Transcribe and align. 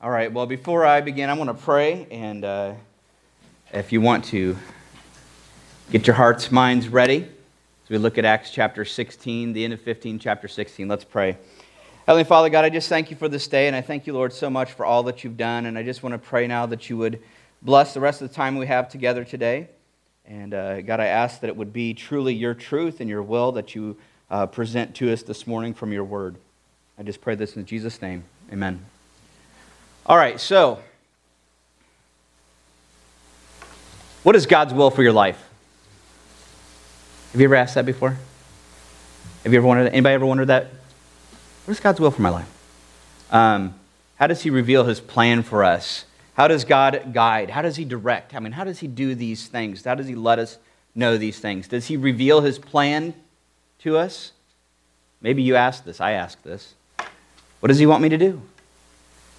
All 0.00 0.10
right, 0.10 0.32
well, 0.32 0.46
before 0.46 0.86
I 0.86 1.00
begin, 1.00 1.28
I 1.28 1.32
want 1.32 1.50
to 1.50 1.54
pray, 1.54 2.06
and 2.12 2.44
uh, 2.44 2.74
if 3.72 3.90
you 3.90 4.00
want 4.00 4.26
to 4.26 4.56
get 5.90 6.06
your 6.06 6.14
hearts, 6.14 6.52
minds 6.52 6.86
ready 6.86 7.24
as 7.24 7.90
we 7.90 7.98
look 7.98 8.16
at 8.16 8.24
Acts 8.24 8.52
chapter 8.52 8.84
16, 8.84 9.54
the 9.54 9.64
end 9.64 9.72
of 9.72 9.80
15, 9.80 10.20
chapter 10.20 10.46
16, 10.46 10.86
let's 10.86 11.02
pray. 11.02 11.36
Heavenly 12.06 12.22
Father, 12.22 12.48
God, 12.48 12.64
I 12.64 12.68
just 12.68 12.88
thank 12.88 13.10
you 13.10 13.16
for 13.16 13.28
this 13.28 13.48
day, 13.48 13.66
and 13.66 13.74
I 13.74 13.80
thank 13.80 14.06
you, 14.06 14.12
Lord, 14.12 14.32
so 14.32 14.48
much 14.48 14.70
for 14.70 14.86
all 14.86 15.02
that 15.02 15.24
you've 15.24 15.36
done, 15.36 15.66
and 15.66 15.76
I 15.76 15.82
just 15.82 16.04
want 16.04 16.12
to 16.12 16.18
pray 16.18 16.46
now 16.46 16.64
that 16.66 16.88
you 16.88 16.96
would 16.96 17.20
bless 17.62 17.92
the 17.92 17.98
rest 17.98 18.22
of 18.22 18.28
the 18.28 18.34
time 18.36 18.56
we 18.56 18.68
have 18.68 18.88
together 18.88 19.24
today. 19.24 19.68
And 20.24 20.54
uh, 20.54 20.80
God, 20.82 21.00
I 21.00 21.06
ask 21.06 21.40
that 21.40 21.48
it 21.48 21.56
would 21.56 21.72
be 21.72 21.92
truly 21.92 22.34
your 22.34 22.54
truth 22.54 23.00
and 23.00 23.10
your 23.10 23.24
will 23.24 23.50
that 23.50 23.74
you 23.74 23.96
uh, 24.30 24.46
present 24.46 24.94
to 24.94 25.12
us 25.12 25.24
this 25.24 25.44
morning 25.44 25.74
from 25.74 25.90
your 25.90 26.04
word. 26.04 26.36
I 26.96 27.02
just 27.02 27.20
pray 27.20 27.34
this 27.34 27.56
in 27.56 27.66
Jesus' 27.66 28.00
name. 28.00 28.22
Amen. 28.52 28.84
All 30.08 30.16
right, 30.16 30.40
so 30.40 30.78
what 34.22 34.34
is 34.34 34.46
God's 34.46 34.72
will 34.72 34.90
for 34.90 35.02
your 35.02 35.12
life? 35.12 35.38
Have 37.32 37.40
you 37.42 37.44
ever 37.44 37.56
asked 37.56 37.74
that 37.74 37.84
before? 37.84 38.16
Have 39.44 39.52
you 39.52 39.58
ever 39.58 39.66
wondered? 39.66 39.92
Anybody 39.92 40.14
ever 40.14 40.24
wondered 40.24 40.46
that? 40.46 40.68
What 41.66 41.72
is 41.72 41.80
God's 41.80 42.00
will 42.00 42.10
for 42.10 42.22
my 42.22 42.30
life? 42.30 42.48
Um, 43.30 43.74
how 44.16 44.26
does 44.26 44.40
He 44.40 44.48
reveal 44.48 44.84
His 44.84 44.98
plan 44.98 45.42
for 45.42 45.62
us? 45.62 46.06
How 46.32 46.48
does 46.48 46.64
God 46.64 47.12
guide? 47.12 47.50
How 47.50 47.60
does 47.60 47.76
He 47.76 47.84
direct? 47.84 48.34
I 48.34 48.40
mean, 48.40 48.52
how 48.52 48.64
does 48.64 48.78
He 48.78 48.86
do 48.86 49.14
these 49.14 49.46
things? 49.46 49.84
How 49.84 49.94
does 49.94 50.06
He 50.06 50.14
let 50.14 50.38
us 50.38 50.56
know 50.94 51.18
these 51.18 51.38
things? 51.38 51.68
Does 51.68 51.88
He 51.88 51.98
reveal 51.98 52.40
His 52.40 52.58
plan 52.58 53.12
to 53.80 53.98
us? 53.98 54.32
Maybe 55.20 55.42
you 55.42 55.54
asked 55.54 55.84
this. 55.84 56.00
I 56.00 56.12
asked 56.12 56.44
this. 56.44 56.72
What 57.60 57.68
does 57.68 57.78
He 57.78 57.84
want 57.84 58.02
me 58.02 58.08
to 58.08 58.16
do? 58.16 58.40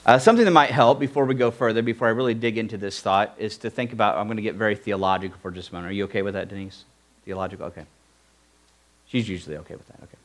Uh, 0.05 0.17
something 0.17 0.45
that 0.45 0.51
might 0.51 0.71
help 0.71 0.99
before 0.99 1.25
we 1.25 1.35
go 1.35 1.51
further, 1.51 1.81
before 1.81 2.07
I 2.07 2.11
really 2.11 2.33
dig 2.33 2.57
into 2.57 2.77
this 2.77 3.01
thought, 3.01 3.35
is 3.37 3.57
to 3.57 3.69
think 3.69 3.91
about. 3.93 4.17
I'm 4.17 4.27
going 4.27 4.37
to 4.37 4.43
get 4.43 4.55
very 4.55 4.75
theological 4.75 5.37
for 5.41 5.51
just 5.51 5.69
a 5.69 5.73
moment. 5.73 5.91
Are 5.91 5.93
you 5.93 6.05
okay 6.05 6.21
with 6.21 6.35
that, 6.35 6.47
Denise? 6.47 6.85
Theological? 7.25 7.67
Okay. 7.67 7.85
She's 9.07 9.27
usually 9.27 9.57
okay 9.57 9.75
with 9.75 9.87
that. 9.87 9.99
Okay. 10.03 10.17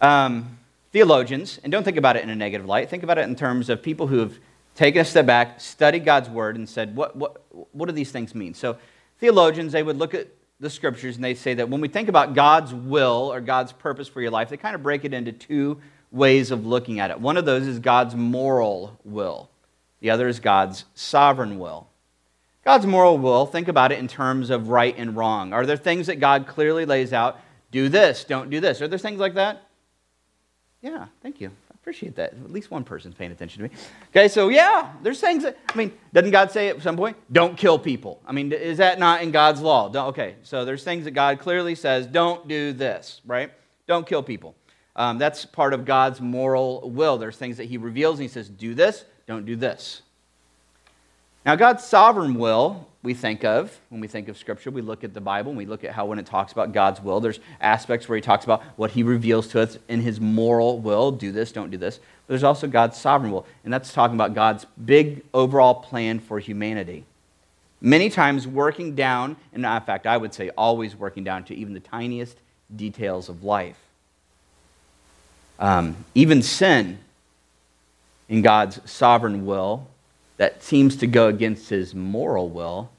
Um, 0.00 0.58
theologians, 0.92 1.60
and 1.62 1.70
don't 1.70 1.84
think 1.84 1.96
about 1.96 2.16
it 2.16 2.22
in 2.22 2.30
a 2.30 2.36
negative 2.36 2.66
light, 2.66 2.88
think 2.88 3.02
about 3.02 3.18
it 3.18 3.22
in 3.22 3.36
terms 3.36 3.68
of 3.68 3.82
people 3.82 4.06
who 4.06 4.18
have 4.18 4.38
taken 4.74 5.00
a 5.02 5.04
step 5.04 5.26
back, 5.26 5.60
studied 5.60 6.04
God's 6.04 6.30
word, 6.30 6.56
and 6.56 6.68
said, 6.68 6.96
what, 6.96 7.14
what, 7.16 7.42
what 7.72 7.86
do 7.86 7.92
these 7.92 8.10
things 8.10 8.34
mean? 8.34 8.54
So, 8.54 8.78
theologians, 9.18 9.72
they 9.72 9.82
would 9.82 9.96
look 9.96 10.14
at 10.14 10.28
the 10.60 10.70
scriptures 10.70 11.16
and 11.16 11.24
they 11.24 11.34
say 11.34 11.54
that 11.54 11.68
when 11.68 11.80
we 11.80 11.88
think 11.88 12.08
about 12.08 12.34
God's 12.34 12.72
will 12.72 13.32
or 13.32 13.40
God's 13.40 13.72
purpose 13.72 14.08
for 14.08 14.20
your 14.22 14.30
life, 14.30 14.48
they 14.48 14.56
kind 14.56 14.74
of 14.74 14.82
break 14.82 15.04
it 15.04 15.12
into 15.12 15.32
two 15.32 15.80
ways 16.10 16.50
of 16.50 16.66
looking 16.66 17.00
at 17.00 17.10
it. 17.10 17.20
One 17.20 17.36
of 17.36 17.44
those 17.44 17.66
is 17.66 17.78
God's 17.78 18.14
moral 18.14 18.98
will, 19.04 19.50
the 20.00 20.10
other 20.10 20.28
is 20.28 20.40
God's 20.40 20.84
sovereign 20.94 21.58
will. 21.58 21.88
God's 22.64 22.86
moral 22.86 23.18
will, 23.18 23.46
think 23.46 23.68
about 23.68 23.92
it 23.92 23.98
in 23.98 24.08
terms 24.08 24.50
of 24.50 24.68
right 24.68 24.94
and 24.98 25.16
wrong. 25.16 25.52
Are 25.52 25.64
there 25.64 25.76
things 25.76 26.06
that 26.08 26.20
God 26.20 26.46
clearly 26.46 26.84
lays 26.84 27.12
out? 27.12 27.40
Do 27.70 27.88
this, 27.88 28.24
don't 28.24 28.50
do 28.50 28.60
this. 28.60 28.82
Are 28.82 28.88
there 28.88 28.98
things 28.98 29.20
like 29.20 29.34
that? 29.34 29.62
Yeah, 30.82 31.06
thank 31.22 31.40
you. 31.40 31.48
I 31.48 31.74
appreciate 31.74 32.16
that. 32.16 32.32
At 32.32 32.52
least 32.52 32.70
one 32.70 32.84
person's 32.84 33.14
paying 33.14 33.32
attention 33.32 33.62
to 33.62 33.68
me. 33.68 33.74
Okay, 34.10 34.28
so 34.28 34.48
yeah, 34.48 34.92
there's 35.02 35.20
things 35.20 35.42
that, 35.42 35.56
I 35.68 35.76
mean, 35.76 35.92
doesn't 36.12 36.30
God 36.30 36.50
say 36.50 36.68
at 36.68 36.82
some 36.82 36.96
point, 36.96 37.16
don't 37.32 37.56
kill 37.56 37.78
people? 37.78 38.20
I 38.26 38.32
mean, 38.32 38.52
is 38.52 38.78
that 38.78 38.98
not 38.98 39.22
in 39.22 39.30
God's 39.30 39.60
law? 39.60 39.88
Don't, 39.88 40.08
okay, 40.08 40.36
so 40.42 40.64
there's 40.64 40.84
things 40.84 41.04
that 41.04 41.12
God 41.12 41.38
clearly 41.38 41.74
says, 41.74 42.06
don't 42.06 42.46
do 42.46 42.72
this, 42.72 43.22
right? 43.26 43.50
Don't 43.86 44.06
kill 44.06 44.22
people. 44.22 44.54
Um, 44.98 45.16
that's 45.16 45.44
part 45.44 45.72
of 45.72 45.84
God's 45.84 46.20
moral 46.20 46.90
will. 46.90 47.16
There's 47.18 47.36
things 47.36 47.56
that 47.56 47.64
He 47.64 47.78
reveals 47.78 48.18
and 48.18 48.24
He 48.24 48.28
says, 48.28 48.48
do 48.48 48.74
this, 48.74 49.04
don't 49.26 49.46
do 49.46 49.54
this. 49.54 50.02
Now, 51.46 51.54
God's 51.54 51.84
sovereign 51.84 52.34
will, 52.34 52.86
we 53.02 53.14
think 53.14 53.44
of 53.44 53.78
when 53.90 54.00
we 54.00 54.08
think 54.08 54.28
of 54.28 54.36
Scripture. 54.36 54.72
We 54.72 54.82
look 54.82 55.04
at 55.04 55.14
the 55.14 55.20
Bible 55.20 55.50
and 55.50 55.56
we 55.56 55.66
look 55.66 55.84
at 55.84 55.92
how, 55.92 56.04
when 56.04 56.18
it 56.18 56.26
talks 56.26 56.52
about 56.52 56.72
God's 56.72 57.00
will, 57.00 57.20
there's 57.20 57.38
aspects 57.60 58.08
where 58.08 58.16
He 58.16 58.20
talks 58.20 58.44
about 58.44 58.62
what 58.76 58.90
He 58.90 59.04
reveals 59.04 59.46
to 59.48 59.60
us 59.60 59.78
in 59.88 60.00
His 60.02 60.20
moral 60.20 60.80
will 60.80 61.12
do 61.12 61.30
this, 61.30 61.52
don't 61.52 61.70
do 61.70 61.78
this. 61.78 61.98
But 61.98 62.32
there's 62.32 62.42
also 62.42 62.66
God's 62.66 62.98
sovereign 62.98 63.30
will, 63.30 63.46
and 63.62 63.72
that's 63.72 63.92
talking 63.92 64.16
about 64.16 64.34
God's 64.34 64.66
big 64.84 65.24
overall 65.32 65.76
plan 65.76 66.18
for 66.18 66.40
humanity. 66.40 67.04
Many 67.80 68.10
times 68.10 68.48
working 68.48 68.96
down, 68.96 69.36
and 69.52 69.64
in 69.64 69.80
fact, 69.82 70.08
I 70.08 70.16
would 70.16 70.34
say 70.34 70.50
always 70.58 70.96
working 70.96 71.22
down 71.22 71.44
to 71.44 71.54
even 71.54 71.72
the 71.72 71.80
tiniest 71.80 72.36
details 72.74 73.28
of 73.28 73.44
life. 73.44 73.78
Um, 75.58 76.04
even 76.14 76.42
sin 76.42 76.98
in 78.28 78.42
God's 78.42 78.80
sovereign 78.90 79.44
will 79.44 79.86
that 80.36 80.62
seems 80.62 80.96
to 80.96 81.06
go 81.06 81.28
against 81.28 81.68
his 81.70 81.94
moral 81.94 82.48
will 82.48 82.90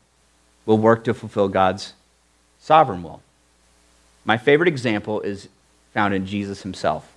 will 0.66 0.78
work 0.78 1.04
to 1.06 1.14
fulfill 1.14 1.48
God's 1.48 1.94
sovereign 2.60 3.02
will. 3.02 3.22
My 4.26 4.38
favorite 4.38 4.68
example 4.68 5.22
is 5.22 5.48
found 5.94 6.14
in 6.14 6.26
Jesus 6.26 6.62
himself. 6.62 7.12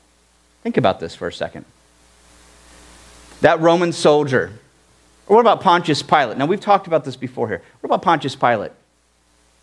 Think 0.63 0.77
about 0.77 1.01
this 1.01 1.15
for 1.15 1.29
a 1.29 1.33
second. 1.33 1.65
That 3.41 3.61
Roman 3.61 3.93
soldier, 3.93 4.53
or 5.27 5.37
what 5.37 5.41
about 5.41 5.61
Pontius 5.61 6.03
Pilate? 6.03 6.39
Now, 6.39 6.47
we've 6.47 6.61
talked 6.61 6.87
about 6.87 7.05
this 7.05 7.17
before 7.17 7.49
here. 7.49 7.63
What 7.81 7.89
about 7.89 8.03
Pontius 8.03 8.37
Pilate? 8.37 8.73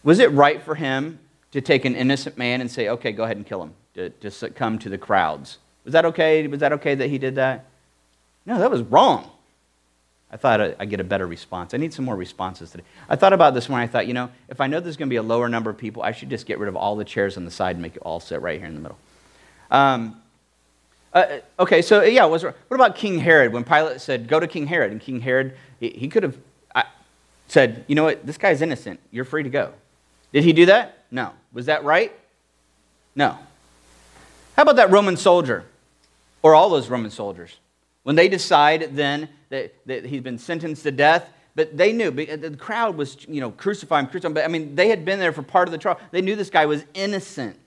Was 0.04 0.20
it 0.20 0.32
right 0.34 0.62
for 0.62 0.76
him 0.76 1.20
to 1.52 1.62
take 1.62 1.86
an 1.86 1.96
innocent 1.96 2.38
man 2.38 2.62
and 2.62 2.70
say, 2.70 2.90
okay, 2.90 3.12
go 3.12 3.24
ahead 3.24 3.38
and 3.38 3.46
kill 3.46 3.64
him, 3.64 3.74
to, 3.96 4.10
to 4.10 4.30
succumb 4.30 4.78
to 4.80 4.90
the 4.90 4.98
crowds? 4.98 5.58
Was 5.90 5.94
that 5.94 6.06
okay? 6.06 6.46
Was 6.46 6.60
that 6.60 6.72
okay 6.74 6.94
that 6.94 7.10
he 7.10 7.18
did 7.18 7.34
that? 7.34 7.66
No, 8.46 8.60
that 8.60 8.70
was 8.70 8.84
wrong. 8.84 9.28
I 10.32 10.38
thought 10.38 10.62
I'd 10.62 10.88
get 10.88 11.00
a 11.00 11.04
better 11.04 11.26
response. 11.26 11.74
I 11.74 11.78
need 11.78 11.96
some 11.96 12.06
more 12.06 12.16
responses 12.16 12.70
today. 12.70 12.84
I 13.10 13.16
thought 13.16 13.34
about 13.34 13.56
this 13.56 13.68
when 13.68 13.82
I 13.82 13.88
thought, 13.88 14.06
you 14.06 14.14
know, 14.14 14.30
if 14.50 14.62
I 14.62 14.68
know 14.68 14.80
there's 14.82 14.98
going 14.98 15.08
to 15.08 15.10
be 15.10 15.16
a 15.16 15.24
lower 15.24 15.50
number 15.50 15.72
of 15.72 15.80
people, 15.80 16.04
I 16.04 16.12
should 16.12 16.30
just 16.30 16.46
get 16.46 16.60
rid 16.60 16.70
of 16.70 16.76
all 16.76 16.96
the 16.96 17.04
chairs 17.04 17.38
on 17.38 17.46
the 17.46 17.50
side 17.50 17.76
and 17.76 17.82
make 17.82 17.96
it 17.96 18.04
all 18.04 18.20
sit 18.20 18.40
right 18.40 18.60
here 18.60 18.68
in 18.68 18.76
the 18.76 18.82
middle. 18.82 19.00
Um, 19.72 20.22
uh, 21.12 21.40
okay, 21.60 21.82
so 21.82 22.04
yeah, 22.04 22.26
was, 22.26 22.44
what 22.44 22.54
about 22.70 22.96
King 22.96 23.18
Herod? 23.18 23.52
When 23.52 23.64
Pilate 23.64 24.00
said, 24.00 24.28
go 24.28 24.40
to 24.40 24.46
King 24.46 24.68
Herod, 24.68 24.92
and 24.92 25.02
King 25.02 25.22
Herod, 25.22 25.58
he, 25.80 25.90
he 25.90 26.08
could 26.08 26.22
have 26.22 26.38
uh, 26.76 26.84
said, 27.48 27.84
you 27.88 27.96
know 27.96 28.04
what, 28.04 28.24
this 28.28 28.38
guy's 28.38 28.62
innocent. 28.62 29.00
You're 29.10 29.26
free 29.26 29.42
to 29.42 29.50
go. 29.50 29.74
Did 30.34 30.44
he 30.44 30.54
do 30.54 30.68
that? 30.68 31.06
No. 31.10 31.32
Was 31.52 31.66
that 31.66 31.84
right? 31.84 32.14
No. 33.16 33.40
How 34.56 34.64
about 34.64 34.76
that 34.76 34.92
Roman 34.92 35.16
soldier? 35.16 35.66
Or 36.42 36.56
all 36.56 36.70
those 36.70 36.90
Roman 36.90 37.12
soldiers. 37.12 37.58
When 38.04 38.16
they 38.16 38.30
decide 38.30 38.96
then 38.96 39.30
that, 39.50 39.74
that 39.86 40.06
he's 40.06 40.22
been 40.22 40.38
sentenced 40.38 40.84
to 40.84 40.92
death, 40.92 41.30
but 41.56 41.76
they 41.76 41.92
knew, 41.92 42.08
uh, 42.08 42.38
the 42.38 42.56
crowd 42.58 42.96
was, 42.96 43.18
you 43.28 43.42
know, 43.42 43.52
crucify 43.52 44.00
him, 44.00 44.08
crucify 44.08 44.28
him. 44.28 44.34
But 44.34 44.46
I 44.46 44.48
mean, 44.48 44.76
they 44.76 44.90
had 44.90 45.04
been 45.04 45.20
there 45.20 45.34
for 45.34 45.44
part 45.44 45.68
of 45.68 45.72
the 45.72 45.78
trial. 45.78 46.00
They 46.12 46.22
knew 46.22 46.36
this 46.36 46.50
guy 46.50 46.66
was 46.66 46.86
innocent. 46.94 47.60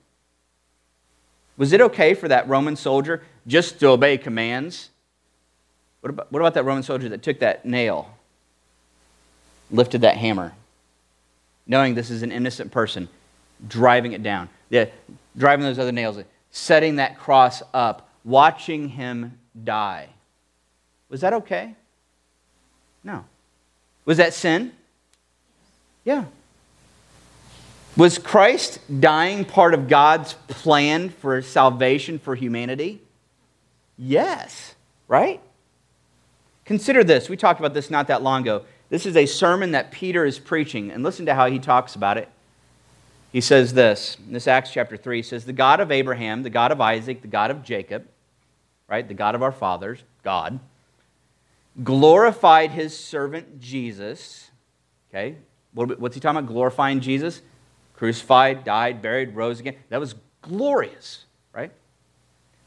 Was 1.59 1.72
it 1.72 1.81
okay 1.81 2.15
for 2.15 2.28
that 2.28 2.49
Roman 2.49 2.77
soldier 2.77 3.22
just 3.47 3.78
to 3.81 3.88
obey 3.88 4.16
commands? 4.16 4.88
What 6.00 6.11
about, 6.11 6.32
what 6.32 6.41
about 6.41 6.55
that 6.55 6.65
Roman 6.65 6.82
soldier 6.82 7.09
that 7.11 7.22
took 7.22 7.41
that 7.41 7.66
nail, 7.66 8.11
lifted 9.71 10.00
that 10.00 10.16
hammer, 10.16 10.53
knowing 11.66 11.94
this 11.94 12.11
is 12.11 12.22
an 12.22 12.32
innocent 12.32 12.72
person, 12.72 13.09
driving 13.69 14.12
it 14.12 14.22
down, 14.22 14.49
yeah, 14.71 14.87
driving 15.37 15.65
those 15.65 15.78
other 15.78 15.93
nails, 15.93 16.19
setting 16.50 16.97
that 16.97 17.19
cross 17.19 17.62
up 17.72 18.09
watching 18.25 18.88
him 18.91 19.38
die. 19.65 20.09
Was 21.09 21.21
that 21.21 21.33
okay? 21.33 21.75
No. 23.05 23.25
Was 24.05 24.16
that 24.19 24.34
sin? 24.34 24.72
Yeah. 26.05 26.25
Was 27.97 28.19
Christ 28.19 28.81
dying 29.00 29.44
part 29.44 29.75
of 29.75 29.88
God's 29.88 30.34
plan 30.49 31.11
for 31.11 31.43
salvation 31.43 32.19
for 32.19 32.34
humanity? 32.34 33.03
Yes, 33.99 34.75
right? 35.09 35.41
Consider 36.64 37.05
this. 37.05 37.29
We 37.29 37.37
talked 37.37 37.61
about 37.61 37.75
this 37.75 37.91
not 37.91 38.06
that 38.06 38.23
long 38.23 38.43
ago. 38.43 38.64
This 38.88 39.05
is 39.05 39.17
a 39.17 39.26
sermon 39.26 39.73
that 39.73 39.91
Peter 39.91 40.25
is 40.25 40.38
preaching, 40.38 40.91
and 40.91 41.02
listen 41.02 41.26
to 41.26 41.35
how 41.35 41.50
he 41.50 41.58
talks 41.58 41.94
about 41.94 42.19
it. 42.19 42.29
He 43.32 43.40
says 43.40 43.73
this, 43.73 44.19
this 44.29 44.46
Acts 44.46 44.70
chapter 44.70 44.96
3, 44.96 45.17
he 45.17 45.23
says, 45.23 45.46
The 45.46 45.55
God 45.55 45.81
of 45.81 45.90
Abraham, 45.90 46.43
the 46.43 46.50
God 46.50 46.70
of 46.70 46.81
Isaac, 46.81 47.23
the 47.23 47.29
God 47.29 47.50
of 47.50 47.62
Jacob, 47.62 48.06
right? 48.88 49.06
The 49.08 49.14
God 49.14 49.34
of 49.34 49.43
our 49.43 49.52
fathers, 49.52 50.02
God, 50.23 50.61
glorified 51.82 52.73
his 52.73 52.96
servant 52.96 53.58
Jesus. 53.58 54.50
Okay? 55.11 55.37
What's 55.73 56.14
he 56.14 56.20
talking 56.20 56.38
about? 56.38 56.52
Glorifying 56.52 57.00
Jesus? 57.00 57.40
Crucified, 57.96 58.64
died, 58.64 59.00
buried, 59.00 59.35
rose 59.35 59.61
again. 59.61 59.76
That 59.88 59.99
was 60.00 60.14
glorious, 60.43 61.25
right? 61.55 61.70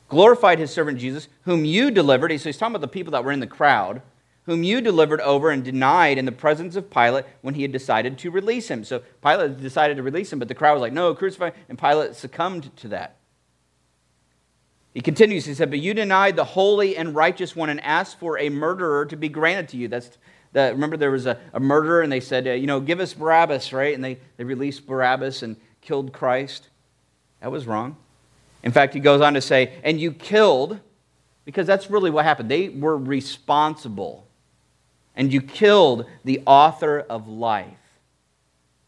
Glorified 0.10 0.58
his 0.58 0.72
servant 0.72 0.98
Jesus, 0.98 1.28
whom 1.44 1.64
you 1.64 1.92
delivered. 1.92 2.32
So 2.40 2.50
he's 2.50 2.58
talking 2.58 2.74
about 2.74 2.82
the 2.82 2.88
people 2.88 3.12
that 3.12 3.24
were 3.24 3.32
in 3.32 3.40
the 3.40 3.48
crowd, 3.48 4.02
whom 4.46 4.64
you 4.64 4.82
delivered 4.82 5.22
over 5.22 5.50
and 5.50 5.64
denied 5.64 6.18
in 6.18 6.26
the 6.26 6.32
presence 6.32 6.76
of 6.76 6.90
Pilate 6.90 7.26
when 7.42 7.56
he 7.56 7.64
had 7.64 7.72
decided 7.72 8.18
to 8.20 8.32
release 8.32 8.68
him. 8.68 8.84
So 8.84 9.02
Pilate 9.24 9.60
decided 9.60 9.98
to 9.98 10.04
release 10.04 10.32
him, 10.32 10.40
but 10.40 10.48
the 10.48 10.56
crowd 10.56 10.74
was 10.74 10.82
like, 10.82 10.94
no, 10.94 11.14
crucify. 11.16 11.52
And 11.68 11.80
Pilate 11.80 12.16
succumbed 12.16 12.76
to 12.78 12.88
that. 12.90 13.18
He 14.96 15.02
continues, 15.02 15.46
he 15.46 15.54
said, 15.54 15.70
But 15.70 15.80
you 15.80 15.94
denied 15.94 16.38
the 16.38 16.46
holy 16.46 16.96
and 16.96 17.14
righteous 17.14 17.54
one 17.54 17.70
and 17.70 17.82
asked 17.82 18.18
for 18.18 18.40
a 18.40 18.50
murderer 18.50 19.06
to 19.08 19.18
be 19.18 19.28
granted 19.28 19.68
to 19.70 19.78
you. 19.78 19.90
That's 19.90 20.18
the, 20.54 20.72
remember, 20.72 20.96
there 20.96 21.12
was 21.12 21.26
a, 21.26 21.38
a 21.52 21.60
murderer, 21.60 22.02
and 22.02 22.10
they 22.10 22.22
said, 22.22 22.48
uh, 22.48 22.52
You 22.52 22.66
know, 22.66 22.80
give 22.80 23.02
us 23.02 23.14
Barabbas, 23.14 23.74
right? 23.74 23.94
And 23.94 24.02
they, 24.02 24.18
they 24.38 24.46
released 24.46 24.88
Barabbas 24.88 25.44
and 25.44 25.58
killed 25.82 26.14
Christ. 26.14 26.70
That 27.42 27.52
was 27.52 27.68
wrong. 27.68 27.98
In 28.64 28.72
fact, 28.72 28.94
he 28.94 29.02
goes 29.02 29.20
on 29.20 29.34
to 29.34 29.42
say, 29.42 29.74
And 29.84 30.00
you 30.00 30.14
killed, 30.14 30.80
because 31.44 31.68
that's 31.68 31.92
really 31.92 32.10
what 32.10 32.24
happened. 32.24 32.50
They 32.50 32.70
were 32.70 32.98
responsible. 32.98 34.25
And 35.16 35.32
you 35.32 35.42
killed 35.42 36.06
the 36.24 36.42
author 36.46 37.00
of 37.00 37.28
life, 37.28 38.00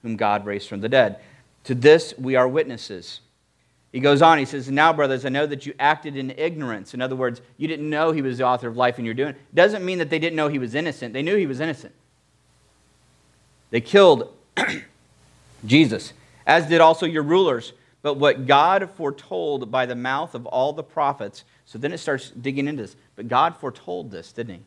whom 0.01 0.17
God 0.17 0.45
raised 0.45 0.67
from 0.67 0.81
the 0.81 0.89
dead. 0.89 1.19
To 1.65 1.75
this 1.75 2.13
we 2.17 2.35
are 2.35 2.47
witnesses. 2.47 3.21
He 3.91 3.99
goes 3.99 4.21
on, 4.21 4.37
he 4.37 4.45
says, 4.45 4.69
Now, 4.69 4.91
brothers, 4.91 5.25
I 5.25 5.29
know 5.29 5.45
that 5.45 5.65
you 5.65 5.73
acted 5.79 6.17
in 6.17 6.31
ignorance. 6.31 6.93
In 6.93 7.01
other 7.01 7.15
words, 7.15 7.41
you 7.57 7.67
didn't 7.67 7.89
know 7.89 8.11
he 8.11 8.21
was 8.21 8.37
the 8.37 8.45
author 8.45 8.67
of 8.67 8.75
life 8.75 8.97
and 8.97 9.05
you're 9.05 9.15
doing 9.15 9.29
it. 9.29 9.55
Doesn't 9.55 9.83
mean 9.83 9.97
that 9.99 10.09
they 10.09 10.19
didn't 10.19 10.35
know 10.35 10.49
he 10.49 10.59
was 10.59 10.75
innocent. 10.75 11.13
They 11.13 11.23
knew 11.23 11.35
he 11.37 11.47
was 11.47 11.59
innocent. 11.59 11.93
They 13.69 13.81
killed 13.81 14.33
Jesus, 15.65 16.13
as 16.45 16.67
did 16.67 16.81
also 16.81 17.05
your 17.05 17.23
rulers. 17.23 17.73
But 18.01 18.15
what 18.15 18.45
God 18.45 18.89
foretold 18.95 19.71
by 19.71 19.85
the 19.85 19.95
mouth 19.95 20.35
of 20.35 20.45
all 20.45 20.73
the 20.73 20.83
prophets, 20.83 21.43
so 21.65 21.77
then 21.77 21.91
it 21.91 21.97
starts 21.97 22.29
digging 22.29 22.67
into 22.67 22.83
this. 22.83 22.95
But 23.15 23.27
God 23.27 23.57
foretold 23.57 24.11
this, 24.11 24.31
didn't 24.31 24.55
he? 24.55 24.61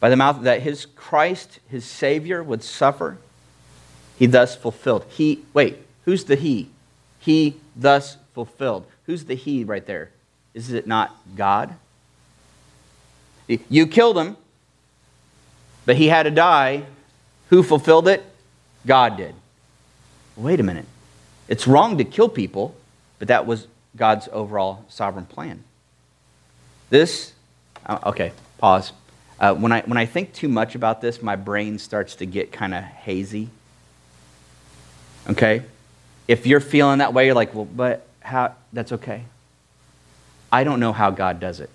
By 0.00 0.10
the 0.10 0.16
mouth 0.16 0.42
that 0.42 0.62
his 0.62 0.86
Christ, 0.86 1.60
his 1.68 1.84
Savior, 1.84 2.42
would 2.42 2.62
suffer, 2.62 3.18
he 4.18 4.26
thus 4.26 4.54
fulfilled. 4.56 5.04
He, 5.08 5.44
wait, 5.52 5.78
Who's 6.08 6.24
the 6.24 6.36
he? 6.36 6.70
He 7.18 7.56
thus 7.76 8.16
fulfilled. 8.32 8.86
Who's 9.04 9.26
the 9.26 9.34
he 9.34 9.62
right 9.62 9.84
there? 9.84 10.08
Is 10.54 10.72
it 10.72 10.86
not 10.86 11.14
God? 11.36 11.74
You 13.46 13.86
killed 13.86 14.16
him, 14.16 14.38
but 15.84 15.96
he 15.96 16.08
had 16.08 16.22
to 16.22 16.30
die. 16.30 16.84
Who 17.50 17.62
fulfilled 17.62 18.08
it? 18.08 18.24
God 18.86 19.18
did. 19.18 19.34
Wait 20.34 20.60
a 20.60 20.62
minute. 20.62 20.86
It's 21.46 21.66
wrong 21.66 21.98
to 21.98 22.04
kill 22.04 22.30
people, 22.30 22.74
but 23.18 23.28
that 23.28 23.44
was 23.44 23.66
God's 23.94 24.30
overall 24.32 24.86
sovereign 24.88 25.26
plan. 25.26 25.62
This, 26.88 27.34
uh, 27.84 27.98
okay, 28.06 28.32
pause. 28.56 28.92
Uh, 29.40 29.54
when, 29.54 29.70
I, 29.70 29.82
when 29.82 29.96
I 29.98 30.06
think 30.06 30.32
too 30.32 30.48
much 30.48 30.74
about 30.74 31.00
this, 31.00 31.22
my 31.22 31.36
brain 31.36 31.78
starts 31.78 32.16
to 32.16 32.26
get 32.26 32.50
kind 32.50 32.74
of 32.74 32.82
hazy. 32.82 33.50
Okay? 35.28 35.62
If 36.26 36.46
you're 36.46 36.60
feeling 36.60 36.98
that 36.98 37.14
way, 37.14 37.26
you're 37.26 37.34
like, 37.34 37.54
well, 37.54 37.64
but 37.64 38.06
how? 38.20 38.54
That's 38.72 38.92
okay. 38.92 39.24
I 40.50 40.64
don't 40.64 40.80
know 40.80 40.92
how 40.92 41.10
God 41.10 41.40
does 41.40 41.60
it. 41.60 41.70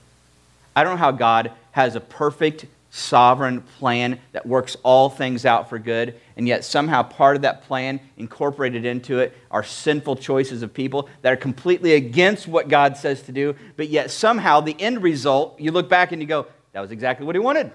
I 0.75 0.83
don't 0.83 0.93
know 0.93 0.97
how 0.97 1.11
God 1.11 1.51
has 1.71 1.95
a 1.95 1.99
perfect 1.99 2.65
sovereign 2.89 3.61
plan 3.61 4.19
that 4.33 4.45
works 4.45 4.77
all 4.83 5.09
things 5.09 5.45
out 5.45 5.67
for 5.67 5.79
good, 5.79 6.13
and 6.37 6.47
yet 6.47 6.63
somehow 6.63 7.01
part 7.01 7.35
of 7.35 7.41
that 7.41 7.63
plan 7.63 7.99
incorporated 8.17 8.85
into 8.85 9.17
it 9.19 9.35
are 9.49 9.63
sinful 9.63 10.15
choices 10.15 10.61
of 10.61 10.71
people 10.73 11.09
that 11.23 11.33
are 11.33 11.37
completely 11.37 11.93
against 11.93 12.47
what 12.47 12.67
God 12.67 12.95
says 12.95 13.23
to 13.23 13.31
do, 13.31 13.55
but 13.77 13.89
yet 13.89 14.11
somehow 14.11 14.61
the 14.61 14.79
end 14.79 15.01
result, 15.01 15.59
you 15.59 15.71
look 15.71 15.89
back 15.89 16.11
and 16.11 16.21
you 16.21 16.27
go, 16.27 16.45
that 16.73 16.81
was 16.81 16.91
exactly 16.91 17.25
what 17.25 17.35
he 17.35 17.39
wanted. 17.39 17.71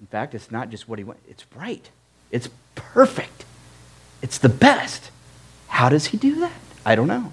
In 0.00 0.06
fact, 0.06 0.34
it's 0.34 0.50
not 0.50 0.70
just 0.70 0.88
what 0.88 0.98
he 0.98 1.04
wanted, 1.04 1.22
it's 1.28 1.44
right. 1.54 1.88
It's 2.30 2.48
perfect. 2.74 3.44
It's 4.20 4.38
the 4.38 4.48
best. 4.48 5.10
How 5.68 5.88
does 5.88 6.06
he 6.06 6.16
do 6.16 6.40
that? 6.40 6.52
I 6.84 6.94
don't 6.94 7.06
know. 7.06 7.32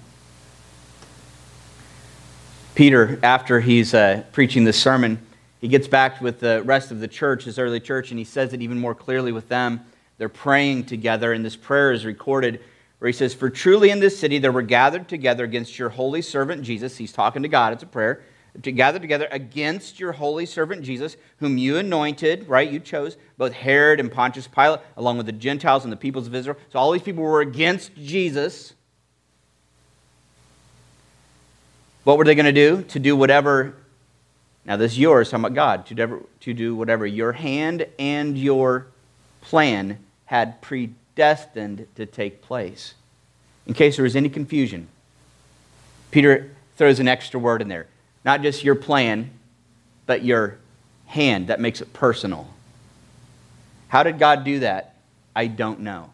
Peter, 2.74 3.18
after 3.22 3.60
he's 3.60 3.94
uh, 3.94 4.22
preaching 4.32 4.64
this 4.64 4.80
sermon, 4.80 5.18
he 5.60 5.68
gets 5.68 5.88
back 5.88 6.20
with 6.20 6.40
the 6.40 6.62
rest 6.64 6.90
of 6.90 7.00
the 7.00 7.08
church, 7.08 7.44
his 7.44 7.58
early 7.58 7.80
church, 7.80 8.10
and 8.10 8.18
he 8.18 8.24
says 8.24 8.52
it 8.52 8.60
even 8.60 8.78
more 8.78 8.94
clearly 8.94 9.32
with 9.32 9.48
them. 9.48 9.80
They're 10.18 10.28
praying 10.28 10.86
together, 10.86 11.32
and 11.32 11.44
this 11.44 11.56
prayer 11.56 11.92
is 11.92 12.04
recorded 12.04 12.60
where 12.98 13.06
he 13.06 13.12
says, 13.12 13.32
For 13.32 13.48
truly 13.48 13.90
in 13.90 14.00
this 14.00 14.18
city 14.18 14.38
there 14.38 14.52
were 14.52 14.62
gathered 14.62 15.08
together 15.08 15.44
against 15.44 15.78
your 15.78 15.88
holy 15.88 16.20
servant 16.22 16.62
Jesus. 16.62 16.96
He's 16.96 17.12
talking 17.12 17.42
to 17.42 17.48
God, 17.48 17.72
it's 17.72 17.82
a 17.82 17.86
prayer 17.86 18.22
to 18.62 18.72
gather 18.72 18.98
together 18.98 19.28
against 19.30 19.98
your 19.98 20.12
holy 20.12 20.46
servant 20.46 20.82
Jesus, 20.82 21.16
whom 21.38 21.58
you 21.58 21.76
anointed, 21.76 22.48
right? 22.48 22.70
You 22.70 22.78
chose 22.78 23.16
both 23.36 23.52
Herod 23.52 23.98
and 23.98 24.10
Pontius 24.10 24.46
Pilate, 24.46 24.80
along 24.96 25.16
with 25.16 25.26
the 25.26 25.32
Gentiles 25.32 25.84
and 25.84 25.92
the 25.92 25.96
peoples 25.96 26.26
of 26.26 26.34
Israel. 26.34 26.56
So 26.70 26.78
all 26.78 26.92
these 26.92 27.02
people 27.02 27.24
were 27.24 27.40
against 27.40 27.94
Jesus. 27.96 28.74
What 32.04 32.16
were 32.16 32.24
they 32.24 32.34
going 32.34 32.46
to 32.46 32.52
do? 32.52 32.82
To 32.82 32.98
do 33.00 33.16
whatever, 33.16 33.74
now 34.64 34.76
this 34.76 34.92
is 34.92 34.98
yours, 34.98 35.30
talking 35.30 35.46
about 35.46 35.54
God, 35.54 35.86
to, 35.86 36.26
to 36.40 36.54
do 36.54 36.76
whatever 36.76 37.06
your 37.06 37.32
hand 37.32 37.86
and 37.98 38.38
your 38.38 38.86
plan 39.40 39.98
had 40.26 40.62
predestined 40.62 41.88
to 41.96 42.06
take 42.06 42.40
place. 42.40 42.94
In 43.66 43.74
case 43.74 43.96
there 43.96 44.04
was 44.04 44.14
any 44.14 44.28
confusion, 44.28 44.88
Peter 46.12 46.50
throws 46.76 47.00
an 47.00 47.08
extra 47.08 47.40
word 47.40 47.60
in 47.60 47.68
there 47.68 47.88
not 48.24 48.42
just 48.42 48.64
your 48.64 48.74
plan, 48.74 49.30
but 50.06 50.24
your 50.24 50.58
hand. 51.06 51.48
That 51.48 51.60
makes 51.60 51.80
it 51.80 51.92
personal. 51.92 52.48
How 53.88 54.02
did 54.02 54.18
God 54.18 54.44
do 54.44 54.60
that? 54.60 54.96
I 55.36 55.46
don't 55.46 55.80
know. 55.80 56.10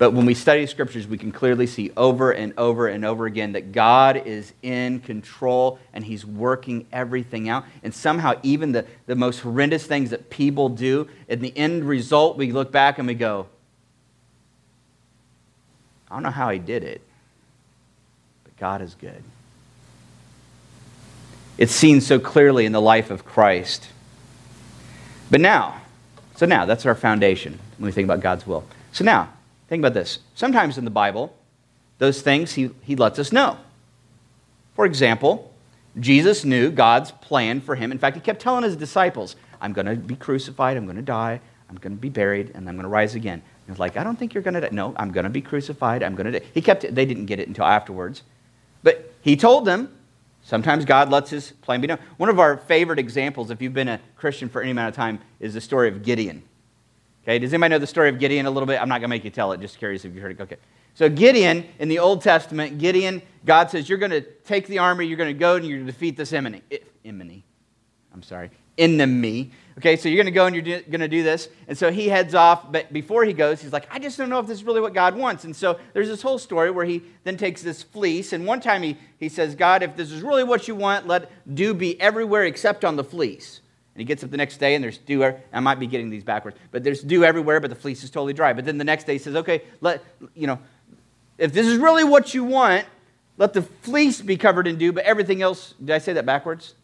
But 0.00 0.12
when 0.12 0.24
we 0.24 0.32
study 0.32 0.66
scriptures, 0.66 1.06
we 1.06 1.18
can 1.18 1.30
clearly 1.30 1.66
see 1.66 1.90
over 1.94 2.32
and 2.32 2.54
over 2.56 2.88
and 2.88 3.04
over 3.04 3.26
again 3.26 3.52
that 3.52 3.70
God 3.72 4.26
is 4.26 4.54
in 4.62 5.00
control 5.00 5.78
and 5.92 6.02
He's 6.02 6.24
working 6.24 6.86
everything 6.90 7.50
out. 7.50 7.66
And 7.82 7.94
somehow, 7.94 8.40
even 8.42 8.72
the, 8.72 8.86
the 9.04 9.14
most 9.14 9.40
horrendous 9.40 9.84
things 9.86 10.08
that 10.08 10.30
people 10.30 10.70
do, 10.70 11.06
in 11.28 11.40
the 11.40 11.52
end 11.54 11.84
result, 11.84 12.38
we 12.38 12.50
look 12.50 12.72
back 12.72 12.98
and 12.98 13.06
we 13.06 13.12
go, 13.12 13.46
I 16.10 16.14
don't 16.14 16.22
know 16.22 16.30
how 16.30 16.48
He 16.48 16.58
did 16.58 16.82
it, 16.82 17.02
but 18.44 18.56
God 18.56 18.80
is 18.80 18.94
good. 18.94 19.22
It's 21.60 21.72
seen 21.72 22.00
so 22.00 22.18
clearly 22.18 22.64
in 22.64 22.72
the 22.72 22.80
life 22.80 23.10
of 23.10 23.26
Christ. 23.26 23.88
But 25.30 25.42
now, 25.42 25.82
so 26.34 26.46
now, 26.46 26.64
that's 26.64 26.86
our 26.86 26.94
foundation 26.94 27.58
when 27.76 27.84
we 27.84 27.92
think 27.92 28.06
about 28.06 28.20
God's 28.20 28.46
will. 28.46 28.64
So 28.92 29.04
now, 29.04 29.28
think 29.68 29.82
about 29.82 29.92
this. 29.92 30.20
Sometimes 30.34 30.78
in 30.78 30.86
the 30.86 30.90
Bible, 30.90 31.36
those 31.98 32.22
things 32.22 32.54
he, 32.54 32.70
he 32.82 32.96
lets 32.96 33.18
us 33.18 33.30
know. 33.30 33.58
For 34.74 34.86
example, 34.86 35.52
Jesus 35.98 36.46
knew 36.46 36.70
God's 36.70 37.10
plan 37.10 37.60
for 37.60 37.74
him. 37.74 37.92
In 37.92 37.98
fact, 37.98 38.16
he 38.16 38.22
kept 38.22 38.40
telling 38.40 38.64
his 38.64 38.74
disciples, 38.74 39.36
I'm 39.60 39.74
going 39.74 39.86
to 39.86 39.96
be 39.96 40.16
crucified, 40.16 40.78
I'm 40.78 40.86
going 40.86 40.96
to 40.96 41.02
die, 41.02 41.42
I'm 41.68 41.76
going 41.76 41.94
to 41.94 42.00
be 42.00 42.08
buried, 42.08 42.52
and 42.54 42.66
I'm 42.68 42.74
going 42.76 42.84
to 42.84 42.88
rise 42.88 43.14
again. 43.14 43.42
Was 43.68 43.78
like, 43.78 43.98
I 43.98 44.02
don't 44.02 44.18
think 44.18 44.32
you're 44.32 44.42
going 44.42 44.54
to 44.54 44.62
die. 44.62 44.70
No, 44.72 44.94
I'm 44.96 45.12
going 45.12 45.24
to 45.24 45.30
be 45.30 45.42
crucified, 45.42 46.02
I'm 46.02 46.14
going 46.14 46.32
to 46.32 46.40
die. 46.40 46.46
He 46.54 46.62
kept 46.62 46.84
it, 46.84 46.94
they 46.94 47.04
didn't 47.04 47.26
get 47.26 47.38
it 47.38 47.46
until 47.46 47.66
afterwards. 47.66 48.22
But 48.82 49.12
he 49.20 49.36
told 49.36 49.66
them, 49.66 49.94
Sometimes 50.50 50.84
God 50.84 51.10
lets 51.10 51.30
his 51.30 51.52
plan 51.52 51.80
be 51.80 51.86
known. 51.86 52.00
One 52.16 52.28
of 52.28 52.40
our 52.40 52.56
favorite 52.56 52.98
examples, 52.98 53.52
if 53.52 53.62
you've 53.62 53.72
been 53.72 53.86
a 53.86 54.00
Christian 54.16 54.48
for 54.48 54.60
any 54.60 54.72
amount 54.72 54.88
of 54.88 54.96
time, 54.96 55.20
is 55.38 55.54
the 55.54 55.60
story 55.60 55.86
of 55.86 56.02
Gideon. 56.02 56.42
Okay, 57.22 57.38
does 57.38 57.54
anybody 57.54 57.70
know 57.70 57.78
the 57.78 57.86
story 57.86 58.08
of 58.08 58.18
Gideon 58.18 58.46
a 58.46 58.50
little 58.50 58.66
bit? 58.66 58.82
I'm 58.82 58.88
not 58.88 58.94
going 58.94 59.02
to 59.02 59.08
make 59.10 59.22
you 59.22 59.30
tell 59.30 59.52
it, 59.52 59.60
just 59.60 59.78
curious 59.78 60.04
if 60.04 60.12
you 60.12 60.20
heard 60.20 60.32
it. 60.32 60.40
Okay. 60.40 60.56
So, 60.94 61.08
Gideon, 61.08 61.68
in 61.78 61.88
the 61.88 62.00
Old 62.00 62.20
Testament, 62.20 62.78
Gideon, 62.78 63.22
God 63.46 63.70
says, 63.70 63.88
You're 63.88 63.98
going 63.98 64.10
to 64.10 64.22
take 64.22 64.66
the 64.66 64.78
army, 64.78 65.06
you're 65.06 65.16
going 65.16 65.32
to 65.32 65.38
go 65.38 65.54
and 65.54 65.64
you're 65.64 65.78
going 65.78 65.86
to 65.86 65.92
defeat 65.92 66.16
this 66.16 66.32
enemy. 66.32 66.62
Enemy. 67.04 67.44
I'm 68.12 68.24
sorry 68.24 68.50
enemy. 68.80 69.52
Okay, 69.80 69.96
so 69.96 70.10
you're 70.10 70.22
going 70.22 70.26
to 70.26 70.30
go 70.30 70.44
and 70.44 70.54
you're 70.54 70.82
going 70.82 71.00
to 71.00 71.08
do 71.08 71.22
this. 71.22 71.48
And 71.66 71.76
so 71.76 71.90
he 71.90 72.06
heads 72.06 72.34
off, 72.34 72.70
but 72.70 72.92
before 72.92 73.24
he 73.24 73.32
goes, 73.32 73.62
he's 73.62 73.72
like, 73.72 73.88
I 73.90 73.98
just 73.98 74.18
don't 74.18 74.28
know 74.28 74.38
if 74.38 74.46
this 74.46 74.58
is 74.58 74.64
really 74.64 74.82
what 74.82 74.92
God 74.92 75.16
wants. 75.16 75.44
And 75.44 75.56
so 75.56 75.80
there's 75.94 76.08
this 76.08 76.20
whole 76.20 76.38
story 76.38 76.70
where 76.70 76.84
he 76.84 77.02
then 77.24 77.38
takes 77.38 77.62
this 77.62 77.82
fleece. 77.82 78.34
And 78.34 78.44
one 78.44 78.60
time 78.60 78.82
he, 78.82 78.98
he 79.16 79.30
says, 79.30 79.54
God, 79.54 79.82
if 79.82 79.96
this 79.96 80.12
is 80.12 80.20
really 80.20 80.44
what 80.44 80.68
you 80.68 80.74
want, 80.74 81.06
let 81.06 81.30
dew 81.54 81.72
be 81.72 81.98
everywhere 81.98 82.44
except 82.44 82.84
on 82.84 82.96
the 82.96 83.04
fleece. 83.04 83.62
And 83.94 84.02
he 84.02 84.04
gets 84.04 84.22
up 84.22 84.30
the 84.30 84.36
next 84.36 84.58
day 84.58 84.74
and 84.74 84.84
there's 84.84 84.98
dew. 84.98 85.24
I 85.24 85.60
might 85.60 85.78
be 85.78 85.86
getting 85.86 86.10
these 86.10 86.24
backwards, 86.24 86.58
but 86.72 86.84
there's 86.84 87.00
dew 87.00 87.24
everywhere, 87.24 87.58
but 87.58 87.70
the 87.70 87.76
fleece 87.76 88.04
is 88.04 88.10
totally 88.10 88.34
dry. 88.34 88.52
But 88.52 88.66
then 88.66 88.76
the 88.76 88.84
next 88.84 89.04
day 89.04 89.14
he 89.14 89.18
says, 89.18 89.34
okay, 89.34 89.62
let, 89.80 90.04
you 90.34 90.46
know, 90.46 90.58
if 91.38 91.54
this 91.54 91.66
is 91.66 91.78
really 91.78 92.04
what 92.04 92.34
you 92.34 92.44
want, 92.44 92.84
let 93.38 93.54
the 93.54 93.62
fleece 93.62 94.20
be 94.20 94.36
covered 94.36 94.66
in 94.66 94.76
dew, 94.76 94.92
but 94.92 95.04
everything 95.04 95.40
else, 95.40 95.72
did 95.82 95.94
I 95.94 95.98
say 95.98 96.12
that 96.12 96.26
backwards? 96.26 96.74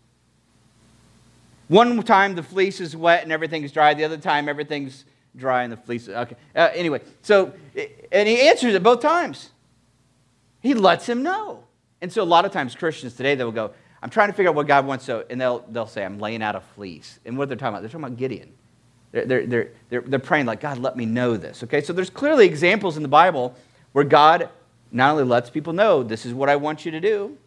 One 1.69 2.03
time 2.03 2.35
the 2.35 2.43
fleece 2.43 2.81
is 2.81 2.97
wet 2.97 3.23
and 3.23 3.33
everything's 3.33 3.73
dry. 3.73 3.95
The 3.95 4.05
other 4.05 4.19
time 4.19 4.49
everything's 4.49 5.05
dry 5.37 5.65
and 5.65 5.73
the 5.73 5.77
fleece. 5.77 6.09
Okay. 6.09 6.37
Uh, 6.55 6.71
anyway, 6.75 7.01
so 7.23 7.53
and 8.13 8.29
he 8.29 8.49
answers 8.49 8.75
it 8.75 8.83
both 8.83 9.01
times. 9.01 9.51
He 10.61 10.75
lets 10.75 11.09
him 11.09 11.23
know. 11.23 11.65
And 12.01 12.13
so 12.13 12.23
a 12.23 12.25
lot 12.25 12.45
of 12.45 12.53
times 12.53 12.75
Christians 12.75 13.15
today 13.15 13.35
they 13.35 13.45
will 13.45 13.53
go, 13.53 13.73
"I'm 14.03 14.11
trying 14.11 14.29
to 14.29 14.33
figure 14.33 14.51
out 14.51 14.55
what 14.55 14.67
God 14.67 14.87
wants," 14.87 15.05
so 15.05 15.25
and 15.29 15.41
they'll 15.41 15.65
they'll 15.71 15.87
say, 15.87 16.05
"I'm 16.05 16.19
laying 16.19 16.43
out 16.43 16.55
a 16.55 16.61
fleece." 16.61 17.19
And 17.25 17.37
what 17.37 17.49
they're 17.49 17.57
talking 17.57 17.75
about? 17.75 17.81
They're 17.83 17.91
talking 17.91 18.05
about 18.05 18.17
Gideon. 18.17 18.53
They're, 19.13 19.47
they're, 19.47 19.71
they're, 19.89 20.01
they're 20.03 20.19
praying 20.19 20.47
like, 20.47 20.61
God, 20.61 20.79
let 20.79 20.97
me 20.97 21.07
know 21.07 21.37
this. 21.37 21.63
Okay, 21.63 21.81
so 21.81 21.93
there's 21.93 22.11
clearly 22.11 22.45
examples 22.45 22.97
in 22.97 23.03
the 23.03 23.09
Bible 23.09 23.55
where 23.93 24.05
God 24.05 24.51
not 24.93 25.13
only 25.13 25.25
lets 25.25 25.49
people 25.49 25.73
know 25.73 26.03
this 26.03 26.27
is 26.27 26.35
what 26.35 26.49
I 26.49 26.57
want 26.57 26.85
you 26.85 26.91
to 26.91 27.01
do, 27.01 27.39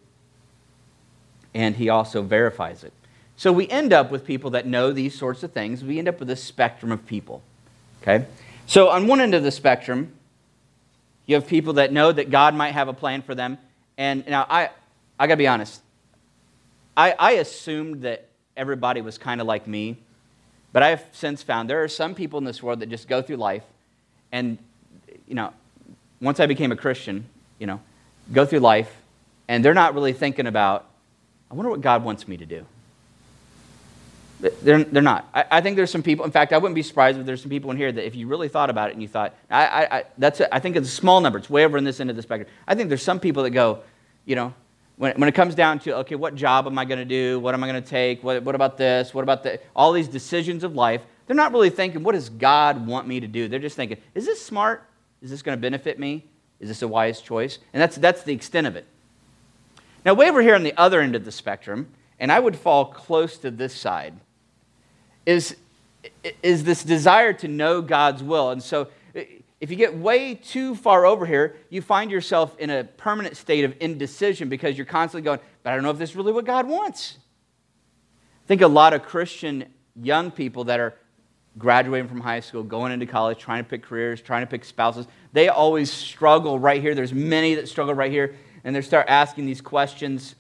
and 1.53 1.75
he 1.75 1.89
also 1.89 2.21
verifies 2.21 2.83
it. 2.83 2.93
So 3.39 3.53
we 3.53 3.69
end 3.69 3.93
up 3.93 4.12
with 4.12 4.25
people 4.25 4.50
that 4.50 4.67
know 4.67 4.91
these 4.91 5.17
sorts 5.17 5.43
of 5.43 5.53
things. 5.53 5.81
We 5.81 5.98
end 5.98 6.10
up 6.10 6.19
with 6.19 6.29
a 6.29 6.36
spectrum 6.36 6.91
of 6.91 7.05
people. 7.05 7.41
Okay? 8.01 8.25
So 8.65 8.89
on 8.89 9.08
one 9.08 9.22
end 9.22 9.34
of 9.34 9.43
the 9.43 9.51
spectrum, 9.51 10.12
you 11.25 11.36
have 11.36 11.48
people 11.48 11.72
that 11.75 11.93
know 11.93 12.12
that 12.12 12.31
God 12.31 12.53
might 12.53 12.72
have 12.72 12.89
a 12.89 12.93
plan 12.93 13.22
for 13.22 13.34
them. 13.34 13.58
And 13.98 14.27
now 14.27 14.46
I 14.50 14.72
I 15.17 15.27
gotta 15.27 15.38
be 15.38 15.48
honest. 15.48 15.81
I, 16.98 17.15
I 17.17 17.31
assumed 17.36 18.01
that 18.01 18.27
everybody 18.58 19.00
was 19.00 19.17
kind 19.17 19.39
of 19.39 19.48
like 19.48 19.67
me, 19.67 19.96
but 20.74 20.84
I 20.84 20.89
have 20.89 21.05
since 21.13 21.41
found 21.41 21.69
there 21.69 21.81
are 21.81 21.88
some 21.88 22.15
people 22.15 22.39
in 22.39 22.43
this 22.43 22.62
world 22.62 22.81
that 22.81 22.89
just 22.89 23.08
go 23.08 23.22
through 23.22 23.38
life 23.38 23.63
and 24.34 24.58
you 25.29 25.36
know, 25.36 25.53
once 26.19 26.41
I 26.41 26.46
became 26.46 26.74
a 26.74 26.75
Christian, 26.75 27.24
you 27.58 27.67
know, 27.67 27.79
go 28.34 28.46
through 28.46 28.60
life 28.60 28.93
and 29.48 29.63
they're 29.63 29.74
not 29.74 29.93
really 29.93 30.12
thinking 30.12 30.46
about, 30.46 30.88
I 31.50 31.53
wonder 31.53 31.72
what 31.72 31.79
God 31.79 32.03
wants 32.03 32.27
me 32.27 32.36
to 32.36 32.46
do. 32.46 32.65
They're, 34.39 34.84
they're 34.86 35.01
not. 35.01 35.27
I, 35.34 35.46
I, 35.51 35.62
think 35.62 35.75
there's 35.75 35.91
some 35.91 36.03
people, 36.03 36.24
in 36.24 36.31
fact, 36.31 36.53
I 36.53 36.58
wouldn't 36.58 36.75
be 36.75 36.81
surprised 36.81 37.19
if 37.19 37.25
there's 37.25 37.41
some 37.41 37.50
people 37.50 37.72
in 37.72 37.77
here 37.77 37.91
that 37.91 38.05
if 38.05 38.15
you 38.15 38.25
really 38.27 38.48
thought 38.48 38.69
about 38.69 38.89
it 38.89 38.93
and 38.93 39.01
you 39.01 39.08
thought, 39.08 39.36
I, 39.50 39.65
I, 39.65 39.98
I 39.98 40.03
that's 40.17 40.39
a, 40.39 40.53
I 40.53 40.60
think 40.60 40.77
it's 40.77 40.88
a 40.88 40.91
small 40.91 41.19
number. 41.19 41.39
It's 41.39 41.50
way 41.50 41.65
over 41.65 41.77
in 41.77 41.84
this 41.84 42.00
end 42.00 42.10
of 42.10 42.15
the 42.15 42.22
spectrum. 42.22 42.50
I 42.65 42.74
think 42.74 42.88
there's 42.88 43.03
some 43.03 43.19
people 43.19 43.43
that 43.43 43.50
go, 43.50 43.79
you 44.25 44.38
know, 44.38 44.53
when, 44.96 45.19
when 45.19 45.27
it 45.27 45.36
comes 45.36 45.55
down 45.55 45.79
to, 45.79 45.98
okay, 45.98 46.15
what 46.15 46.36
job 46.36 46.67
am 46.67 46.79
I 46.79 46.86
going 46.86 47.00
to 47.00 47.05
do? 47.05 47.39
What 47.39 47.53
am 47.53 47.63
I 47.63 47.67
going 47.67 47.84
to 47.84 47.89
take? 47.89 48.24
What, 48.24 48.43
what 48.43 48.55
about 48.55 48.77
this? 48.77 49.13
What 49.13 49.24
about 49.24 49.43
the, 49.43 49.60
all 49.75 49.91
these 49.91 50.08
decisions 50.08 50.63
of 50.63 50.74
life? 50.74 51.01
They're 51.27 51.36
not 51.36 51.51
really 51.51 51.69
thinking, 51.69 52.03
what 52.03 52.13
does 52.13 52.29
God 52.29 52.88
want 52.88 53.08
me 53.08 53.19
to 53.19 53.27
do? 53.27 53.50
They're 53.50 53.60
just 53.60 53.75
thinking, 53.75 53.98
is 54.15 54.25
this 54.25 54.43
smart? 54.43 54.88
Is 55.22 55.29
this 55.29 55.41
going 55.41 55.58
to 55.58 55.62
benefit 55.62 56.00
me? 56.00 56.24
Is 56.62 56.69
this 56.69 56.81
a 56.81 56.88
wise 56.88 57.19
choice? 57.19 57.60
And 57.74 57.81
that's, 57.81 57.98
that's 57.98 58.24
the 58.24 58.34
extent 58.34 58.67
of 58.67 58.77
it. 58.77 58.86
Now, 60.05 60.13
way 60.13 60.29
over 60.29 60.41
here 60.41 60.55
on 60.55 60.63
the 60.63 60.74
other 60.77 61.01
end 61.01 61.15
of 61.15 61.25
the 61.25 61.31
spectrum, 61.31 61.89
and 62.19 62.31
I 62.31 62.39
would 62.39 62.55
fall 62.55 62.86
close 62.86 63.38
to 63.39 63.51
this 63.51 63.75
side 63.75 64.13
is, 65.29 65.55
is 66.41 66.63
this 66.63 66.83
desire 66.83 67.33
to 67.33 67.48
know 67.48 67.83
God's 67.83 68.24
will. 68.24 68.50
And 68.50 68.63
so 68.63 68.88
if 69.13 69.69
you 69.69 69.75
get 69.75 69.95
way 69.95 70.33
too 70.33 70.74
far 70.74 71.05
over 71.05 71.24
here, 71.24 71.55
you 71.69 71.83
find 71.83 72.09
yourself 72.09 72.57
in 72.57 72.71
a 72.71 72.83
permanent 72.83 73.38
state 73.38 73.63
of 73.63 73.75
indecision 73.79 74.50
because 74.50 74.75
you're 74.75 74.88
constantly 74.88 75.24
going, 75.24 75.39
but 75.62 75.71
I 75.71 75.75
don't 75.75 75.83
know 75.83 75.91
if 75.91 76.00
this 76.00 76.12
is 76.12 76.15
really 76.15 76.31
what 76.31 76.45
God 76.45 76.67
wants. 76.67 77.19
I 78.43 78.48
think 78.48 78.62
a 78.62 78.67
lot 78.67 78.93
of 78.93 79.03
Christian 79.03 79.65
young 80.01 80.31
people 80.31 80.63
that 80.63 80.79
are 80.79 80.95
graduating 81.59 82.07
from 82.07 82.21
high 82.21 82.39
school, 82.39 82.63
going 82.63 82.91
into 82.91 83.05
college, 83.05 83.38
trying 83.38 83.63
to 83.63 83.69
pick 83.69 83.83
careers, 83.83 84.21
trying 84.21 84.41
to 84.41 84.48
pick 84.48 84.65
spouses, 84.65 85.05
they 85.31 85.48
always 85.50 85.91
struggle 85.91 86.57
right 86.57 86.81
here. 86.81 86.95
There's 86.95 87.13
many 87.13 87.53
that 87.53 87.69
struggle 87.69 87.93
right 87.93 88.12
here, 88.12 88.36
and 88.63 88.75
they 88.75 88.81
start 88.81 89.05
asking 89.07 89.45
these 89.45 89.62
questions 89.62 90.33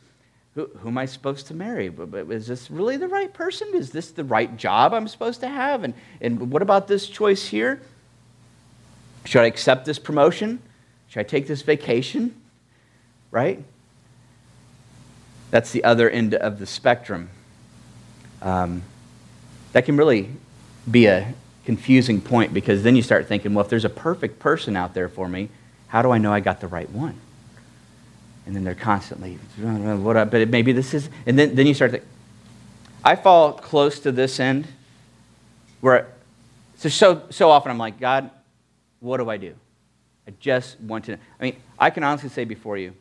who, 0.67 0.89
am 0.89 0.97
I 0.97 1.05
supposed 1.05 1.47
to 1.47 1.53
marry? 1.53 1.91
Is 2.29 2.47
this 2.47 2.71
really 2.71 2.97
the 2.97 3.07
right 3.07 3.33
person? 3.33 3.69
Is 3.73 3.91
this 3.91 4.11
the 4.11 4.23
right 4.23 4.55
job 4.57 4.93
I'm 4.93 5.07
supposed 5.07 5.41
to 5.41 5.47
have? 5.47 5.83
And, 5.83 5.93
and 6.21 6.51
what 6.51 6.61
about 6.61 6.87
this 6.87 7.07
choice 7.07 7.47
here? 7.47 7.81
Should 9.25 9.41
I 9.41 9.45
accept 9.45 9.85
this 9.85 9.99
promotion? 9.99 10.59
Should 11.09 11.19
I 11.19 11.23
take 11.23 11.47
this 11.47 11.61
vacation? 11.61 12.35
Right? 13.31 13.63
That's 15.51 15.71
the 15.71 15.83
other 15.83 16.09
end 16.09 16.33
of 16.35 16.59
the 16.59 16.65
spectrum. 16.65 17.29
Um, 18.41 18.83
that 19.73 19.85
can 19.85 19.97
really 19.97 20.29
be 20.89 21.05
a 21.05 21.33
confusing 21.65 22.21
point 22.21 22.53
because 22.53 22.83
then 22.83 22.95
you 22.95 23.01
start 23.01 23.27
thinking, 23.27 23.53
well, 23.53 23.63
if 23.63 23.69
there's 23.69 23.85
a 23.85 23.89
perfect 23.89 24.39
person 24.39 24.75
out 24.75 24.93
there 24.93 25.09
for 25.09 25.27
me, 25.27 25.49
how 25.87 26.01
do 26.01 26.11
I 26.11 26.17
know 26.17 26.31
I 26.31 26.39
got 26.39 26.61
the 26.61 26.67
right 26.67 26.89
one? 26.89 27.19
And 28.49 28.55
then 28.55 28.63
they're 28.63 28.73
constantly, 28.73 29.35
what 29.59 30.31
but 30.31 30.49
maybe 30.49 30.71
this 30.71 30.95
is, 30.95 31.07
and 31.27 31.37
then, 31.37 31.53
then 31.53 31.67
you 31.67 31.75
start 31.75 31.91
to, 31.91 32.01
I 33.03 33.15
fall 33.15 33.53
close 33.53 33.99
to 33.99 34.11
this 34.11 34.39
end 34.39 34.67
where, 35.81 36.07
so, 36.75 36.89
so, 36.89 37.21
so 37.29 37.51
often 37.51 37.69
I'm 37.69 37.77
like, 37.77 37.99
God, 37.99 38.31
what 39.01 39.17
do 39.17 39.29
I 39.29 39.37
do? 39.37 39.53
I 40.27 40.33
just 40.39 40.79
want 40.81 41.05
to. 41.05 41.13
I 41.13 41.43
mean, 41.43 41.57
I 41.77 41.91
can 41.91 42.03
honestly 42.03 42.29
say 42.29 42.43
before 42.43 42.75
you, 42.75 42.95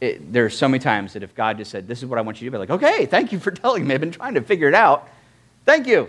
it, 0.00 0.32
there 0.32 0.44
are 0.44 0.50
so 0.50 0.66
many 0.66 0.82
times 0.82 1.12
that 1.12 1.22
if 1.22 1.36
God 1.36 1.58
just 1.58 1.70
said, 1.70 1.86
this 1.86 2.00
is 2.00 2.06
what 2.06 2.18
I 2.18 2.22
want 2.22 2.42
you 2.42 2.50
to 2.50 2.50
do, 2.50 2.50
be 2.50 2.58
like, 2.58 2.82
okay, 2.82 3.06
thank 3.06 3.30
you 3.30 3.38
for 3.38 3.50
telling 3.52 3.86
me. 3.86 3.94
I've 3.94 4.00
been 4.00 4.10
trying 4.10 4.34
to 4.34 4.42
figure 4.42 4.66
it 4.66 4.74
out. 4.74 5.08
Thank 5.64 5.86
you. 5.86 6.08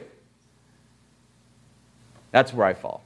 That's 2.32 2.52
where 2.52 2.66
I 2.66 2.74
fall. 2.74 3.04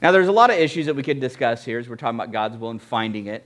Now, 0.00 0.12
there's 0.12 0.28
a 0.28 0.32
lot 0.32 0.50
of 0.50 0.56
issues 0.56 0.86
that 0.86 0.94
we 0.94 1.02
could 1.02 1.18
discuss 1.18 1.64
here 1.64 1.80
as 1.80 1.88
we're 1.88 1.96
talking 1.96 2.20
about 2.20 2.30
God's 2.30 2.56
will 2.56 2.70
and 2.70 2.80
finding 2.80 3.26
it. 3.26 3.44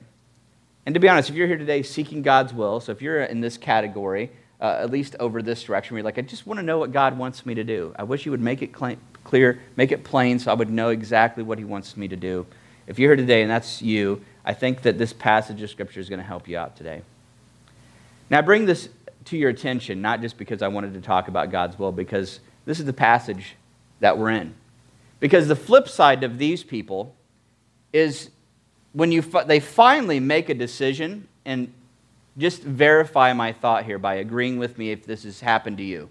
And 0.86 0.94
to 0.94 1.00
be 1.00 1.08
honest, 1.08 1.28
if 1.28 1.34
you're 1.34 1.48
here 1.48 1.58
today 1.58 1.82
seeking 1.82 2.22
God's 2.22 2.54
will, 2.54 2.78
so 2.78 2.92
if 2.92 3.02
you're 3.02 3.24
in 3.24 3.40
this 3.40 3.58
category, 3.58 4.30
uh, 4.60 4.78
at 4.80 4.90
least 4.90 5.16
over 5.18 5.42
this 5.42 5.64
direction, 5.64 5.94
where 5.94 5.98
you're 5.98 6.04
like, 6.04 6.16
I 6.16 6.22
just 6.22 6.46
want 6.46 6.58
to 6.58 6.62
know 6.64 6.78
what 6.78 6.92
God 6.92 7.18
wants 7.18 7.44
me 7.44 7.54
to 7.54 7.64
do. 7.64 7.92
I 7.98 8.04
wish 8.04 8.24
you 8.24 8.30
would 8.30 8.40
make 8.40 8.62
it 8.62 8.72
clear, 8.72 9.60
make 9.76 9.90
it 9.90 10.04
plain, 10.04 10.38
so 10.38 10.52
I 10.52 10.54
would 10.54 10.70
know 10.70 10.90
exactly 10.90 11.42
what 11.42 11.58
He 11.58 11.64
wants 11.64 11.96
me 11.96 12.06
to 12.06 12.16
do. 12.16 12.46
If 12.86 13.00
you're 13.00 13.10
here 13.10 13.16
today 13.16 13.42
and 13.42 13.50
that's 13.50 13.82
you, 13.82 14.24
I 14.44 14.54
think 14.54 14.82
that 14.82 14.96
this 14.96 15.12
passage 15.12 15.60
of 15.60 15.68
Scripture 15.70 15.98
is 15.98 16.08
going 16.08 16.20
to 16.20 16.24
help 16.24 16.46
you 16.46 16.56
out 16.56 16.76
today. 16.76 17.02
Now, 18.30 18.38
I 18.38 18.42
bring 18.42 18.64
this 18.64 18.88
to 19.26 19.36
your 19.36 19.50
attention, 19.50 20.00
not 20.00 20.20
just 20.20 20.38
because 20.38 20.62
I 20.62 20.68
wanted 20.68 20.94
to 20.94 21.00
talk 21.00 21.26
about 21.26 21.50
God's 21.50 21.76
will, 21.78 21.90
because 21.90 22.38
this 22.64 22.78
is 22.78 22.84
the 22.84 22.92
passage 22.92 23.56
that 23.98 24.16
we're 24.16 24.30
in. 24.30 24.54
Because 25.18 25.48
the 25.48 25.56
flip 25.56 25.88
side 25.88 26.22
of 26.22 26.38
these 26.38 26.62
people 26.62 27.16
is 27.92 28.30
when 28.96 29.12
you 29.12 29.20
they 29.20 29.60
finally 29.60 30.18
make 30.20 30.48
a 30.48 30.54
decision 30.54 31.28
and 31.44 31.70
just 32.38 32.62
verify 32.62 33.34
my 33.34 33.52
thought 33.52 33.84
here 33.84 33.98
by 33.98 34.14
agreeing 34.14 34.58
with 34.58 34.78
me 34.78 34.90
if 34.90 35.04
this 35.04 35.24
has 35.24 35.38
happened 35.38 35.76
to 35.76 35.84
you. 35.84 36.08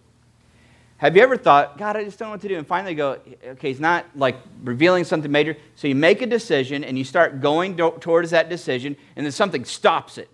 Have 0.98 1.16
you 1.16 1.24
ever 1.24 1.36
thought, 1.36 1.80
God, 1.80 1.98
I 1.98 2.04
just 2.04 2.20
don't 2.20 2.28
know 2.28 2.34
what 2.34 2.42
to 2.42 2.48
do? 2.48 2.58
And 2.58 2.66
finally 2.66 2.94
go, 2.94 3.20
okay, 3.44 3.70
he's 3.70 3.80
not 3.80 4.06
like 4.16 4.38
revealing 4.64 5.04
something 5.04 5.32
major. 5.32 5.58
So 5.76 5.88
you 5.88 5.96
make 5.96 6.22
a 6.22 6.28
decision 6.28 6.84
and 6.84 6.96
you 6.96 7.04
start 7.04 7.42
going 7.42 7.76
do- 7.76 7.98
towards 8.00 8.30
that 8.30 8.50
decision, 8.50 8.96
and 9.16 9.26
then 9.26 9.32
something 9.32 9.66
stops 9.66 10.20
it. 10.20 10.30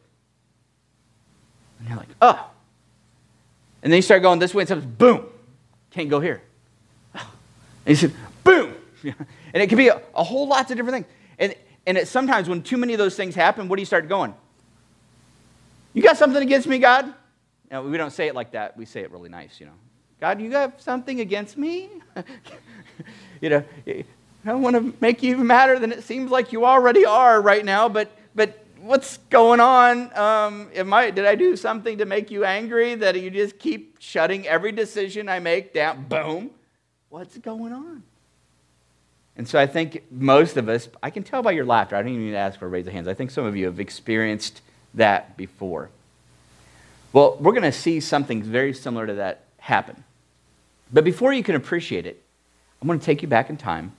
And 1.80 1.88
you're 1.88 1.98
like, 1.98 2.10
oh. 2.22 2.50
And 3.82 3.94
then 3.94 3.98
you 3.98 4.04
start 4.04 4.22
going 4.24 4.40
this 4.40 4.54
way, 4.54 4.64
and 4.64 4.68
something, 4.68 4.92
boom, 4.92 5.26
can't 5.90 6.10
go 6.10 6.20
here. 6.20 6.42
And 7.14 7.24
you 7.86 7.96
said, 7.96 8.14
boom. 8.44 8.76
and 9.04 9.64
it 9.64 9.68
can 9.68 9.78
be 9.78 9.88
a, 9.88 10.02
a 10.14 10.24
whole 10.24 10.48
lots 10.48 10.70
of 10.70 10.78
different 10.78 10.96
things. 10.96 11.16
And 11.40 11.56
and 11.86 11.98
it, 11.98 12.08
sometimes 12.08 12.48
when 12.48 12.62
too 12.62 12.78
many 12.78 12.94
of 12.94 13.00
those 13.00 13.16
things 13.16 13.36
happen, 13.36 13.68
what 13.68 13.78
do 13.78 13.82
you 13.82 13.86
start 13.86 14.08
going? 14.08 14.34
You 15.94 16.02
got 16.02 16.18
something 16.18 16.42
against 16.42 16.68
me, 16.68 16.78
God? 16.80 17.14
Now, 17.70 17.82
we 17.84 17.98
don't 17.98 18.12
say 18.12 18.28
it 18.28 18.36
like 18.36 18.52
that. 18.52 18.78
We 18.78 18.86
say 18.86 19.02
it 19.02 19.12
really 19.12 19.30
nice, 19.30 19.60
you 19.60 19.66
know. 19.66 19.74
God, 20.20 20.40
you 20.40 20.50
got 20.50 20.82
something 20.82 21.20
against 21.20 21.58
me? 21.58 21.90
you 23.42 23.50
know, 23.50 23.64
I 23.88 24.04
don't 24.46 24.62
want 24.62 24.76
to 24.76 24.94
make 25.02 25.24
you 25.24 25.32
even 25.32 25.48
madder 25.48 25.80
than 25.80 25.92
it 25.92 26.04
seems 26.04 26.30
like 26.30 26.52
you 26.52 26.66
already 26.66 27.06
are 27.06 27.42
right 27.42 27.66
now, 27.66 27.90
but, 27.90 28.12
but 28.36 28.64
what's 28.82 29.18
going 29.30 29.60
on? 29.60 30.16
Um, 30.18 30.70
am 30.76 30.94
I, 30.94 31.12
did 31.12 31.26
I 31.26 31.36
do 31.36 31.56
something 31.56 31.98
to 31.98 32.06
make 32.06 32.30
you 32.30 32.46
angry 32.46 32.96
that 32.96 33.20
you 33.20 33.32
just 33.32 33.58
keep 33.58 33.98
shutting 34.00 34.48
every 34.48 34.72
decision 34.72 35.28
I 35.28 35.40
make 35.40 35.74
down? 35.74 36.06
Boom. 36.08 36.52
What's 37.10 37.38
going 37.38 37.74
on? 37.74 38.04
And 39.38 39.48
so 39.48 39.60
I 39.60 39.66
think 39.66 40.04
most 40.12 40.58
of 40.58 40.68
us, 40.70 40.90
I 41.02 41.10
can 41.10 41.24
tell 41.24 41.42
by 41.42 41.52
your 41.52 41.66
laughter, 41.66 41.96
I 41.96 42.02
don't 42.02 42.12
even 42.12 42.26
need 42.26 42.32
to 42.32 42.38
ask 42.38 42.60
for 42.60 42.66
a 42.66 42.70
raise 42.70 42.86
of 42.86 42.94
hands. 42.94 43.08
I 43.08 43.14
think 43.14 43.32
some 43.32 43.46
of 43.46 43.56
you 43.56 43.66
have 43.66 43.80
experienced 43.80 44.62
that 44.94 45.38
before. 45.38 45.90
Well, 47.14 47.38
we're 47.40 47.54
going 47.54 47.64
to 47.64 47.72
see 47.72 48.00
something 48.00 48.44
very 48.44 48.74
similar 48.74 49.08
to 49.08 49.14
that 49.16 49.44
happen. 49.58 50.04
But 50.94 51.04
before 51.04 51.34
you 51.34 51.44
can 51.44 51.56
appreciate 51.56 52.06
it, 52.06 52.22
I'm 52.82 52.88
going 52.88 53.00
to 53.00 53.06
take 53.06 53.22
you 53.22 53.28
back 53.28 53.50
in 53.50 53.58
time 53.58 53.94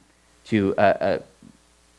to 0.47 0.75
uh, 0.77 0.81
uh, 0.81 1.19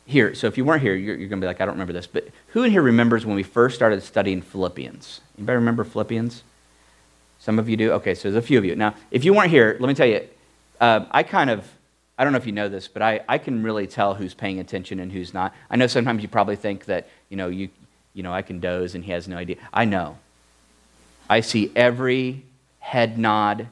here. 0.05 0.35
So 0.35 0.47
if 0.47 0.57
you 0.57 0.65
weren't 0.65 0.81
here, 0.81 0.93
you're, 0.93 1.15
you're 1.15 1.29
going 1.29 1.41
to 1.41 1.45
be 1.45 1.47
like, 1.47 1.61
I 1.61 1.65
don't 1.65 1.75
remember 1.75 1.93
this. 1.93 2.07
But 2.07 2.27
who 2.47 2.63
in 2.63 2.71
here 2.71 2.81
remembers 2.81 3.25
when 3.25 3.35
we 3.35 3.43
first 3.43 3.75
started 3.75 4.03
studying 4.03 4.41
Philippians? 4.41 5.21
Anybody 5.37 5.55
remember 5.55 5.83
Philippians? 5.83 6.43
Some 7.39 7.59
of 7.59 7.67
you 7.67 7.77
do? 7.77 7.91
Okay, 7.93 8.13
so 8.13 8.31
there's 8.31 8.43
a 8.43 8.45
few 8.45 8.57
of 8.57 8.65
you. 8.65 8.75
Now, 8.75 8.95
if 9.11 9.25
you 9.25 9.33
weren't 9.33 9.49
here, 9.49 9.77
let 9.79 9.87
me 9.87 9.93
tell 9.93 10.07
you, 10.07 10.27
uh, 10.79 11.05
I 11.11 11.23
kind 11.23 11.49
of 11.49 11.69
I 12.23 12.25
don't 12.25 12.31
know 12.31 12.37
if 12.37 12.45
you 12.45 12.53
know 12.53 12.69
this, 12.69 12.87
but 12.87 13.01
I, 13.01 13.19
I 13.27 13.37
can 13.37 13.63
really 13.63 13.85
tell 13.85 14.13
who's 14.13 14.33
paying 14.33 14.61
attention 14.61 15.01
and 15.01 15.11
who's 15.11 15.33
not. 15.33 15.53
I 15.69 15.75
know 15.75 15.87
sometimes 15.87 16.21
you 16.21 16.29
probably 16.29 16.55
think 16.55 16.85
that, 16.85 17.09
you 17.27 17.35
know, 17.35 17.49
you, 17.49 17.67
you 18.13 18.23
know, 18.23 18.31
I 18.31 18.41
can 18.41 18.61
doze 18.61 18.95
and 18.95 19.03
he 19.03 19.11
has 19.11 19.27
no 19.27 19.35
idea. 19.35 19.57
I 19.73 19.83
know. 19.83 20.17
I 21.29 21.41
see 21.41 21.69
every 21.75 22.45
head 22.79 23.17
nod, 23.17 23.67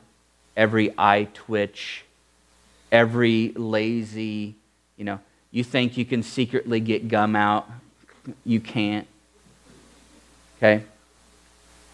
every 0.57 0.93
eye 0.97 1.29
twitch, 1.33 2.03
every 2.91 3.53
lazy, 3.55 4.55
you 4.97 5.05
know, 5.05 5.21
you 5.51 5.63
think 5.63 5.95
you 5.95 6.03
can 6.03 6.21
secretly 6.21 6.81
get 6.81 7.07
gum 7.07 7.37
out. 7.37 7.71
You 8.43 8.59
can't. 8.59 9.07
Okay? 10.57 10.83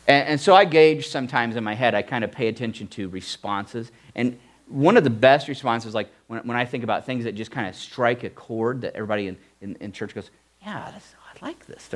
And, 0.07 0.27
and 0.27 0.41
so 0.41 0.55
I 0.55 0.65
gauge 0.65 1.07
sometimes 1.07 1.55
in 1.55 1.63
my 1.63 1.75
head, 1.75 1.93
I 1.93 2.01
kind 2.01 2.23
of 2.23 2.31
pay 2.31 2.47
attention 2.47 2.87
to 2.87 3.09
responses. 3.09 3.91
And 4.15 4.39
one 4.67 4.97
of 4.97 5.03
the 5.03 5.09
best 5.09 5.47
responses, 5.47 5.93
like 5.93 6.09
when, 6.27 6.41
when 6.47 6.57
I 6.57 6.65
think 6.65 6.83
about 6.83 7.05
things 7.05 7.23
that 7.23 7.35
just 7.35 7.51
kind 7.51 7.67
of 7.67 7.75
strike 7.75 8.23
a 8.23 8.29
chord 8.29 8.81
that 8.81 8.95
everybody 8.95 9.27
in, 9.27 9.37
in, 9.61 9.75
in 9.79 9.91
church 9.91 10.13
goes, 10.13 10.29
yeah, 10.61 10.91
I 10.93 11.45
like 11.45 11.65
this. 11.67 11.89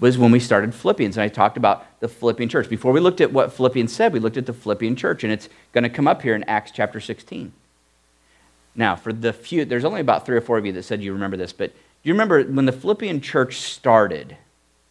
Was 0.00 0.16
when 0.16 0.30
we 0.30 0.38
started 0.38 0.74
Philippians, 0.74 1.16
and 1.16 1.24
I 1.24 1.28
talked 1.28 1.56
about 1.56 1.84
the 2.00 2.08
Philippian 2.08 2.48
church. 2.48 2.68
Before 2.68 2.92
we 2.92 3.00
looked 3.00 3.20
at 3.20 3.32
what 3.32 3.52
Philippians 3.52 3.92
said, 3.92 4.12
we 4.12 4.20
looked 4.20 4.36
at 4.36 4.46
the 4.46 4.52
Philippian 4.52 4.94
church, 4.94 5.24
and 5.24 5.32
it's 5.32 5.48
going 5.72 5.82
to 5.82 5.90
come 5.90 6.06
up 6.06 6.22
here 6.22 6.34
in 6.34 6.44
Acts 6.44 6.70
chapter 6.70 7.00
16. 7.00 7.52
Now, 8.76 8.94
for 8.94 9.12
the 9.12 9.32
few, 9.32 9.64
there's 9.64 9.84
only 9.84 10.00
about 10.00 10.24
three 10.24 10.36
or 10.36 10.40
four 10.40 10.56
of 10.56 10.64
you 10.64 10.72
that 10.72 10.84
said 10.84 11.02
you 11.02 11.12
remember 11.12 11.36
this, 11.36 11.52
but 11.52 11.72
do 11.72 12.08
you 12.08 12.14
remember 12.14 12.44
when 12.44 12.64
the 12.64 12.72
Philippian 12.72 13.20
church 13.20 13.56
started? 13.56 14.36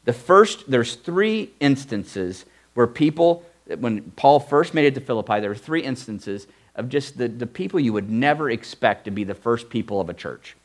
The 0.04 0.14
first, 0.14 0.70
there's 0.70 0.96
three 0.96 1.52
instances 1.62 2.46
where 2.74 2.88
people, 2.88 3.46
when 3.80 4.12
Paul 4.18 4.42
first 4.42 4.74
made 4.74 4.86
it 4.86 4.96
to 4.96 5.02
Philippi, 5.02 5.40
there 5.40 5.50
were 5.50 5.56
three 5.56 5.84
instances 5.84 6.48
of 6.78 6.90
just 6.90 7.18
the, 7.18 7.28
the 7.28 7.48
people 7.48 7.80
you 7.80 7.94
would 7.94 8.10
never 8.10 8.50
expect 8.50 9.06
to 9.06 9.12
be 9.12 9.24
the 9.24 9.36
first 9.36 9.70
people 9.70 10.00
of 10.00 10.10
a 10.10 10.14
church. 10.14 10.56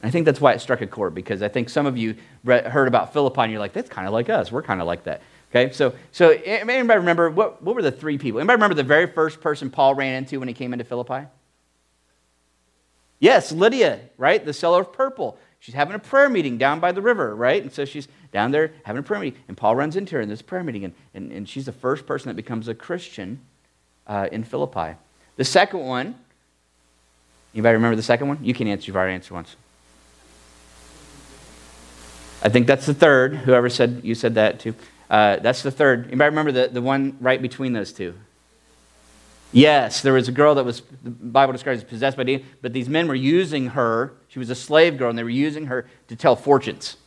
And 0.00 0.08
I 0.08 0.10
think 0.10 0.24
that's 0.24 0.40
why 0.40 0.52
it 0.52 0.60
struck 0.60 0.80
a 0.80 0.86
chord, 0.86 1.14
because 1.14 1.42
I 1.42 1.48
think 1.48 1.68
some 1.68 1.86
of 1.86 1.98
you 1.98 2.14
heard 2.44 2.88
about 2.88 3.12
Philippi 3.12 3.42
and 3.42 3.52
you're 3.52 3.60
like, 3.60 3.72
that's 3.72 3.90
kind 3.90 4.06
of 4.06 4.12
like 4.12 4.30
us. 4.30 4.50
We're 4.50 4.62
kind 4.62 4.80
of 4.80 4.86
like 4.86 5.04
that. 5.04 5.20
Okay, 5.50 5.72
so, 5.72 5.94
so 6.12 6.30
anybody 6.30 6.98
remember, 6.98 7.28
what, 7.28 7.60
what 7.60 7.74
were 7.74 7.82
the 7.82 7.90
three 7.90 8.16
people? 8.16 8.40
Anybody 8.40 8.54
remember 8.54 8.76
the 8.76 8.84
very 8.84 9.06
first 9.06 9.40
person 9.40 9.68
Paul 9.68 9.94
ran 9.94 10.14
into 10.14 10.38
when 10.38 10.46
he 10.46 10.54
came 10.54 10.72
into 10.72 10.84
Philippi? 10.84 11.26
Yes, 13.18 13.50
Lydia, 13.52 14.00
right? 14.16 14.42
The 14.44 14.52
seller 14.52 14.82
of 14.82 14.92
purple. 14.92 15.36
She's 15.58 15.74
having 15.74 15.94
a 15.94 15.98
prayer 15.98 16.30
meeting 16.30 16.56
down 16.56 16.80
by 16.80 16.92
the 16.92 17.02
river, 17.02 17.34
right? 17.34 17.60
And 17.60 17.70
so 17.70 17.84
she's 17.84 18.08
down 18.32 18.52
there 18.52 18.72
having 18.84 19.00
a 19.00 19.02
prayer 19.02 19.20
meeting. 19.20 19.40
And 19.48 19.56
Paul 19.56 19.76
runs 19.76 19.96
into 19.96 20.14
her 20.14 20.22
in 20.22 20.28
this 20.28 20.40
prayer 20.40 20.62
meeting. 20.62 20.84
And, 20.84 20.94
and, 21.12 21.32
and 21.32 21.48
she's 21.48 21.66
the 21.66 21.72
first 21.72 22.06
person 22.06 22.28
that 22.28 22.36
becomes 22.36 22.68
a 22.68 22.74
Christian 22.74 23.40
uh, 24.06 24.28
in 24.32 24.44
Philippi. 24.44 24.96
The 25.40 25.46
second 25.46 25.80
one, 25.80 26.16
anybody 27.54 27.72
remember 27.72 27.96
the 27.96 28.02
second 28.02 28.28
one? 28.28 28.44
You 28.44 28.52
can 28.52 28.68
answer, 28.68 28.88
you've 28.88 28.96
already 28.96 29.14
answered 29.14 29.32
once. 29.32 29.56
I 32.42 32.50
think 32.50 32.66
that's 32.66 32.84
the 32.84 32.92
third. 32.92 33.36
Whoever 33.36 33.70
said 33.70 34.02
you 34.04 34.14
said 34.14 34.34
that 34.34 34.60
too. 34.60 34.74
Uh, 35.08 35.36
that's 35.36 35.62
the 35.62 35.70
third. 35.70 36.08
Anybody 36.08 36.28
remember 36.28 36.52
the, 36.52 36.68
the 36.68 36.82
one 36.82 37.16
right 37.22 37.40
between 37.40 37.72
those 37.72 37.90
two? 37.90 38.16
Yes, 39.50 40.02
there 40.02 40.12
was 40.12 40.28
a 40.28 40.32
girl 40.32 40.56
that 40.56 40.64
was, 40.66 40.82
the 41.02 41.08
Bible 41.08 41.54
describes 41.54 41.82
as 41.82 41.88
possessed 41.88 42.18
by 42.18 42.24
demons, 42.24 42.46
but 42.60 42.74
these 42.74 42.90
men 42.90 43.08
were 43.08 43.14
using 43.14 43.68
her. 43.68 44.12
She 44.28 44.38
was 44.38 44.50
a 44.50 44.54
slave 44.54 44.98
girl, 44.98 45.08
and 45.08 45.18
they 45.18 45.24
were 45.24 45.30
using 45.30 45.68
her 45.68 45.88
to 46.08 46.16
tell 46.16 46.36
fortunes. 46.36 46.98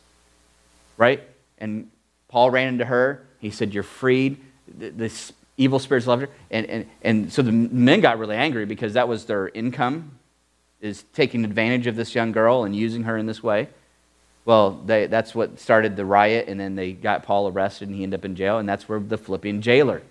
Right? 0.96 1.22
And 1.58 1.88
Paul 2.26 2.50
ran 2.50 2.66
into 2.66 2.86
her. 2.86 3.24
He 3.38 3.52
said, 3.52 3.72
You're 3.72 3.84
freed. 3.84 4.40
This 4.66 5.32
evil 5.56 5.78
spirits 5.78 6.06
loved 6.06 6.22
her. 6.22 6.28
And, 6.50 6.66
and, 6.66 6.86
and 7.02 7.32
so 7.32 7.42
the 7.42 7.52
men 7.52 8.00
got 8.00 8.18
really 8.18 8.36
angry 8.36 8.64
because 8.64 8.94
that 8.94 9.08
was 9.08 9.24
their 9.26 9.48
income, 9.48 10.18
is 10.80 11.04
taking 11.14 11.44
advantage 11.44 11.86
of 11.86 11.96
this 11.96 12.14
young 12.14 12.32
girl 12.32 12.64
and 12.64 12.74
using 12.74 13.04
her 13.04 13.16
in 13.16 13.26
this 13.26 13.42
way. 13.42 13.68
Well, 14.44 14.72
they, 14.72 15.06
that's 15.06 15.34
what 15.34 15.58
started 15.58 15.96
the 15.96 16.04
riot, 16.04 16.48
and 16.48 16.60
then 16.60 16.74
they 16.74 16.92
got 16.92 17.22
Paul 17.22 17.48
arrested, 17.48 17.88
and 17.88 17.96
he 17.96 18.02
ended 18.02 18.20
up 18.20 18.24
in 18.26 18.36
jail, 18.36 18.58
and 18.58 18.68
that's 18.68 18.88
where 18.88 19.00
the 19.00 19.16
Philippian 19.16 19.62
jailer 19.62 20.02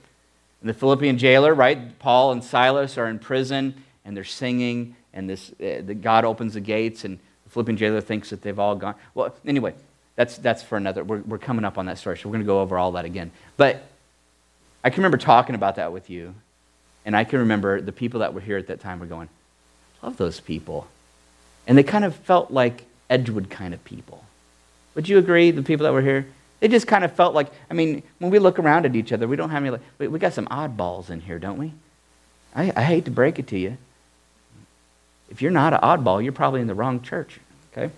and 0.63 0.69
the 0.69 0.73
Philippian 0.73 1.17
jailer, 1.17 1.53
right? 1.53 1.99
Paul 1.99 2.31
and 2.31 2.41
Silas 2.41 2.97
are 2.97 3.07
in 3.07 3.19
prison 3.19 3.75
and 4.05 4.15
they're 4.15 4.23
singing, 4.23 4.95
and 5.13 5.29
this, 5.29 5.51
uh, 5.61 5.81
the 5.85 5.93
God 5.93 6.23
opens 6.23 6.53
the 6.53 6.61
gates, 6.61 7.03
and 7.03 7.19
the 7.43 7.49
Philippian 7.49 7.77
jailer 7.77 7.99
thinks 7.99 8.29
that 8.29 8.41
they've 8.41 8.57
all 8.57 8.75
gone. 8.75 8.95
Well, 9.13 9.35
anyway, 9.45 9.73
that's, 10.15 10.37
that's 10.37 10.63
for 10.63 10.77
another. 10.77 11.03
We're, 11.03 11.19
we're 11.19 11.37
coming 11.37 11.65
up 11.65 11.77
on 11.77 11.85
that 11.87 11.97
story, 11.97 12.17
so 12.17 12.29
we're 12.29 12.33
going 12.33 12.45
to 12.45 12.47
go 12.47 12.61
over 12.61 12.77
all 12.77 12.93
that 12.93 13.03
again. 13.03 13.31
But 13.57 13.83
I 14.83 14.89
can 14.89 14.97
remember 15.01 15.17
talking 15.17 15.55
about 15.55 15.77
that 15.77 15.93
with 15.93 16.09
you, 16.09 16.35
and 17.05 17.15
I 17.15 17.23
can 17.23 17.39
remember 17.39 17.81
the 17.81 17.91
people 17.91 18.19
that 18.19 18.33
were 18.33 18.41
here 18.41 18.57
at 18.57 18.67
that 18.67 18.79
time 18.79 18.99
were 18.99 19.05
going, 19.05 19.29
love 20.01 20.17
those 20.17 20.39
people. 20.39 20.87
And 21.65 21.77
they 21.77 21.83
kind 21.83 22.03
of 22.03 22.15
felt 22.15 22.51
like 22.51 22.85
Edgewood 23.09 23.49
kind 23.49 23.73
of 23.73 23.83
people. 23.85 24.23
Would 24.95 25.07
you 25.07 25.17
agree, 25.17 25.51
the 25.51 25.63
people 25.63 25.85
that 25.85 25.93
were 25.93 26.01
here? 26.01 26.27
They 26.59 26.67
just 26.67 26.87
kind 26.87 27.03
of 27.03 27.13
felt 27.13 27.33
like, 27.33 27.47
I 27.69 27.73
mean, 27.73 28.03
when 28.19 28.31
we 28.31 28.39
look 28.39 28.59
around 28.59 28.85
at 28.85 28.95
each 28.95 29.11
other, 29.11 29.27
we 29.27 29.35
don't 29.35 29.49
have 29.49 29.63
any, 29.63 29.71
like, 29.71 29.81
we, 29.97 30.07
we 30.07 30.19
got 30.19 30.33
some 30.33 30.47
oddballs 30.47 31.09
in 31.09 31.21
here, 31.21 31.39
don't 31.39 31.57
we? 31.57 31.73
I, 32.55 32.71
I 32.75 32.83
hate 32.83 33.05
to 33.05 33.11
break 33.11 33.39
it 33.39 33.47
to 33.47 33.57
you. 33.57 33.77
If 35.29 35.41
you're 35.41 35.51
not 35.51 35.73
an 35.73 35.79
oddball, 35.79 36.21
you're 36.23 36.31
probably 36.31 36.61
in 36.61 36.67
the 36.67 36.75
wrong 36.75 37.01
church, 37.01 37.39
okay? 37.71 37.91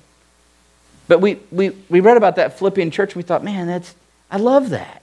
But 1.07 1.21
we, 1.21 1.39
we, 1.51 1.71
we 1.89 1.99
read 1.99 2.17
about 2.17 2.37
that 2.37 2.57
Philippian 2.57 2.91
church 2.91 3.09
and 3.09 3.17
we 3.17 3.23
thought, 3.23 3.43
man, 3.43 3.67
that's, 3.67 3.93
I 4.31 4.37
love 4.37 4.69
that. 4.69 5.01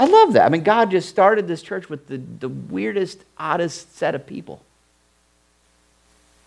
I 0.00 0.06
love 0.06 0.32
that. 0.32 0.46
I 0.46 0.48
mean, 0.48 0.62
God 0.62 0.90
just 0.90 1.10
started 1.10 1.46
this 1.46 1.60
church 1.60 1.90
with 1.90 2.06
the, 2.06 2.16
the 2.16 2.48
weirdest, 2.48 3.22
oddest 3.36 3.98
set 3.98 4.14
of 4.14 4.26
people. 4.26 4.62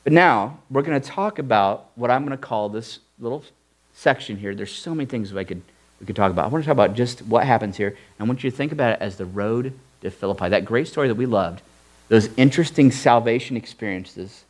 But 0.04 0.12
now 0.12 0.58
we're 0.72 0.82
going 0.82 1.00
to 1.00 1.08
talk 1.08 1.38
about 1.38 1.92
what 1.94 2.10
I'm 2.10 2.26
going 2.26 2.36
to 2.36 2.44
call 2.44 2.68
this 2.70 2.98
little 3.20 3.46
section 3.94 4.38
here. 4.38 4.56
There's 4.56 4.72
so 4.72 4.96
many 4.96 5.06
things 5.06 5.36
I 5.36 5.44
could 5.44 5.62
we 6.00 6.08
could 6.08 6.16
talk 6.16 6.32
about. 6.32 6.46
I 6.46 6.48
want 6.48 6.64
to 6.64 6.68
talk 6.68 6.74
about 6.74 6.96
just 6.96 7.22
what 7.22 7.46
happens 7.46 7.78
here. 7.78 7.96
I 8.20 8.24
want 8.24 8.44
you 8.44 8.50
to 8.50 8.58
think 8.58 8.72
about 8.72 8.94
it 8.94 9.02
as 9.02 9.18
the 9.18 9.26
road 9.26 9.72
to 10.02 10.10
Philippi. 10.10 10.50
That 10.50 10.66
great 10.66 10.88
story 10.88 11.08
that 11.08 11.14
we 11.14 11.28
loved, 11.28 11.62
those 12.10 12.30
interesting 12.36 12.90
salvation 12.90 13.56
experiences. 13.56 14.46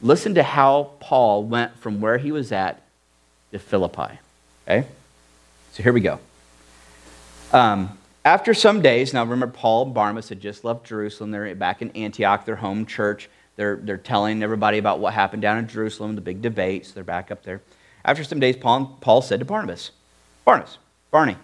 Listen 0.00 0.34
to 0.36 0.42
how 0.42 0.92
Paul 1.00 1.44
went 1.44 1.76
from 1.76 2.00
where 2.00 2.16
he 2.16 2.32
was 2.32 2.50
at 2.50 2.80
to 3.52 3.58
Philippi. 3.58 4.18
Okay? 4.66 4.88
So 5.74 5.82
here 5.82 5.92
we 5.92 6.00
go. 6.00 6.18
Um, 7.52 7.98
after 8.24 8.52
some 8.52 8.82
days, 8.82 9.14
now 9.14 9.22
remember, 9.22 9.46
Paul 9.46 9.86
and 9.86 9.94
Barnabas 9.94 10.28
had 10.28 10.40
just 10.40 10.64
left 10.64 10.84
Jerusalem. 10.84 11.30
They're 11.30 11.54
back 11.54 11.80
in 11.80 11.90
Antioch, 11.92 12.44
their 12.44 12.56
home 12.56 12.84
church. 12.84 13.30
They're, 13.56 13.76
they're 13.76 13.96
telling 13.96 14.42
everybody 14.42 14.78
about 14.78 15.00
what 15.00 15.14
happened 15.14 15.42
down 15.42 15.58
in 15.58 15.66
Jerusalem, 15.66 16.14
the 16.14 16.20
big 16.20 16.42
debates. 16.42 16.92
They're 16.92 17.04
back 17.04 17.30
up 17.30 17.42
there. 17.42 17.62
After 18.04 18.22
some 18.22 18.38
days, 18.38 18.56
Paul, 18.56 18.98
Paul 19.00 19.22
said 19.22 19.40
to 19.40 19.44
Barnabas, 19.44 19.90
Barnabas, 20.44 20.78
Barney, 21.10 21.36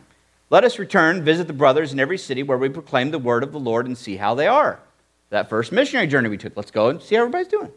let 0.51 0.63
us 0.63 0.79
return, 0.79 1.25
visit 1.25 1.47
the 1.47 1.53
brothers 1.53 1.93
in 1.93 1.99
every 1.99 2.19
city 2.19 2.43
where 2.43 2.59
we 2.59 2.69
proclaim 2.69 3.11
the 3.11 3.19
word 3.19 3.43
of 3.43 3.53
the 3.53 3.59
Lord 3.59 3.87
and 3.87 3.97
see 3.97 4.17
how 4.17 4.35
they 4.35 4.47
are. 4.47 4.79
That 5.31 5.49
first 5.49 5.73
missionary 5.73 6.07
journey 6.07 6.29
we 6.29 6.37
took, 6.37 6.57
let's 6.57 6.71
go 6.71 6.91
and 6.91 7.03
see 7.03 7.17
how 7.17 7.23
everybody's 7.23 7.49
doing. 7.49 7.73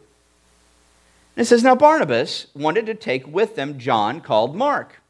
And 1.36 1.44
it 1.44 1.46
says, 1.46 1.64
Now 1.64 1.74
Barnabas 1.74 2.46
wanted 2.54 2.86
to 2.86 2.94
take 2.94 3.26
with 3.26 3.56
them 3.56 3.78
John 3.78 4.20
called 4.20 4.54
Mark. 4.54 5.00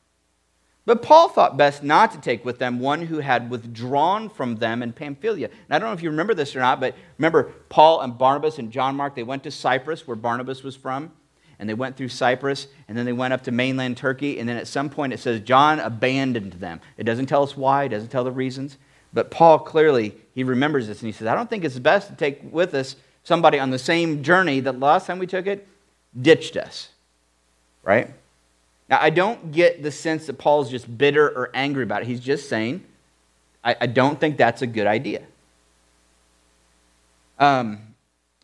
But 0.88 1.02
Paul 1.02 1.28
thought 1.28 1.58
best 1.58 1.82
not 1.82 2.12
to 2.12 2.18
take 2.18 2.46
with 2.46 2.58
them 2.58 2.80
one 2.80 3.02
who 3.02 3.18
had 3.18 3.50
withdrawn 3.50 4.30
from 4.30 4.56
them 4.56 4.82
in 4.82 4.94
Pamphylia. 4.94 5.48
And 5.48 5.54
I 5.68 5.78
don't 5.78 5.90
know 5.90 5.92
if 5.92 6.02
you 6.02 6.08
remember 6.08 6.32
this 6.32 6.56
or 6.56 6.60
not, 6.60 6.80
but 6.80 6.94
remember 7.18 7.52
Paul 7.68 8.00
and 8.00 8.16
Barnabas 8.16 8.58
and 8.58 8.72
John 8.72 8.96
Mark, 8.96 9.14
they 9.14 9.22
went 9.22 9.42
to 9.42 9.50
Cyprus, 9.50 10.06
where 10.06 10.16
Barnabas 10.16 10.62
was 10.62 10.76
from 10.76 11.12
and 11.58 11.68
they 11.68 11.74
went 11.74 11.98
through 11.98 12.08
Cyprus, 12.08 12.68
and 12.88 12.96
then 12.96 13.04
they 13.04 13.12
went 13.12 13.34
up 13.34 13.42
to 13.42 13.50
mainland 13.50 13.98
Turkey, 13.98 14.38
and 14.38 14.48
then 14.48 14.56
at 14.56 14.66
some 14.66 14.88
point 14.88 15.12
it 15.12 15.20
says 15.20 15.40
John 15.40 15.78
abandoned 15.78 16.54
them. 16.54 16.80
It 16.96 17.04
doesn't 17.04 17.26
tell 17.26 17.42
us 17.42 17.54
why, 17.54 17.84
it 17.84 17.88
doesn't 17.90 18.08
tell 18.08 18.24
the 18.24 18.32
reasons, 18.32 18.78
but 19.12 19.30
Paul 19.30 19.58
clearly, 19.58 20.14
he 20.34 20.42
remembers 20.42 20.86
this, 20.86 21.02
and 21.02 21.06
he 21.06 21.12
says, 21.12 21.26
I 21.26 21.34
don't 21.34 21.50
think 21.50 21.64
it's 21.64 21.78
best 21.78 22.08
to 22.08 22.14
take 22.14 22.40
with 22.50 22.72
us 22.72 22.96
somebody 23.24 23.58
on 23.58 23.70
the 23.70 23.78
same 23.78 24.22
journey 24.22 24.60
that 24.60 24.80
last 24.80 25.06
time 25.06 25.18
we 25.18 25.26
took 25.26 25.46
it 25.46 25.68
ditched 26.18 26.56
us, 26.56 26.90
right? 27.82 28.14
Now, 28.88 28.98
I 29.00 29.10
don't 29.10 29.52
get 29.52 29.82
the 29.82 29.90
sense 29.90 30.26
that 30.26 30.38
Paul's 30.38 30.70
just 30.70 30.96
bitter 30.96 31.28
or 31.28 31.50
angry 31.54 31.82
about 31.82 32.02
it. 32.02 32.08
He's 32.08 32.20
just 32.20 32.48
saying, 32.48 32.84
I, 33.62 33.76
I 33.82 33.86
don't 33.86 34.18
think 34.18 34.38
that's 34.38 34.62
a 34.62 34.66
good 34.66 34.86
idea. 34.86 35.22
Um, 37.38 37.94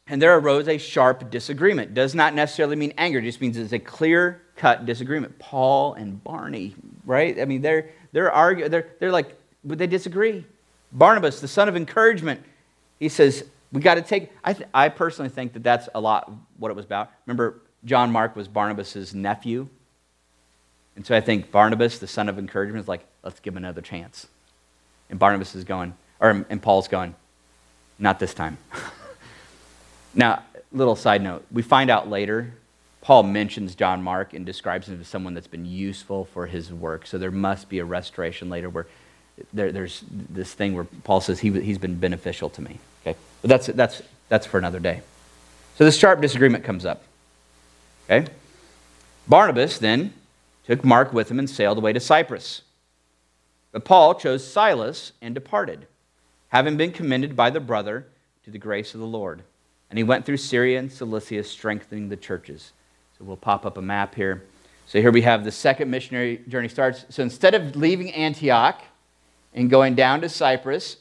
and 0.07 0.21
there 0.21 0.37
arose 0.37 0.69
a 0.69 0.77
sharp 0.77 1.31
disagreement. 1.31 1.95
Does 1.95 2.15
not 2.15 2.35
necessarily 2.35 2.77
mean 2.77 2.93
anger, 2.99 3.21
it 3.21 3.23
just 3.23 3.41
means 3.41 3.57
it's 3.57 3.73
a 3.73 3.79
clear 3.79 4.43
cut 4.57 4.87
disagreement. 4.87 5.39
Paul 5.39 5.95
and 5.95 6.23
Barney, 6.23 6.75
right? 7.07 7.41
I 7.41 7.45
mean, 7.45 7.63
they're, 7.63 7.91
they're 8.13 8.31
arguing, 8.31 8.71
they're, 8.71 8.89
they're 9.01 9.13
like, 9.13 9.37
but 9.65 9.79
they 9.79 9.87
disagree. 9.87 10.45
Barnabas, 10.93 11.41
the 11.41 11.49
son 11.49 11.69
of 11.69 11.75
encouragement, 11.75 12.43
he 13.01 13.09
says, 13.09 13.45
we 13.73 13.81
got 13.81 13.95
to 13.95 14.03
take, 14.03 14.31
I, 14.45 14.53
th- 14.53 14.69
I 14.73 14.89
personally 14.91 15.31
think 15.31 15.55
that 15.55 15.65
that's 15.65 15.89
a 15.95 16.01
lot 16.01 16.31
what 16.59 16.71
it 16.71 16.77
was 16.77 16.85
about. 16.85 17.11
Remember, 17.27 17.61
John 17.85 18.13
Mark 18.13 18.37
was 18.37 18.47
Barnabas' 18.47 19.13
nephew. 19.13 19.69
And 20.97 21.05
so 21.05 21.17
I 21.17 21.21
think 21.21 21.51
Barnabas, 21.51 21.99
the 21.99 22.07
son 22.07 22.29
of 22.29 22.39
encouragement, 22.39 22.83
is 22.83 22.89
like, 22.89 23.05
let's 23.23 23.41
give 23.41 23.55
him 23.55 23.59
another 23.59 23.81
chance. 23.81 24.29
And 25.11 25.19
Barnabas 25.19 25.55
is 25.55 25.65
going, 25.65 25.95
or 26.21 26.47
and 26.49 26.63
Paul's 26.63 26.89
going, 26.89 27.15
not 27.99 28.19
this 28.19 28.35
time. 28.35 28.59
Now, 30.15 30.43
little 30.73 30.97
side 30.97 31.23
note, 31.23 31.45
we 31.51 31.63
find 31.63 31.91
out 31.91 32.09
later, 32.09 32.53
Paul 33.01 33.25
mentions 33.25 33.75
John 33.75 34.03
Mark 34.03 34.33
and 34.33 34.47
describes 34.47 34.89
him 34.89 35.01
as 35.01 35.09
someone 35.09 35.35
that's 35.35 35.47
been 35.47 35.67
useful 35.67 36.25
for 36.27 36.47
his 36.47 36.73
work. 36.73 37.07
So 37.07 37.19
there 37.19 37.31
must 37.31 37.69
be 37.69 37.81
a 37.81 37.85
restoration 37.85 38.49
later 38.49 38.71
where 38.71 38.87
there, 39.53 39.73
there's 39.73 40.05
this 40.09 40.55
thing 40.55 40.75
where 40.75 40.85
Paul 40.85 41.21
says 41.21 41.41
he, 41.41 41.51
he's 41.61 41.79
been 41.79 41.97
beneficial 41.97 42.49
to 42.51 42.63
me. 42.63 42.79
Okay? 43.03 43.19
But 43.43 43.51
that's, 43.51 43.67
that's, 43.67 44.03
that's 44.29 44.47
for 44.47 44.59
another 44.59 44.81
day. 44.81 45.03
So 45.77 45.85
this 45.85 45.99
sharp 45.99 46.21
disagreement 46.21 46.65
comes 46.65 46.87
up. 46.87 47.03
Okay? 48.09 48.31
Barnabas 49.27 49.79
then 49.79 50.15
took 50.67 50.85
Mark 50.85 51.13
with 51.13 51.31
him 51.31 51.39
and 51.39 51.49
sailed 51.49 51.79
away 51.79 51.93
to 51.93 52.01
Cyprus. 52.01 52.63
But 53.73 53.85
Paul 53.85 54.15
chose 54.15 54.47
Silas 54.47 55.13
and 55.21 55.35
departed, 55.35 55.87
having 56.49 56.77
been 56.77 56.93
commended 56.93 57.37
by 57.37 57.51
the 57.51 57.61
brother 57.61 58.07
to 58.45 58.51
the 58.51 58.59
grace 58.59 58.95
of 58.95 59.01
the 59.01 59.07
Lord. 59.07 59.43
And 59.91 59.99
he 59.99 60.05
went 60.05 60.25
through 60.25 60.39
Syria 60.39 60.79
and 60.79 60.91
Cilicia, 60.91 61.45
strengthening 61.45 62.09
the 62.09 62.17
churches. 62.17 62.73
So 63.19 63.25
we'll 63.25 63.37
pop 63.37 63.67
up 63.67 63.77
a 63.77 63.83
map 63.83 64.15
here. 64.15 64.45
So 64.87 65.01
here 65.01 65.13
we 65.13 65.23
have 65.23 65.45
the 65.45 65.53
second 65.53 65.91
missionary 65.91 66.43
journey 66.49 66.69
starts. 66.69 67.05
So 67.09 67.23
instead 67.23 67.55
of 67.55 67.77
leaving 67.77 68.13
Antioch 68.13 68.83
and 69.55 69.71
going 69.71 69.95
down 69.95 70.21
to 70.21 70.29
Cyprus, 70.29 70.99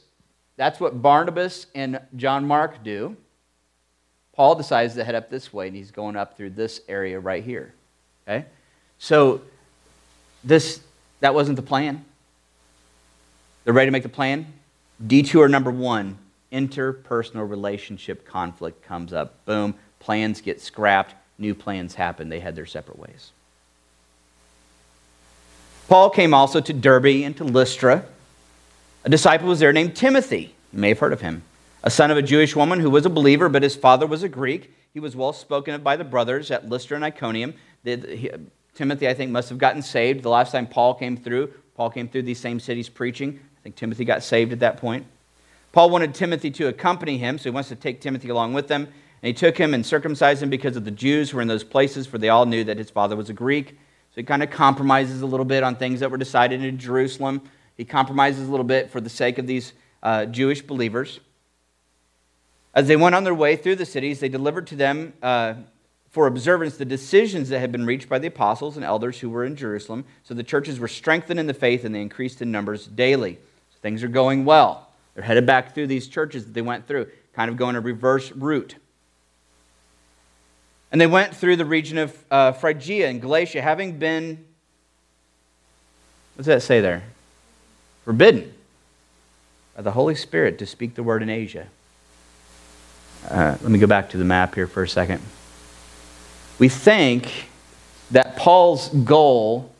that's 0.56 0.80
what 0.80 1.02
Barnabas 1.02 1.66
and 1.74 2.00
John 2.16 2.46
Mark 2.46 2.82
do. 2.82 3.16
Paul 4.32 4.54
decides 4.54 4.94
to 4.94 5.04
head 5.04 5.14
up 5.14 5.30
this 5.30 5.52
way, 5.52 5.68
and 5.68 5.76
he's 5.76 5.90
going 5.90 6.16
up 6.16 6.36
through 6.36 6.50
this 6.50 6.80
area 6.88 7.20
right 7.20 7.44
here. 7.44 7.74
Okay? 8.26 8.46
So 8.98 9.42
this 10.44 10.80
that 11.20 11.34
wasn't 11.34 11.56
the 11.56 11.62
plan. 11.62 12.04
They're 13.64 13.72
ready 13.72 13.88
to 13.88 13.92
make 13.92 14.02
the 14.02 14.08
plan. 14.08 14.46
Detour 15.04 15.48
number 15.48 15.70
one, 15.70 16.18
interpersonal 16.52 17.48
relationship 17.48 18.26
conflict 18.26 18.84
comes 18.84 19.12
up. 19.12 19.44
Boom, 19.46 19.74
plans 20.00 20.40
get 20.40 20.60
scrapped, 20.60 21.14
new 21.38 21.54
plans 21.54 21.94
happen. 21.94 22.28
They 22.28 22.40
had 22.40 22.54
their 22.54 22.66
separate 22.66 22.98
ways. 22.98 23.32
Paul 25.88 26.10
came 26.10 26.32
also 26.32 26.60
to 26.60 26.72
Derbe 26.72 27.24
and 27.24 27.36
to 27.36 27.44
Lystra. 27.44 28.04
A 29.04 29.08
disciple 29.08 29.48
was 29.48 29.60
there 29.60 29.72
named 29.72 29.96
Timothy. 29.96 30.54
You 30.72 30.78
may 30.78 30.90
have 30.90 30.98
heard 30.98 31.12
of 31.12 31.20
him. 31.20 31.42
A 31.82 31.90
son 31.90 32.10
of 32.10 32.16
a 32.16 32.22
Jewish 32.22 32.56
woman 32.56 32.80
who 32.80 32.88
was 32.88 33.04
a 33.04 33.10
believer, 33.10 33.48
but 33.48 33.62
his 33.62 33.76
father 33.76 34.06
was 34.06 34.22
a 34.22 34.28
Greek. 34.28 34.74
He 34.94 35.00
was 35.00 35.14
well 35.14 35.32
spoken 35.32 35.74
of 35.74 35.84
by 35.84 35.96
the 35.96 36.04
brothers 36.04 36.50
at 36.50 36.68
Lystra 36.68 36.96
and 36.96 37.04
Iconium. 37.04 37.54
Timothy, 38.74 39.08
I 39.08 39.14
think, 39.14 39.30
must 39.30 39.48
have 39.48 39.58
gotten 39.58 39.82
saved. 39.82 40.22
The 40.22 40.30
last 40.30 40.52
time 40.52 40.66
Paul 40.66 40.94
came 40.94 41.16
through, 41.16 41.52
Paul 41.76 41.90
came 41.90 42.08
through 42.08 42.22
these 42.22 42.40
same 42.40 42.58
cities 42.58 42.88
preaching. 42.88 43.38
I 43.58 43.62
think 43.62 43.76
Timothy 43.76 44.04
got 44.04 44.22
saved 44.22 44.52
at 44.52 44.60
that 44.60 44.76
point. 44.78 45.06
Paul 45.72 45.90
wanted 45.90 46.14
Timothy 46.14 46.50
to 46.52 46.68
accompany 46.68 47.18
him, 47.18 47.38
so 47.38 47.44
he 47.44 47.50
wants 47.50 47.68
to 47.68 47.76
take 47.76 48.00
Timothy 48.00 48.28
along 48.28 48.52
with 48.52 48.68
them. 48.68 48.82
And 48.84 49.26
he 49.28 49.32
took 49.32 49.56
him 49.56 49.74
and 49.74 49.84
circumcised 49.84 50.42
him 50.42 50.50
because 50.50 50.76
of 50.76 50.84
the 50.84 50.90
Jews 50.90 51.30
who 51.30 51.36
were 51.36 51.42
in 51.42 51.48
those 51.48 51.64
places, 51.64 52.06
for 52.06 52.18
they 52.18 52.28
all 52.28 52.46
knew 52.46 52.62
that 52.64 52.78
his 52.78 52.90
father 52.90 53.16
was 53.16 53.30
a 53.30 53.32
Greek. 53.32 53.70
So 53.70 54.20
he 54.20 54.22
kind 54.22 54.42
of 54.42 54.50
compromises 54.50 55.22
a 55.22 55.26
little 55.26 55.46
bit 55.46 55.62
on 55.64 55.76
things 55.76 56.00
that 56.00 56.10
were 56.10 56.18
decided 56.18 56.62
in 56.62 56.78
Jerusalem. 56.78 57.42
He 57.76 57.84
compromises 57.84 58.46
a 58.46 58.50
little 58.50 58.64
bit 58.64 58.90
for 58.90 59.00
the 59.00 59.10
sake 59.10 59.38
of 59.38 59.46
these 59.46 59.72
uh, 60.02 60.26
Jewish 60.26 60.62
believers. 60.62 61.20
As 62.74 62.86
they 62.86 62.96
went 62.96 63.14
on 63.14 63.24
their 63.24 63.34
way 63.34 63.56
through 63.56 63.76
the 63.76 63.86
cities, 63.86 64.20
they 64.20 64.28
delivered 64.28 64.66
to 64.68 64.76
them 64.76 65.14
uh, 65.22 65.54
for 66.14 66.28
observance 66.28 66.76
the 66.76 66.84
decisions 66.84 67.48
that 67.48 67.58
had 67.58 67.72
been 67.72 67.84
reached 67.84 68.08
by 68.08 68.20
the 68.20 68.28
apostles 68.28 68.76
and 68.76 68.84
elders 68.84 69.18
who 69.18 69.28
were 69.28 69.44
in 69.44 69.56
Jerusalem. 69.56 70.04
So 70.22 70.32
the 70.32 70.44
churches 70.44 70.78
were 70.78 70.86
strengthened 70.86 71.40
in 71.40 71.48
the 71.48 71.54
faith 71.54 71.84
and 71.84 71.92
they 71.92 72.00
increased 72.00 72.40
in 72.40 72.52
numbers 72.52 72.86
daily. 72.86 73.34
So 73.34 73.78
things 73.82 74.04
are 74.04 74.08
going 74.08 74.44
well. 74.44 74.88
They're 75.14 75.24
headed 75.24 75.44
back 75.44 75.74
through 75.74 75.88
these 75.88 76.06
churches 76.06 76.44
that 76.44 76.54
they 76.54 76.62
went 76.62 76.86
through, 76.86 77.08
kind 77.32 77.50
of 77.50 77.56
going 77.56 77.74
a 77.74 77.80
reverse 77.80 78.30
route. 78.30 78.76
And 80.92 81.00
they 81.00 81.08
went 81.08 81.34
through 81.34 81.56
the 81.56 81.64
region 81.64 81.98
of 81.98 82.16
uh, 82.30 82.52
Phrygia 82.52 83.08
and 83.08 83.20
Galatia, 83.20 83.60
having 83.60 83.98
been, 83.98 84.44
what 86.34 86.44
does 86.44 86.46
that 86.46 86.62
say 86.62 86.80
there? 86.80 87.02
Forbidden 88.04 88.54
by 89.74 89.82
the 89.82 89.90
Holy 89.90 90.14
Spirit 90.14 90.60
to 90.60 90.66
speak 90.66 90.94
the 90.94 91.02
word 91.02 91.24
in 91.24 91.28
Asia. 91.28 91.66
Uh, 93.28 93.56
let 93.60 93.68
me 93.68 93.80
go 93.80 93.88
back 93.88 94.10
to 94.10 94.16
the 94.16 94.24
map 94.24 94.54
here 94.54 94.68
for 94.68 94.84
a 94.84 94.88
second. 94.88 95.20
We 96.58 96.68
think 96.68 97.48
that 98.10 98.36
Paul's 98.36 98.88
goal 98.88 99.72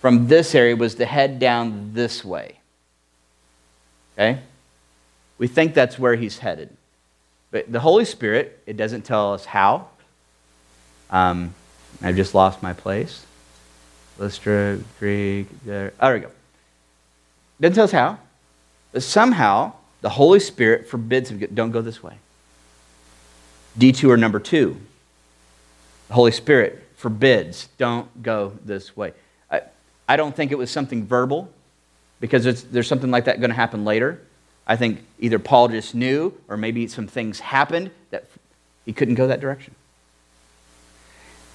from 0.00 0.28
this 0.28 0.54
area 0.54 0.76
was 0.76 0.96
to 0.96 1.06
head 1.06 1.38
down 1.38 1.92
this 1.94 2.24
way. 2.24 2.56
Okay? 4.14 4.40
We 5.38 5.46
think 5.46 5.74
that's 5.74 5.98
where 5.98 6.16
he's 6.16 6.38
headed. 6.38 6.76
But 7.50 7.70
the 7.70 7.80
Holy 7.80 8.04
Spirit, 8.04 8.62
it 8.66 8.76
doesn't 8.76 9.02
tell 9.02 9.32
us 9.32 9.44
how. 9.44 9.88
Um, 11.10 11.54
I've 12.02 12.16
just 12.16 12.34
lost 12.34 12.62
my 12.62 12.72
place. 12.72 13.24
Lystra, 14.18 14.78
Greek, 14.98 15.46
there. 15.64 15.92
Oh, 16.00 16.06
there 16.08 16.14
we 16.14 16.20
go. 16.20 16.30
Doesn't 17.60 17.74
tell 17.74 17.84
us 17.84 17.92
how. 17.92 18.18
But 18.92 19.02
somehow, 19.02 19.72
the 20.00 20.10
Holy 20.10 20.40
Spirit 20.40 20.88
forbids 20.88 21.30
him, 21.30 21.38
don't 21.54 21.70
go 21.70 21.80
this 21.80 22.02
way. 22.02 22.18
Detour 23.76 24.16
number 24.16 24.40
two. 24.40 24.80
The 26.08 26.14
Holy 26.14 26.32
Spirit 26.32 26.82
forbids, 26.96 27.68
don't 27.78 28.22
go 28.22 28.52
this 28.64 28.96
way. 28.96 29.12
I, 29.50 29.62
I 30.08 30.16
don't 30.16 30.34
think 30.34 30.50
it 30.50 30.58
was 30.58 30.70
something 30.70 31.06
verbal 31.06 31.48
because 32.20 32.64
there's 32.64 32.88
something 32.88 33.10
like 33.10 33.26
that 33.26 33.40
going 33.40 33.50
to 33.50 33.56
happen 33.56 33.84
later. 33.84 34.20
I 34.66 34.76
think 34.76 35.04
either 35.18 35.38
Paul 35.38 35.68
just 35.68 35.94
knew 35.94 36.34
or 36.48 36.56
maybe 36.56 36.88
some 36.88 37.06
things 37.06 37.40
happened 37.40 37.90
that 38.10 38.26
he 38.84 38.92
couldn't 38.92 39.14
go 39.14 39.28
that 39.28 39.40
direction. 39.40 39.74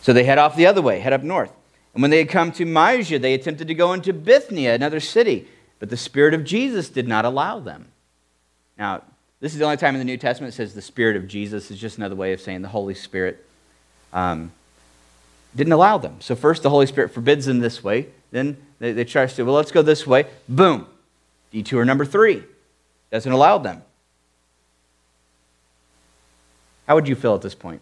So 0.01 0.13
they 0.13 0.23
head 0.23 0.37
off 0.37 0.55
the 0.55 0.65
other 0.65 0.81
way, 0.81 0.99
head 0.99 1.13
up 1.13 1.23
north. 1.23 1.51
And 1.93 2.01
when 2.01 2.11
they 2.11 2.17
had 2.17 2.29
come 2.29 2.51
to 2.53 2.65
Mysia, 2.65 3.19
they 3.19 3.33
attempted 3.33 3.67
to 3.67 3.75
go 3.75 3.93
into 3.93 4.13
Bithynia, 4.13 4.73
another 4.73 4.99
city, 4.99 5.47
but 5.79 5.89
the 5.89 5.97
Spirit 5.97 6.33
of 6.33 6.43
Jesus 6.43 6.89
did 6.89 7.07
not 7.07 7.25
allow 7.25 7.59
them. 7.59 7.87
Now, 8.77 9.03
this 9.39 9.53
is 9.53 9.59
the 9.59 9.65
only 9.65 9.77
time 9.77 9.93
in 9.93 9.99
the 9.99 10.05
New 10.05 10.17
Testament 10.17 10.53
it 10.53 10.57
says 10.57 10.73
the 10.73 10.81
Spirit 10.81 11.15
of 11.15 11.27
Jesus 11.27 11.69
is 11.69 11.79
just 11.79 11.97
another 11.97 12.15
way 12.15 12.33
of 12.33 12.41
saying 12.41 12.61
the 12.61 12.69
Holy 12.69 12.95
Spirit. 12.95 13.45
Um, 14.13 14.51
didn't 15.55 15.73
allow 15.73 15.97
them. 15.97 16.17
So 16.19 16.35
first 16.35 16.63
the 16.63 16.69
Holy 16.69 16.85
Spirit 16.85 17.11
forbids 17.11 17.45
them 17.45 17.59
this 17.59 17.83
way. 17.83 18.07
Then 18.31 18.57
they, 18.79 18.91
they 18.91 19.03
try 19.03 19.25
to 19.25 19.33
say, 19.33 19.43
well, 19.43 19.55
let's 19.55 19.71
go 19.71 19.81
this 19.81 20.07
way. 20.07 20.25
Boom. 20.47 20.87
Detour 21.51 21.85
number 21.85 22.05
three. 22.05 22.43
Doesn't 23.11 23.31
allow 23.31 23.57
them. 23.57 23.83
How 26.87 26.95
would 26.95 27.07
you 27.07 27.15
feel 27.15 27.35
at 27.35 27.41
this 27.41 27.55
point? 27.55 27.81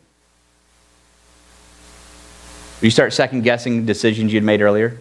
Would 2.80 2.88
you 2.88 2.92
start 2.92 3.14
second 3.14 3.44
guessing 3.44 3.86
decisions 3.86 4.34
you'd 4.34 4.44
made 4.44 4.62
earlier? 4.62 5.00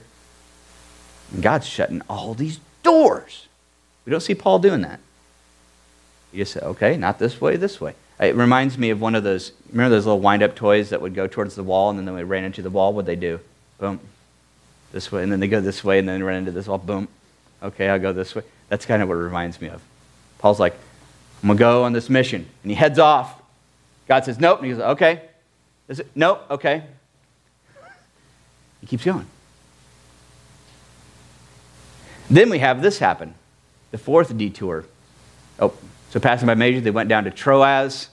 And 1.32 1.42
God's 1.42 1.66
shutting 1.66 2.02
all 2.08 2.34
these 2.34 2.60
doors. 2.82 3.46
We 4.04 4.10
don't 4.10 4.20
see 4.20 4.34
Paul 4.34 4.58
doing 4.58 4.82
that. 4.82 5.00
You 6.32 6.40
just 6.40 6.52
say, 6.52 6.60
okay, 6.60 6.96
not 6.96 7.18
this 7.18 7.40
way, 7.40 7.56
this 7.56 7.80
way. 7.80 7.94
It 8.20 8.36
reminds 8.36 8.76
me 8.76 8.90
of 8.90 9.00
one 9.00 9.14
of 9.14 9.24
those, 9.24 9.52
remember 9.70 9.96
those 9.96 10.04
little 10.04 10.20
wind 10.20 10.42
up 10.42 10.54
toys 10.54 10.90
that 10.90 11.00
would 11.00 11.14
go 11.14 11.26
towards 11.26 11.54
the 11.54 11.62
wall 11.62 11.88
and 11.90 11.98
then 11.98 12.14
they 12.14 12.24
ran 12.24 12.44
into 12.44 12.60
the 12.60 12.68
wall? 12.68 12.92
What'd 12.92 13.06
they 13.06 13.16
do? 13.16 13.40
Boom. 13.78 13.98
This 14.92 15.10
way. 15.10 15.22
And 15.22 15.32
then 15.32 15.40
they 15.40 15.48
go 15.48 15.60
this 15.60 15.82
way 15.82 15.98
and 15.98 16.08
then 16.08 16.22
run 16.22 16.36
into 16.36 16.50
this 16.50 16.66
wall. 16.66 16.78
Boom. 16.78 17.08
Okay, 17.62 17.88
I'll 17.88 17.98
go 17.98 18.12
this 18.12 18.34
way. 18.34 18.42
That's 18.68 18.84
kind 18.84 19.02
of 19.02 19.08
what 19.08 19.14
it 19.14 19.20
reminds 19.20 19.60
me 19.60 19.68
of. 19.68 19.82
Paul's 20.38 20.60
like, 20.60 20.74
I'm 21.42 21.48
going 21.48 21.56
to 21.56 21.60
go 21.60 21.84
on 21.84 21.94
this 21.94 22.10
mission. 22.10 22.46
And 22.62 22.70
he 22.70 22.74
heads 22.74 22.98
off. 22.98 23.40
God 24.06 24.24
says, 24.24 24.38
nope. 24.38 24.58
And 24.58 24.66
he 24.66 24.72
goes, 24.74 24.82
okay. 24.82 25.22
Is 25.88 26.00
it? 26.00 26.10
Nope. 26.14 26.44
Okay. 26.50 26.82
He 28.82 28.86
keeps 28.86 29.04
going. 29.04 29.26
Then 32.28 32.50
we 32.50 32.58
have 32.58 32.82
this 32.82 32.98
happen 32.98 33.34
the 33.90 33.98
fourth 33.98 34.36
detour. 34.36 34.84
Oh, 35.58 35.72
so, 36.10 36.18
passing 36.18 36.46
by 36.46 36.56
Mysia, 36.56 36.80
they 36.80 36.90
went 36.90 37.08
down 37.08 37.22
to 37.22 37.30
Troas, 37.30 38.08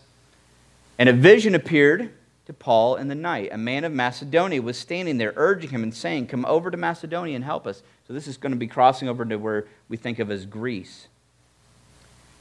and 1.00 1.10
a 1.10 1.14
vision 1.14 1.56
appeared 1.56 2.12
to 2.46 2.54
Paul 2.54 2.96
in 2.96 3.08
the 3.08 3.16
night. 3.16 3.50
A 3.52 3.58
man 3.58 3.84
of 3.84 3.92
Macedonia 3.92 4.62
was 4.62 4.78
standing 4.78 5.18
there, 5.18 5.34
urging 5.36 5.72
him 5.72 5.82
and 5.82 5.92
saying, 5.92 6.28
Come 6.28 6.46
over 6.46 6.70
to 6.70 6.78
Macedonia 6.78 7.36
and 7.36 7.44
help 7.44 7.66
us. 7.66 7.82
So, 8.08 8.14
this 8.14 8.28
is 8.28 8.38
going 8.38 8.52
to 8.52 8.58
be 8.58 8.68
crossing 8.68 9.10
over 9.10 9.26
to 9.26 9.38
where 9.38 9.66
we 9.90 9.98
think 9.98 10.20
of 10.20 10.30
as 10.30 10.46
Greece. 10.46 11.08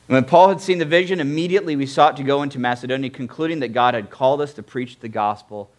And 0.09 0.15
when 0.15 0.27
Paul 0.27 0.51
had 0.51 0.61
seen 0.61 0.77
the 0.77 0.85
vision, 0.85 1.21
immediately 1.21 1.75
we 1.75 1.87
sought 1.87 2.19
to 2.19 2.23
go 2.23 2.43
into 2.43 2.59
Macedonia, 2.59 3.09
concluding 3.09 3.61
that 3.61 3.69
God 3.69 3.95
had 3.95 4.11
called 4.11 4.43
us 4.43 4.53
to 4.55 4.63
preach 4.63 4.99
the 4.99 5.09
gospel 5.09 5.71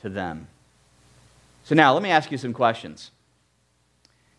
to 0.00 0.08
them. 0.08 0.46
So, 1.64 1.74
now 1.74 1.92
let 1.92 2.04
me 2.04 2.10
ask 2.10 2.30
you 2.30 2.38
some 2.38 2.52
questions. 2.52 3.10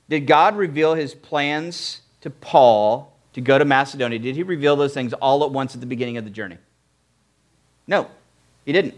Did 0.07 0.21
God 0.21 0.55
reveal 0.55 0.93
his 0.93 1.13
plans 1.13 1.99
to 2.21 2.29
Paul 2.29 3.11
to 3.35 3.41
go 3.41 3.59
to 3.59 3.65
Macedonia, 3.65 4.17
did 4.17 4.37
he 4.37 4.43
reveal 4.43 4.77
those 4.77 4.93
things 4.93 5.11
all 5.11 5.43
at 5.43 5.51
once 5.51 5.75
at 5.75 5.81
the 5.81 5.85
beginning 5.85 6.15
of 6.15 6.23
the 6.23 6.29
journey? 6.29 6.57
No, 7.85 8.09
he 8.63 8.71
didn't. 8.71 8.95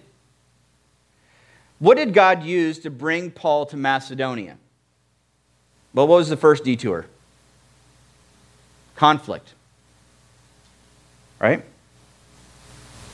What 1.79 1.97
did 1.97 2.13
God 2.13 2.43
use 2.43 2.77
to 2.79 2.91
bring 2.91 3.31
Paul 3.31 3.65
to 3.65 3.77
Macedonia? 3.77 4.57
Well, 5.91 6.07
what 6.07 6.17
was 6.17 6.29
the 6.29 6.37
first 6.37 6.63
detour? 6.63 7.07
Conflict. 8.95 9.55
Right? 11.39 11.63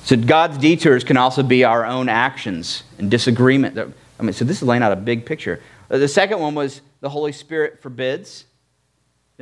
So 0.04 0.18
God's 0.18 0.58
detours 0.58 1.06
can 1.06 1.16
also 1.16 1.42
be 1.42 1.64
our 1.64 1.86
own 1.86 2.10
actions 2.10 2.84
and 2.98 3.10
disagreement. 3.10 3.80
I 3.80 4.24
mean, 4.24 4.34
so 4.34 4.44
this 4.44 4.58
is 4.58 4.68
laying 4.68 4.84
out 4.84 4.92
a 4.92 4.98
big 4.98 5.26
picture. 5.26 5.62
The 5.88 6.10
second 6.10 6.40
one 6.40 6.54
was 6.54 6.82
the 7.00 7.08
Holy 7.08 7.32
Spirit 7.32 7.82
forbids. 7.82 8.44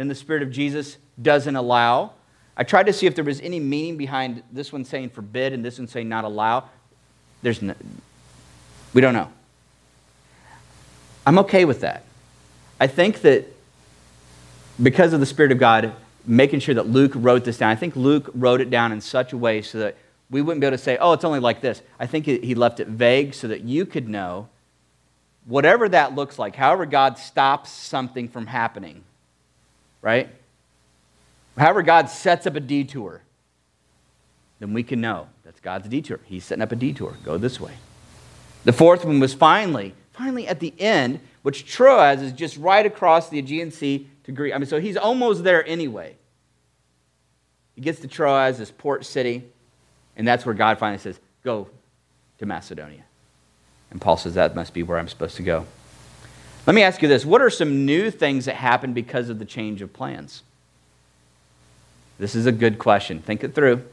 Then 0.02 0.08
the 0.08 0.16
Spirit 0.16 0.42
of 0.42 0.50
Jesus 0.50 0.98
doesn't 1.22 1.56
allow. 1.56 2.14
I 2.58 2.64
tried 2.64 2.88
to 2.88 2.92
see 2.92 3.06
if 3.06 3.14
there 3.14 3.24
was 3.24 3.40
any 3.40 3.60
meaning 3.60 3.98
behind 3.98 4.42
this 4.52 4.74
one 4.74 4.84
saying 4.84 5.12
forbid 5.12 5.54
and 5.54 5.64
this 5.64 5.78
one 5.78 5.88
saying 5.88 6.10
not 6.10 6.24
allow. 6.24 6.68
There's 7.44 7.62
no, 7.62 7.76
we 8.96 9.02
don't 9.02 9.14
know. 9.14 9.30
I'm 11.24 11.38
okay 11.38 11.66
with 11.66 11.82
that. 11.82 12.04
I 12.80 12.88
think 12.88 13.22
that 13.22 13.46
because 14.82 15.14
of 15.14 15.20
the 15.20 15.28
Spirit 15.28 15.52
of 15.52 15.60
God, 15.60 15.94
making 16.26 16.62
sure 16.62 16.74
that 16.74 16.88
Luke 16.88 17.12
wrote 17.14 17.44
this 17.44 17.60
down, 17.60 17.70
I 17.70 17.76
think 17.76 17.96
Luke 17.96 18.28
wrote 18.34 18.60
it 18.60 18.72
down 18.72 18.92
in 18.92 19.02
such 19.02 19.34
a 19.34 19.38
way 19.38 19.62
so 19.62 19.78
that 19.78 19.98
we 20.32 20.42
wouldn't 20.42 20.62
be 20.62 20.66
able 20.66 20.78
to 20.78 20.84
say, 20.84 20.98
oh, 20.98 21.14
it's 21.14 21.26
only 21.26 21.38
like 21.40 21.62
this. 21.62 21.84
I 22.00 22.08
think 22.08 22.26
he 22.26 22.56
left 22.56 22.80
it 22.80 22.88
vague 22.88 23.36
so 23.36 23.48
that 23.50 23.62
you 23.66 23.86
could 23.86 24.10
know 24.10 24.50
whatever 25.46 25.88
that 25.90 26.16
looks 26.16 26.40
like, 26.40 26.56
however 26.56 26.88
God 26.88 27.20
stops 27.20 27.70
something 27.70 28.28
from 28.28 28.48
happening, 28.48 29.04
right? 30.02 30.30
However 31.58 31.84
God 31.84 32.10
sets 32.10 32.48
up 32.48 32.56
a 32.56 32.60
detour, 32.60 33.22
then 34.60 34.74
we 34.74 34.84
can 34.84 35.02
know 35.02 35.28
that's 35.44 35.60
God's 35.60 35.88
detour. 35.88 36.20
He's 36.26 36.46
setting 36.46 36.62
up 36.62 36.72
a 36.72 36.76
detour. 36.76 37.18
Go 37.24 37.38
this 37.38 37.60
way. 37.60 37.74
The 38.64 38.74
fourth 38.74 39.04
one 39.04 39.20
was 39.20 39.34
finally, 39.34 39.94
finally 40.14 40.48
at 40.48 40.60
the 40.60 40.74
end, 40.80 41.20
which 41.42 41.66
Troas 41.66 42.22
is 42.22 42.32
just 42.32 42.58
right 42.58 42.86
across 42.86 43.30
the 43.30 43.40
Aegean 43.40 43.72
Sea 43.72 44.08
to 44.24 44.32
Greece. 44.32 44.54
I 44.54 44.58
mean, 44.60 44.68
so 44.68 44.80
he's 44.80 44.98
almost 44.98 45.44
there 45.44 45.66
anyway. 45.68 46.16
He 47.76 47.82
gets 47.82 48.00
to 48.02 48.08
Troas, 48.08 48.60
this 48.60 48.72
port 48.72 49.06
city, 49.06 49.44
and 50.16 50.28
that's 50.28 50.46
where 50.46 50.56
God 50.56 50.78
finally 50.78 51.00
says, 51.00 51.20
Go 51.44 51.68
to 52.38 52.46
Macedonia. 52.46 53.04
And 53.90 54.00
Paul 54.00 54.18
says, 54.18 54.36
That 54.36 54.56
must 54.56 54.74
be 54.74 54.84
where 54.84 55.00
I'm 55.00 55.08
supposed 55.08 55.36
to 55.38 55.44
go. 55.44 55.66
Let 56.68 56.76
me 56.76 56.84
ask 56.84 57.02
you 57.02 57.08
this 57.08 57.26
What 57.26 57.42
are 57.42 57.50
some 57.50 57.86
new 57.86 58.12
things 58.12 58.46
that 58.46 58.56
happened 58.56 58.96
because 58.96 59.30
of 59.30 59.40
the 59.40 59.46
change 59.46 59.82
of 59.82 59.94
plans? 59.94 60.44
This 62.20 62.36
is 62.36 62.46
a 62.46 62.52
good 62.52 62.78
question. 62.78 63.22
Think 63.22 63.44
it 63.44 63.56
through. 63.56 63.84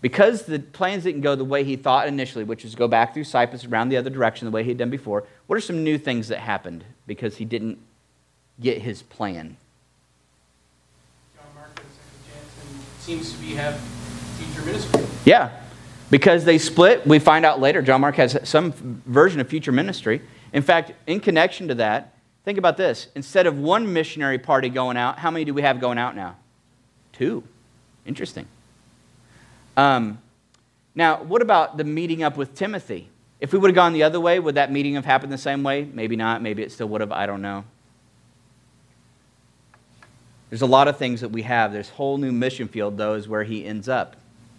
Because 0.00 0.44
the 0.44 0.60
plans 0.60 1.02
didn't 1.02 1.20
go 1.20 1.34
the 1.34 1.44
way 1.44 1.62
he 1.62 1.76
thought 1.76 2.08
initially, 2.08 2.44
which 2.44 2.64
is 2.64 2.74
go 2.74 2.88
back 2.88 3.12
through 3.12 3.24
Cyprus 3.24 3.66
around 3.66 3.90
the 3.90 3.98
other 3.98 4.08
direction 4.08 4.46
the 4.46 4.50
way 4.50 4.64
he'd 4.64 4.78
done 4.78 4.88
before, 4.88 5.24
what 5.46 5.56
are 5.56 5.60
some 5.60 5.84
new 5.84 5.98
things 5.98 6.28
that 6.28 6.38
happened 6.38 6.84
because 7.06 7.36
he 7.36 7.44
didn't 7.44 7.78
get 8.60 8.80
his 8.80 9.02
plan? 9.02 9.56
John 11.36 11.44
Mark 11.54 11.74
Jansen 11.74 12.80
seems 13.00 13.32
to 13.32 13.38
be 13.40 13.54
have 13.56 13.78
future 14.38 14.64
ministry. 14.64 15.02
Yeah, 15.26 15.50
because 16.10 16.44
they 16.44 16.56
split. 16.56 17.06
We 17.06 17.18
find 17.18 17.44
out 17.44 17.60
later 17.60 17.82
John 17.82 18.00
Mark 18.00 18.14
has 18.14 18.38
some 18.48 18.72
version 19.06 19.38
of 19.40 19.48
future 19.48 19.72
ministry. 19.72 20.22
In 20.52 20.62
fact, 20.62 20.92
in 21.06 21.20
connection 21.20 21.68
to 21.68 21.74
that, 21.76 22.14
think 22.44 22.58
about 22.58 22.76
this. 22.76 23.08
Instead 23.14 23.46
of 23.46 23.58
one 23.58 23.92
missionary 23.92 24.38
party 24.38 24.68
going 24.68 24.96
out, 24.96 25.18
how 25.18 25.30
many 25.30 25.44
do 25.44 25.54
we 25.54 25.62
have 25.62 25.80
going 25.80 25.98
out 25.98 26.16
now? 26.16 26.36
Two. 27.12 27.44
Interesting. 28.06 28.46
Um, 29.76 30.18
now, 30.94 31.22
what 31.22 31.42
about 31.42 31.76
the 31.76 31.84
meeting 31.84 32.22
up 32.22 32.36
with 32.36 32.54
Timothy? 32.54 33.08
If 33.40 33.52
we 33.52 33.58
would 33.58 33.70
have 33.70 33.74
gone 33.74 33.92
the 33.92 34.02
other 34.02 34.20
way, 34.20 34.38
would 34.38 34.56
that 34.56 34.70
meeting 34.70 34.94
have 34.94 35.04
happened 35.04 35.32
the 35.32 35.38
same 35.38 35.62
way? 35.62 35.84
Maybe 35.84 36.16
not. 36.16 36.42
Maybe 36.42 36.62
it 36.62 36.72
still 36.72 36.88
would 36.88 37.00
have. 37.00 37.12
I 37.12 37.26
don't 37.26 37.40
know. 37.40 37.64
There's 40.50 40.62
a 40.62 40.66
lot 40.66 40.88
of 40.88 40.98
things 40.98 41.20
that 41.20 41.28
we 41.28 41.42
have. 41.42 41.72
There's 41.72 41.90
whole 41.90 42.18
new 42.18 42.32
mission 42.32 42.66
field, 42.66 42.98
though, 42.98 43.14
is 43.14 43.28
where 43.28 43.44
he 43.44 43.64
ends 43.64 43.88
up. 43.88 44.16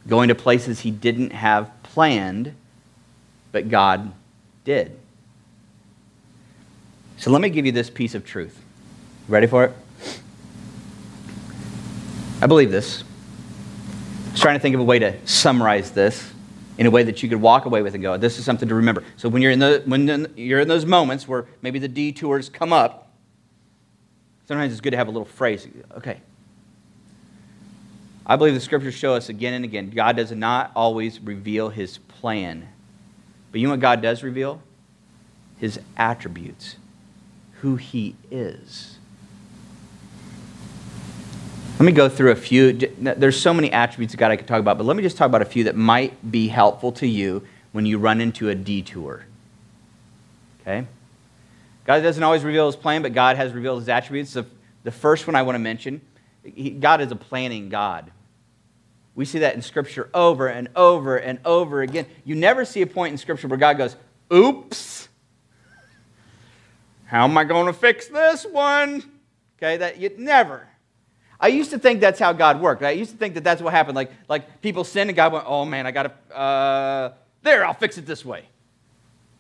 Going 0.08 0.30
to 0.30 0.36
places 0.36 0.80
he 0.80 0.90
didn't 0.90 1.32
have 1.32 1.70
planned, 1.84 2.56
but 3.52 3.70
God 3.70 4.14
did. 4.64 4.98
So 7.22 7.30
let 7.30 7.40
me 7.40 7.52
give 7.52 7.68
you 7.68 7.72
this 7.72 7.88
piece 7.88 8.16
of 8.16 8.26
truth. 8.26 8.60
Ready 9.28 9.46
for 9.46 9.66
it? 9.66 9.74
I 12.42 12.48
believe 12.48 12.72
this. 12.72 13.04
I 13.04 14.32
was 14.32 14.42
trying 14.42 14.56
to 14.56 14.60
think 14.60 14.74
of 14.74 14.82
a 14.82 14.84
way 14.84 14.98
to 14.98 15.16
summarize 15.28 15.92
this 15.92 16.34
in 16.80 16.88
a 16.88 16.90
way 16.90 17.04
that 17.04 17.22
you 17.22 17.30
could 17.30 17.40
walk 17.40 17.66
away 17.66 17.84
with 17.84 17.94
and 17.94 18.02
go, 18.02 18.18
this 18.18 18.40
is 18.40 18.44
something 18.44 18.68
to 18.68 18.74
remember. 18.74 19.04
So 19.18 19.30
when 19.30 19.44
you're 19.44 19.52
in, 19.52 19.60
the, 19.60 19.84
when 19.86 20.34
you're 20.36 20.62
in 20.62 20.68
those 20.68 20.84
moments 20.84 21.28
where 21.28 21.46
maybe 21.62 21.78
the 21.78 21.88
detours 21.88 22.50
come 22.50 22.74
up, 22.74 23.12
sometimes 24.48 24.72
it's 24.72 24.82
good 24.82 24.90
to 24.90 24.98
have 24.98 25.08
a 25.08 25.12
little 25.12 25.28
phrase. 25.28 25.68
Okay. 25.98 26.22
I 28.26 28.36
believe 28.36 28.56
the 28.56 28.60
scriptures 28.60 28.96
show 28.96 29.14
us 29.14 29.30
again 29.30 29.54
and 29.54 29.64
again 29.64 29.92
God 29.92 30.16
does 30.16 30.32
not 30.32 30.72
always 30.76 31.20
reveal 31.20 31.70
his 31.70 32.00
plan. 32.00 32.68
But 33.52 33.62
you 33.62 33.68
know 33.68 33.74
what 33.74 33.80
God 33.80 34.02
does 34.02 34.24
reveal? 34.24 34.60
His 35.60 35.80
attributes, 35.96 36.78
who 37.62 37.76
he 37.76 38.16
is. 38.32 38.98
Let 41.78 41.86
me 41.86 41.92
go 41.92 42.10
through 42.10 42.32
a 42.32 42.36
few. 42.36 42.74
There's 42.74 43.40
so 43.40 43.54
many 43.54 43.72
attributes 43.72 44.14
of 44.14 44.20
God 44.20 44.32
I 44.32 44.36
could 44.36 44.48
talk 44.48 44.60
about, 44.60 44.78
but 44.78 44.86
let 44.86 44.96
me 44.96 45.04
just 45.04 45.18
talk 45.18 45.28
about 45.28 45.42
a 45.42 45.46
few 45.46 45.64
that 45.66 45.76
might 45.76 46.32
be 46.32 46.48
helpful 46.48 46.92
to 46.94 47.08
you 47.08 47.44
when 47.72 47.86
you 47.86 47.98
run 47.98 48.20
into 48.20 48.50
a 48.50 48.56
detour. 48.56 49.26
Okay? 50.62 50.86
God 51.86 52.02
doesn't 52.02 52.24
always 52.24 52.44
reveal 52.44 52.66
his 52.66 52.76
plan, 52.76 53.02
but 53.02 53.14
God 53.14 53.38
has 53.38 53.54
revealed 53.54 53.80
his 53.80 53.90
attributes. 53.90 54.34
The, 54.34 54.46
the 54.84 54.92
first 54.92 55.28
one 55.28 55.36
I 55.36 55.44
want 55.44 55.56
to 55.56 55.60
mention 55.60 56.02
he, 56.44 56.72
God 56.72 57.02
is 57.02 57.12
a 57.12 57.16
planning 57.16 57.70
God. 57.70 58.12
We 59.14 59.26
see 59.26 59.40
that 59.40 59.56
in 59.56 59.62
Scripture 59.62 60.10
over 60.14 60.48
and 60.48 60.70
over 60.76 61.18
and 61.18 61.40
over 61.46 61.82
again. 61.82 62.08
You 62.26 62.36
never 62.36 62.66
see 62.66 62.82
a 62.82 62.88
point 62.88 63.12
in 63.12 63.18
Scripture 63.18 63.48
where 63.48 63.60
God 63.60 63.78
goes, 63.78 63.96
oops, 64.34 65.10
how 67.12 67.26
am 67.26 67.38
I 67.38 67.44
going 67.44 67.66
to 67.66 67.74
fix 67.74 68.08
this 68.08 68.46
one? 68.46 69.04
Okay, 69.58 69.76
that 69.76 69.98
you 70.00 70.12
never. 70.18 70.66
I 71.42 71.50
used 71.50 71.72
to 71.72 71.78
think 71.78 72.00
that's 72.00 72.22
how 72.22 72.32
God 72.32 72.62
worked. 72.62 72.84
I 72.84 72.92
used 72.92 73.12
to 73.12 73.18
think 73.18 73.34
that 73.34 73.44
that's 73.44 73.62
what 73.62 73.74
happened. 73.74 73.98
Like, 73.98 74.14
like 74.30 74.62
people 74.62 74.86
sin 74.86 75.10
and 75.10 75.16
God 75.16 75.34
went, 75.34 75.44
oh 75.46 75.66
man, 75.66 75.86
I 75.86 75.92
got 75.92 76.04
to, 76.04 76.38
uh, 76.38 77.14
there, 77.42 77.66
I'll 77.66 77.74
fix 77.74 77.98
it 77.98 78.06
this 78.06 78.24
way. 78.24 78.46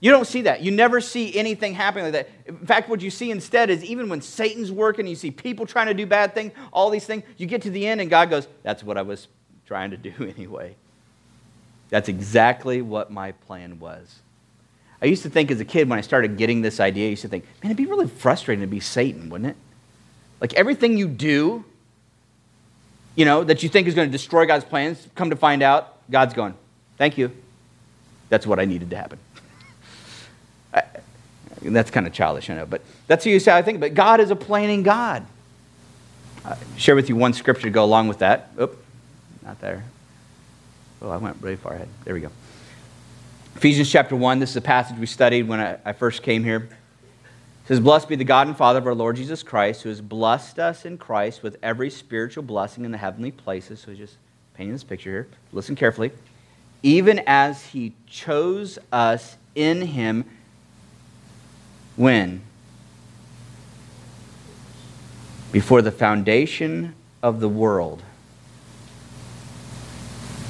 You 0.01 0.11
don't 0.11 0.27
see 0.27 0.41
that. 0.41 0.59
You 0.59 0.71
never 0.71 0.99
see 0.99 1.33
anything 1.33 1.73
happening 1.73 2.11
like 2.11 2.13
that. 2.13 2.29
In 2.45 2.65
fact, 2.65 2.89
what 2.89 2.99
you 2.99 3.09
see 3.09 3.31
instead 3.31 3.69
is 3.69 3.85
even 3.85 4.09
when 4.09 4.19
Satan's 4.19 4.69
working, 4.69 5.07
you 5.07 5.15
see 5.15 5.31
people 5.31 5.65
trying 5.65 5.87
to 5.87 5.93
do 5.93 6.05
bad 6.05 6.35
things, 6.35 6.51
all 6.73 6.89
these 6.89 7.05
things, 7.05 7.23
you 7.37 7.45
get 7.45 7.61
to 7.61 7.69
the 7.69 7.87
end 7.87 8.01
and 8.01 8.09
God 8.09 8.29
goes, 8.29 8.49
that's 8.63 8.83
what 8.83 8.97
I 8.97 9.01
was 9.01 9.29
trying 9.65 9.91
to 9.91 9.97
do 9.97 10.11
anyway. 10.37 10.75
That's 11.89 12.09
exactly 12.09 12.81
what 12.81 13.11
my 13.11 13.31
plan 13.31 13.79
was. 13.79 14.23
I 15.01 15.05
used 15.05 15.23
to 15.23 15.29
think 15.29 15.49
as 15.49 15.59
a 15.59 15.65
kid 15.65 15.89
when 15.89 15.97
I 15.97 16.01
started 16.01 16.37
getting 16.37 16.61
this 16.61 16.79
idea, 16.79 17.07
I 17.07 17.09
used 17.11 17.23
to 17.23 17.27
think, 17.27 17.45
man, 17.63 17.71
it'd 17.71 17.77
be 17.77 17.87
really 17.87 18.07
frustrating 18.07 18.61
to 18.61 18.67
be 18.67 18.79
Satan, 18.79 19.29
wouldn't 19.29 19.49
it? 19.49 19.55
Like 20.39 20.53
everything 20.53 20.97
you 20.97 21.07
do, 21.07 21.65
you 23.15 23.25
know, 23.25 23.43
that 23.43 23.63
you 23.63 23.69
think 23.69 23.87
is 23.87 23.95
going 23.95 24.07
to 24.07 24.11
destroy 24.11 24.45
God's 24.45 24.65
plans, 24.65 25.07
come 25.15 25.31
to 25.31 25.35
find 25.35 25.63
out, 25.63 25.97
God's 26.09 26.33
going, 26.33 26.53
thank 26.97 27.17
you. 27.17 27.31
That's 28.29 28.45
what 28.45 28.59
I 28.59 28.65
needed 28.65 28.91
to 28.91 28.95
happen. 28.95 29.19
I, 30.73 30.83
that's 31.61 31.91
kind 31.91 32.05
of 32.05 32.13
childish, 32.13 32.49
I 32.49 32.55
know, 32.55 32.65
but 32.65 32.81
that's 33.07 33.25
how 33.25 33.31
you 33.31 33.39
say 33.39 33.55
I 33.55 33.61
think. 33.61 33.79
But 33.79 33.93
God 33.95 34.19
is 34.19 34.29
a 34.29 34.35
planning 34.35 34.83
God. 34.83 35.25
I'll 36.45 36.57
share 36.77 36.95
with 36.95 37.09
you 37.09 37.15
one 37.15 37.33
scripture 37.33 37.63
to 37.63 37.69
go 37.69 37.83
along 37.83 38.07
with 38.07 38.19
that. 38.19 38.51
Oop, 38.59 38.83
not 39.43 39.59
there. 39.61 39.83
Oh, 41.01 41.09
I 41.09 41.17
went 41.17 41.37
really 41.41 41.55
far 41.55 41.73
ahead. 41.73 41.89
There 42.03 42.13
we 42.13 42.21
go. 42.21 42.29
Ephesians 43.61 43.91
chapter 43.91 44.15
1, 44.15 44.39
this 44.39 44.49
is 44.49 44.55
a 44.55 44.61
passage 44.61 44.97
we 44.97 45.05
studied 45.05 45.47
when 45.47 45.59
I, 45.59 45.77
I 45.85 45.93
first 45.93 46.23
came 46.23 46.43
here. 46.43 46.67
It 46.67 47.67
says, 47.67 47.79
Blessed 47.79 48.09
be 48.09 48.15
the 48.15 48.23
God 48.23 48.47
and 48.47 48.57
Father 48.57 48.79
of 48.79 48.87
our 48.87 48.95
Lord 48.95 49.17
Jesus 49.17 49.43
Christ, 49.43 49.83
who 49.83 49.89
has 49.89 50.01
blessed 50.01 50.57
us 50.57 50.83
in 50.83 50.97
Christ 50.97 51.43
with 51.43 51.57
every 51.61 51.91
spiritual 51.91 52.41
blessing 52.41 52.85
in 52.85 52.91
the 52.91 52.97
heavenly 52.97 53.29
places. 53.29 53.79
So 53.79 53.91
he's 53.91 53.99
just 53.99 54.17
painting 54.55 54.73
this 54.73 54.83
picture 54.83 55.11
here. 55.11 55.27
Listen 55.51 55.75
carefully. 55.75 56.11
Even 56.81 57.21
as 57.27 57.63
he 57.67 57.93
chose 58.07 58.79
us 58.91 59.37
in 59.53 59.83
him 59.83 60.25
when? 61.97 62.41
Before 65.51 65.83
the 65.83 65.91
foundation 65.91 66.95
of 67.21 67.39
the 67.39 67.49
world. 67.49 68.01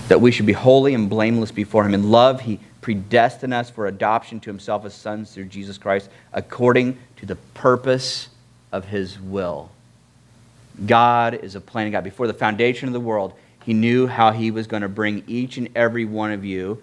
That 0.08 0.21
we 0.21 0.32
should 0.32 0.45
be 0.45 0.54
holy 0.54 0.93
and 0.93 1.10
blameless 1.10 1.52
before 1.52 1.84
him. 1.84 1.93
In 1.93 2.10
love, 2.10 2.39
he 2.39 2.62
predestined 2.82 3.54
us 3.54 3.70
for 3.70 3.88
adoption 3.88 4.39
to 4.41 4.50
himself 4.50 4.86
as 4.86 4.94
sons 4.94 5.32
through 5.32 5.46
Jesus 5.46 5.78
Christ, 5.78 6.10
according 6.34 6.98
to 7.17 7.26
the 7.26 7.36
purpose 7.36 8.30
of 8.72 8.86
his 8.86 9.20
will. 9.20 9.70
God 10.86 11.36
is 11.36 11.56
a 11.56 11.62
planning 11.62 11.91
God. 11.91 12.04
Before 12.04 12.28
the 12.28 12.34
foundation 12.34 12.88
of 12.88 12.94
the 12.94 13.00
world, 13.00 13.34
he 13.63 13.74
knew 13.74 14.08
how 14.08 14.32
he 14.32 14.50
was 14.50 14.67
going 14.67 14.82
to 14.82 14.89
bring 14.89 15.24
each 15.28 15.58
and 15.58 15.70
every 15.76 16.06
one 16.06 16.32
of 16.32 16.44
you 16.44 16.82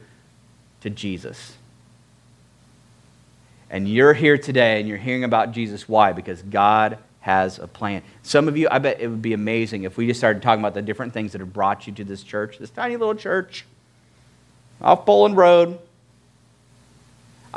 to 0.82 0.90
Jesus. 0.90 1.56
And 3.70 3.88
you're 3.88 4.14
here 4.14 4.38
today 4.38 4.78
and 4.78 4.88
you're 4.88 4.98
hearing 4.98 5.24
about 5.24 5.52
Jesus. 5.52 5.88
Why? 5.88 6.12
Because 6.12 6.40
God 6.42 6.98
has 7.20 7.58
a 7.58 7.66
plan. 7.66 8.02
Some 8.22 8.48
of 8.48 8.56
you, 8.56 8.68
I 8.70 8.78
bet 8.78 9.00
it 9.00 9.08
would 9.08 9.20
be 9.20 9.32
amazing 9.32 9.82
if 9.82 9.96
we 9.96 10.06
just 10.06 10.20
started 10.20 10.42
talking 10.42 10.60
about 10.60 10.74
the 10.74 10.82
different 10.82 11.12
things 11.12 11.32
that 11.32 11.40
have 11.40 11.52
brought 11.52 11.86
you 11.86 11.92
to 11.94 12.04
this 12.04 12.22
church, 12.22 12.58
this 12.58 12.70
tiny 12.70 12.96
little 12.96 13.14
church 13.14 13.64
off 14.80 15.04
Boland 15.04 15.36
Road. 15.36 15.78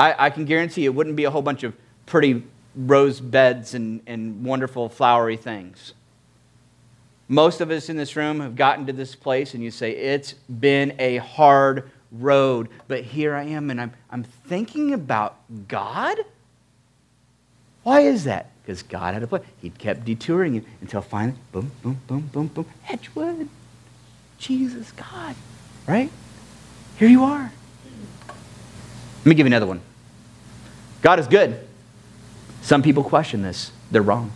I, 0.02 0.16
I 0.26 0.30
can 0.32 0.46
guarantee 0.46 0.86
it 0.86 0.96
wouldn't 0.96 1.16
be 1.16 1.26
a 1.26 1.30
whole 1.30 1.44
bunch 1.44 1.62
of 1.62 1.76
pretty 2.08 2.44
rose 2.76 3.20
beds 3.20 3.76
and, 3.76 4.02
and 4.08 4.44
wonderful 4.44 4.90
flowery 4.90 5.38
things. 5.38 5.94
Most 7.28 7.62
of 7.62 7.70
us 7.70 7.88
in 7.88 7.98
this 7.98 8.16
room 8.16 8.40
have 8.40 8.56
gotten 8.56 8.88
to 8.88 8.94
this 8.94 9.14
place 9.14 9.54
and 9.54 9.64
you 9.64 9.70
say, 9.70 9.92
It's 9.92 10.34
been 10.34 10.96
a 10.98 11.18
hard 11.18 11.92
road, 12.12 12.70
but 12.88 13.04
here 13.04 13.36
I 13.36 13.44
am 13.44 13.70
and 13.70 13.80
I'm, 13.80 13.94
I'm 14.10 14.24
thinking 14.24 14.92
about 14.94 15.38
God? 15.68 16.18
Why 17.84 18.00
is 18.02 18.24
that? 18.24 18.50
Because 18.64 18.82
God 18.82 19.14
had 19.14 19.22
a 19.22 19.28
plan. 19.28 19.44
He 19.62 19.70
kept 19.70 20.04
detouring 20.04 20.56
you 20.56 20.66
until 20.82 21.02
finally, 21.02 21.38
boom, 21.52 21.72
boom, 21.84 22.02
boom, 22.08 22.30
boom, 22.34 22.48
boom, 22.48 22.66
Edgewood, 22.90 23.48
Jesus, 24.40 24.92
God, 24.94 25.36
right? 25.88 26.10
Here 26.98 27.08
you 27.08 27.24
are. 27.24 27.52
Let 29.20 29.26
me 29.26 29.36
give 29.36 29.46
you 29.46 29.52
another 29.52 29.68
one. 29.68 29.82
God 31.02 31.20
is 31.20 31.28
good. 31.28 31.60
Some 32.62 32.82
people 32.82 33.04
question 33.04 33.42
this. 33.42 33.72
They're 33.90 34.02
wrong. 34.02 34.32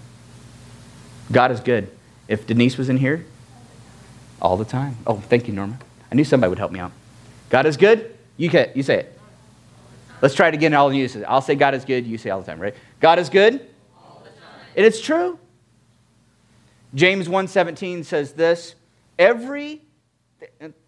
God 1.31 1.51
is 1.51 1.59
good. 1.59 1.89
If 2.27 2.47
Denise 2.47 2.77
was 2.77 2.89
in 2.89 2.97
here, 2.97 3.25
all 4.41 4.57
the 4.57 4.65
time. 4.65 4.97
Oh, 5.07 5.17
thank 5.17 5.47
you, 5.47 5.53
Norma. 5.53 5.77
I 6.11 6.15
knew 6.15 6.23
somebody 6.23 6.49
would 6.49 6.59
help 6.59 6.71
me 6.71 6.79
out. 6.79 6.91
God 7.49 7.65
is 7.65 7.77
good. 7.77 8.15
You, 8.37 8.49
can, 8.49 8.69
you 8.75 8.83
say 8.83 8.99
it. 8.99 9.19
Let's 10.21 10.35
try 10.35 10.47
it 10.47 10.53
again. 10.53 10.73
All 10.73 10.91
you 10.93 11.07
say 11.07 11.23
I'll 11.23 11.41
say 11.41 11.55
God 11.55 11.73
is 11.73 11.85
good. 11.85 12.05
You 12.05 12.17
say 12.17 12.29
all 12.29 12.39
the 12.41 12.45
time, 12.45 12.59
right? 12.59 12.73
God 12.99 13.19
is 13.19 13.29
good. 13.29 13.53
And 13.53 14.85
it's 14.85 14.99
true. 14.99 15.39
James 16.93 17.27
1:17 17.27 18.05
says 18.05 18.33
this, 18.33 18.75
every 19.19 19.81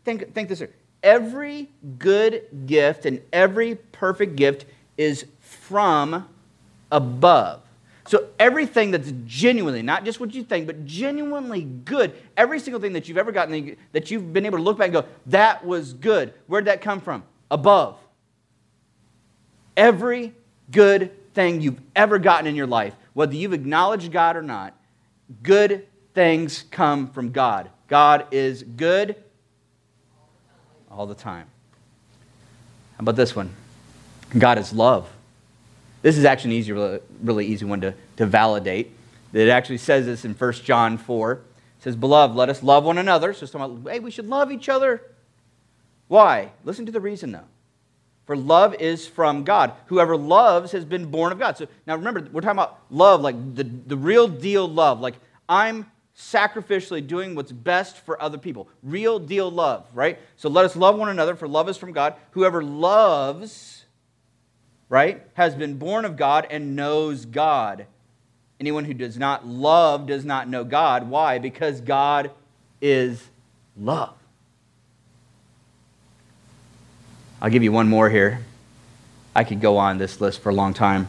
think, 0.03 0.33
think 0.33 0.49
this 0.49 0.63
every 1.03 1.69
good 1.99 2.65
gift 2.65 3.05
and 3.05 3.21
every 3.31 3.75
perfect 3.75 4.35
gift 4.35 4.65
is 4.97 5.25
from 5.47 6.27
above. 6.91 7.61
So 8.07 8.29
everything 8.39 8.91
that's 8.91 9.11
genuinely, 9.25 9.81
not 9.81 10.05
just 10.05 10.19
what 10.19 10.33
you 10.33 10.43
think, 10.43 10.65
but 10.65 10.85
genuinely 10.85 11.63
good, 11.63 12.13
every 12.37 12.59
single 12.59 12.79
thing 12.79 12.93
that 12.93 13.09
you've 13.09 13.17
ever 13.17 13.33
gotten, 13.33 13.75
that 13.91 14.09
you've 14.09 14.31
been 14.31 14.45
able 14.45 14.57
to 14.57 14.63
look 14.63 14.77
back 14.77 14.85
and 14.85 14.93
go, 14.93 15.05
that 15.25 15.65
was 15.65 15.93
good. 15.93 16.33
Where 16.47 16.61
did 16.61 16.67
that 16.67 16.81
come 16.81 17.01
from? 17.01 17.23
Above. 17.51 17.97
Every 19.75 20.33
good 20.71 21.33
thing 21.33 21.59
you've 21.61 21.81
ever 21.95 22.17
gotten 22.17 22.47
in 22.47 22.55
your 22.55 22.67
life, 22.67 22.93
whether 23.13 23.35
you've 23.35 23.53
acknowledged 23.53 24.11
God 24.11 24.37
or 24.37 24.41
not, 24.41 24.73
good 25.43 25.85
things 26.13 26.63
come 26.71 27.09
from 27.09 27.31
God. 27.31 27.69
God 27.89 28.27
is 28.31 28.63
good 28.63 29.15
all 30.89 31.05
the 31.05 31.15
time. 31.15 31.47
How 32.95 33.01
about 33.01 33.17
this 33.17 33.35
one? 33.35 33.53
God 34.37 34.57
is 34.57 34.71
love. 34.73 35.09
This 36.01 36.17
is 36.17 36.25
actually 36.25 36.51
an 36.51 36.57
easy, 36.57 36.99
really, 37.23 37.45
easy 37.45 37.65
one 37.65 37.81
to, 37.81 37.93
to 38.17 38.25
validate. 38.25 38.91
It 39.33 39.49
actually 39.49 39.77
says 39.77 40.05
this 40.05 40.25
in 40.25 40.33
1 40.33 40.53
John 40.53 40.97
4. 40.97 41.33
It 41.33 41.41
says, 41.79 41.95
Beloved, 41.95 42.35
let 42.35 42.49
us 42.49 42.63
love 42.63 42.83
one 42.83 42.97
another. 42.97 43.33
So, 43.33 43.45
about, 43.53 43.91
hey, 43.91 43.99
we 43.99 44.11
should 44.11 44.27
love 44.27 44.51
each 44.51 44.69
other. 44.69 45.01
Why? 46.07 46.51
Listen 46.63 46.85
to 46.85 46.91
the 46.91 47.01
reason, 47.01 47.31
though. 47.31 47.43
For 48.27 48.35
love 48.35 48.75
is 48.75 49.07
from 49.07 49.45
God. 49.45 49.71
Whoever 49.87 50.17
loves 50.17 50.73
has 50.73 50.83
been 50.83 51.05
born 51.09 51.31
of 51.31 51.39
God. 51.39 51.57
So 51.57 51.67
now 51.87 51.95
remember, 51.95 52.27
we're 52.31 52.41
talking 52.41 52.57
about 52.57 52.79
love, 52.89 53.21
like 53.21 53.55
the, 53.55 53.63
the 53.63 53.95
real 53.95 54.27
deal 54.27 54.67
love. 54.67 54.99
Like 54.99 55.15
I'm 55.47 55.89
sacrificially 56.15 57.05
doing 57.05 57.35
what's 57.35 57.53
best 57.53 57.97
for 57.99 58.21
other 58.21 58.37
people. 58.37 58.67
Real 58.83 59.17
deal 59.17 59.49
love, 59.49 59.87
right? 59.93 60.19
So 60.35 60.49
let 60.49 60.65
us 60.65 60.75
love 60.75 60.97
one 60.97 61.07
another, 61.07 61.35
for 61.35 61.47
love 61.47 61.69
is 61.69 61.77
from 61.77 61.93
God. 61.93 62.15
Whoever 62.31 62.61
loves, 62.61 63.85
right, 64.89 65.21
has 65.33 65.55
been 65.55 65.77
born 65.77 66.05
of 66.05 66.15
God 66.15 66.47
and 66.49 66.75
knows 66.75 67.25
God. 67.25 67.85
Anyone 68.59 68.85
who 68.85 68.93
does 68.93 69.17
not 69.17 69.45
love 69.45 70.07
does 70.07 70.25
not 70.25 70.47
know 70.47 70.63
God. 70.63 71.09
Why? 71.09 71.39
Because 71.39 71.81
God 71.81 72.31
is 72.81 73.23
love. 73.77 74.15
I'll 77.39 77.51
give 77.51 77.63
you 77.63 77.71
one 77.71 77.87
more 77.87 78.09
here. 78.09 78.43
I 79.35 79.43
could 79.43 79.61
go 79.61 79.77
on 79.77 79.99
this 79.99 80.19
list 80.19 80.41
for 80.41 80.49
a 80.49 80.53
long 80.53 80.73
time. 80.73 81.07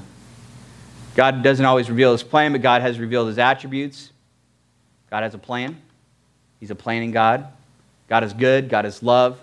God 1.15 1.43
doesn't 1.43 1.65
always 1.65 1.89
reveal 1.89 2.13
his 2.13 2.23
plan, 2.23 2.53
but 2.53 2.61
God 2.61 2.83
has 2.83 3.01
revealed 3.01 3.29
his 3.29 3.39
attributes. 3.39 4.13
God 5.11 5.23
has 5.23 5.33
a 5.33 5.39
plan. 5.39 5.81
He's 6.61 6.71
a 6.71 6.75
planning 6.75 7.13
God. 7.13 7.47
God 8.09 8.25
is 8.25 8.35
good. 8.35 8.69
God 8.69 8.85
is 8.85 9.03
love. 9.03 9.41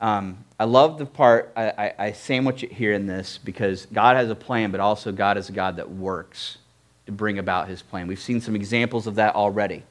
Um, 0.00 0.38
I 0.62 0.64
love 0.64 0.96
the 0.96 1.06
part, 1.06 1.52
I, 1.56 1.70
I, 1.70 1.94
I 1.98 2.12
sandwich 2.12 2.62
it 2.62 2.70
here 2.70 2.92
in 2.92 3.08
this 3.08 3.36
because 3.36 3.86
God 3.86 4.14
has 4.14 4.30
a 4.30 4.36
plan, 4.36 4.70
but 4.70 4.78
also 4.78 5.10
God 5.10 5.36
is 5.36 5.48
a 5.48 5.52
God 5.52 5.74
that 5.78 5.90
works 5.90 6.56
to 7.06 7.10
bring 7.10 7.40
about 7.40 7.66
his 7.66 7.82
plan. 7.82 8.06
We've 8.06 8.20
seen 8.20 8.40
some 8.40 8.54
examples 8.54 9.08
of 9.08 9.16
that 9.16 9.34
already. 9.34 9.82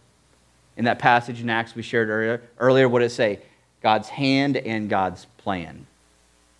In 0.77 0.85
that 0.85 0.97
passage 0.97 1.41
in 1.41 1.49
Acts 1.49 1.75
we 1.75 1.81
shared 1.81 2.07
earlier, 2.07 2.41
earlier 2.57 2.87
what 2.87 2.99
did 2.99 3.07
it 3.07 3.09
say? 3.09 3.39
God's 3.83 4.07
hand 4.07 4.55
and 4.55 4.89
God's 4.89 5.25
plan, 5.39 5.87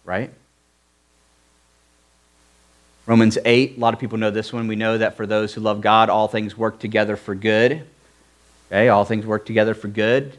right? 0.03 0.29
Romans 3.05 3.37
8, 3.45 3.77
a 3.77 3.79
lot 3.79 3.93
of 3.93 3.99
people 4.01 4.17
know 4.17 4.29
this 4.29 4.51
one. 4.51 4.67
We 4.67 4.75
know 4.75 4.97
that 4.97 5.15
for 5.15 5.25
those 5.25 5.53
who 5.53 5.61
love 5.61 5.79
God, 5.79 6.09
all 6.09 6.27
things 6.27 6.57
work 6.57 6.79
together 6.79 7.15
for 7.15 7.33
good. 7.33 7.87
Okay, 8.67 8.89
all 8.89 9.05
things 9.05 9.25
work 9.25 9.45
together 9.45 9.73
for 9.73 9.87
good. 9.87 10.37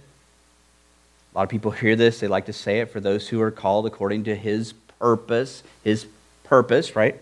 A 1.33 1.39
lot 1.39 1.43
of 1.45 1.49
people 1.49 1.71
hear 1.71 1.97
this, 1.97 2.21
they 2.21 2.29
like 2.29 2.47
to 2.47 2.53
say 2.53 2.81
it 2.81 2.91
for 2.91 3.01
those 3.01 3.29
who 3.29 3.41
are 3.41 3.51
called 3.51 3.87
according 3.87 4.25
to 4.25 4.37
his 4.37 4.75
purpose, 4.99 5.63
his 5.83 6.07
purpose, 6.45 6.95
right? 6.95 7.21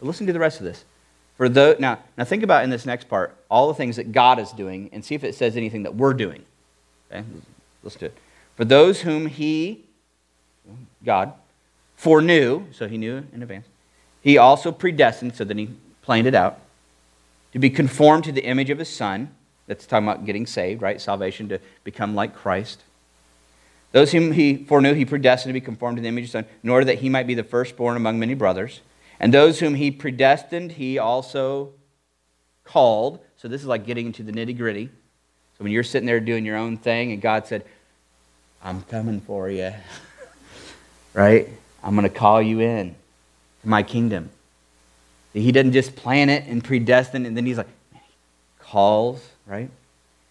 But 0.00 0.06
listen 0.06 0.26
to 0.26 0.32
the 0.32 0.38
rest 0.38 0.58
of 0.58 0.64
this. 0.64 0.84
For 1.36 1.48
those, 1.48 1.78
now, 1.78 1.98
now 2.16 2.24
think 2.24 2.42
about 2.42 2.64
in 2.64 2.70
this 2.70 2.86
next 2.86 3.08
part 3.08 3.36
all 3.48 3.68
the 3.68 3.74
things 3.74 3.96
that 3.96 4.10
God 4.10 4.38
is 4.38 4.50
doing 4.52 4.90
and 4.92 5.04
see 5.04 5.14
if 5.14 5.22
it 5.22 5.34
says 5.34 5.56
anything 5.56 5.84
that 5.84 5.94
we're 5.94 6.14
doing. 6.14 6.44
Okay? 7.10 7.24
Let's 7.82 7.96
do 7.96 8.06
it. 8.06 8.16
For 8.56 8.64
those 8.64 9.02
whom 9.02 9.26
he, 9.26 9.84
God, 11.04 11.32
foreknew, 11.96 12.64
so 12.72 12.88
he 12.88 12.98
knew 12.98 13.24
in 13.32 13.42
advance, 13.42 13.66
he 14.22 14.38
also 14.38 14.72
predestined, 14.72 15.36
so 15.36 15.44
then 15.44 15.58
he 15.58 15.68
planned 16.02 16.26
it 16.26 16.34
out, 16.34 16.58
to 17.52 17.60
be 17.60 17.70
conformed 17.70 18.24
to 18.24 18.32
the 18.32 18.44
image 18.44 18.70
of 18.70 18.78
his 18.78 18.88
son. 18.88 19.30
That's 19.66 19.86
talking 19.86 20.08
about 20.08 20.24
getting 20.24 20.46
saved, 20.46 20.82
right? 20.82 21.00
Salvation 21.00 21.48
to 21.48 21.60
become 21.84 22.14
like 22.14 22.34
Christ. 22.34 22.82
Those 23.92 24.12
whom 24.12 24.32
he 24.32 24.56
foreknew, 24.56 24.94
he 24.94 25.04
predestined 25.04 25.50
to 25.50 25.54
be 25.54 25.64
conformed 25.64 25.96
to 25.96 26.02
the 26.02 26.08
image 26.08 26.22
of 26.22 26.26
his 26.26 26.32
son, 26.32 26.44
in 26.62 26.70
order 26.70 26.84
that 26.86 26.98
he 26.98 27.08
might 27.08 27.26
be 27.26 27.34
the 27.34 27.44
firstborn 27.44 27.96
among 27.96 28.18
many 28.18 28.34
brothers. 28.34 28.80
And 29.18 29.32
those 29.32 29.60
whom 29.60 29.74
he 29.74 29.90
predestined, 29.90 30.72
he 30.72 30.98
also 30.98 31.72
called. 32.64 33.20
So 33.36 33.48
this 33.48 33.60
is 33.60 33.66
like 33.66 33.86
getting 33.86 34.06
into 34.06 34.22
the 34.22 34.32
nitty 34.32 34.56
gritty. 34.56 34.86
So 35.56 35.64
when 35.64 35.72
you're 35.72 35.84
sitting 35.84 36.06
there 36.06 36.20
doing 36.20 36.44
your 36.44 36.56
own 36.56 36.76
thing, 36.76 37.12
and 37.12 37.22
God 37.22 37.46
said, 37.46 37.64
I'm 38.62 38.82
coming 38.82 39.20
for 39.20 39.48
you, 39.48 39.72
right? 41.14 41.48
I'm 41.82 41.94
going 41.94 42.08
to 42.08 42.14
call 42.14 42.42
you 42.42 42.60
in 42.60 42.94
to 43.62 43.68
my 43.68 43.82
kingdom. 43.82 44.30
He 45.32 45.52
didn't 45.52 45.72
just 45.72 45.96
plan 45.96 46.28
it 46.28 46.46
and 46.46 46.62
predestine, 46.62 47.26
and 47.26 47.36
then 47.36 47.46
he's 47.46 47.58
like, 47.58 47.68
he 47.92 48.00
calls, 48.58 49.26
right? 49.46 49.70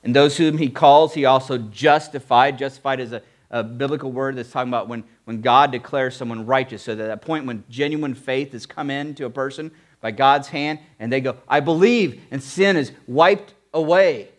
And 0.04 0.16
those 0.16 0.38
whom 0.38 0.58
he 0.58 0.70
calls, 0.70 1.14
he 1.14 1.26
also 1.26 1.58
justified. 1.58 2.60
Justified 2.60 3.00
is 3.00 3.12
a, 3.12 3.22
a 3.52 3.64
biblical 3.64 4.12
word 4.12 4.36
that's 4.36 4.52
talking 4.52 4.70
about 4.70 4.88
when, 4.88 5.04
when 5.26 5.42
God 5.42 5.72
declares 5.72 6.16
someone 6.16 6.46
righteous. 6.46 6.84
So 6.84 6.96
that, 6.96 7.06
that 7.08 7.22
point 7.22 7.46
when 7.46 7.64
genuine 7.70 8.16
faith 8.16 8.52
has 8.54 8.66
come 8.66 8.90
into 8.90 9.26
a 9.26 9.30
person 9.30 9.72
by 10.02 10.12
God's 10.12 10.50
hand, 10.50 10.80
and 11.00 11.12
they 11.12 11.22
go, 11.22 11.38
I 11.48 11.60
believe, 11.60 12.22
and 12.32 12.42
sin 12.42 12.78
is 12.78 12.92
wiped 13.08 13.54
away. 13.74 14.30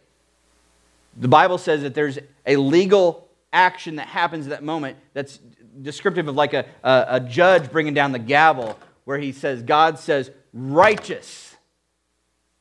The 1.16 1.28
Bible 1.28 1.58
says 1.58 1.82
that 1.82 1.94
there's 1.94 2.18
a 2.44 2.56
legal 2.56 3.28
action 3.52 3.96
that 3.96 4.06
happens 4.06 4.46
at 4.46 4.50
that 4.50 4.62
moment 4.62 4.98
that's 5.14 5.40
descriptive 5.82 6.28
of 6.28 6.36
like 6.36 6.54
a, 6.54 6.66
a, 6.82 7.06
a 7.08 7.20
judge 7.20 7.70
bringing 7.70 7.94
down 7.94 8.12
the 8.12 8.18
gavel 8.18 8.78
where 9.04 9.18
he 9.18 9.32
says, 9.32 9.62
God 9.62 9.98
says, 9.98 10.30
righteous. 10.52 11.56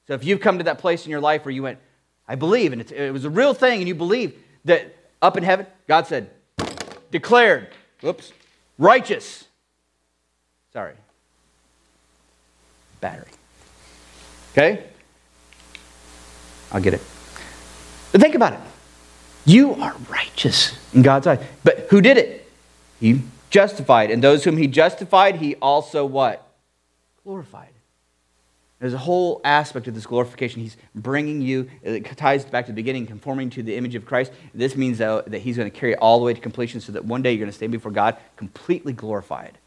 So 0.07 0.13
if 0.13 0.23
you've 0.23 0.39
come 0.39 0.59
to 0.59 0.63
that 0.65 0.79
place 0.79 1.05
in 1.05 1.11
your 1.11 1.21
life 1.21 1.45
where 1.45 1.53
you 1.53 1.63
went, 1.63 1.79
I 2.27 2.35
believe, 2.35 2.73
and 2.73 2.81
it 2.91 3.11
was 3.11 3.25
a 3.25 3.29
real 3.29 3.53
thing, 3.53 3.79
and 3.79 3.87
you 3.87 3.95
believe 3.95 4.41
that 4.65 4.95
up 5.21 5.37
in 5.37 5.43
heaven, 5.43 5.67
God 5.87 6.07
said, 6.07 6.29
declared, 7.15 7.69
whoops, 8.01 8.33
righteous. 8.77 9.45
Sorry. 10.73 10.95
Battery. 12.99 13.31
Okay? 14.51 14.83
I'll 16.73 16.81
get 16.81 16.93
it. 16.93 17.01
But 18.11 18.19
think 18.19 18.35
about 18.35 18.51
it. 18.51 18.59
You 19.45 19.75
are 19.75 19.95
righteous 20.09 20.77
in 20.93 21.03
God's 21.03 21.25
eyes. 21.25 21.41
But 21.63 21.87
who 21.89 22.01
did 22.01 22.17
it? 22.17 22.51
He 22.99 23.21
justified. 23.49 24.11
And 24.11 24.21
those 24.21 24.43
whom 24.43 24.57
he 24.57 24.67
justified, 24.67 25.37
he 25.37 25.55
also 25.55 26.05
what? 26.05 26.45
Glorified. 27.23 27.74
There's 28.85 28.93
a 28.93 28.99
whole 28.99 29.41
aspect 29.43 29.87
of 29.87 29.95
this 29.95 30.05
glorification. 30.05 30.61
He's 30.61 30.77
bringing 30.93 31.41
you, 31.41 31.67
it 31.81 32.05
ties 32.17 32.45
back 32.45 32.67
to 32.67 32.71
the 32.71 32.75
beginning, 32.75 33.07
conforming 33.07 33.49
to 33.49 33.63
the 33.63 33.75
image 33.75 33.95
of 33.95 34.05
Christ. 34.05 34.31
This 34.53 34.75
means 34.75 34.99
that, 34.99 35.25
that 35.31 35.39
he's 35.39 35.57
going 35.57 35.71
to 35.71 35.75
carry 35.75 35.95
all 35.95 36.19
the 36.19 36.25
way 36.25 36.35
to 36.35 36.39
completion 36.39 36.79
so 36.79 36.91
that 36.91 37.03
one 37.03 37.23
day 37.23 37.31
you're 37.31 37.39
going 37.39 37.49
to 37.49 37.55
stand 37.55 37.71
before 37.71 37.91
God 37.91 38.15
completely 38.37 38.93
glorified. 38.93 39.57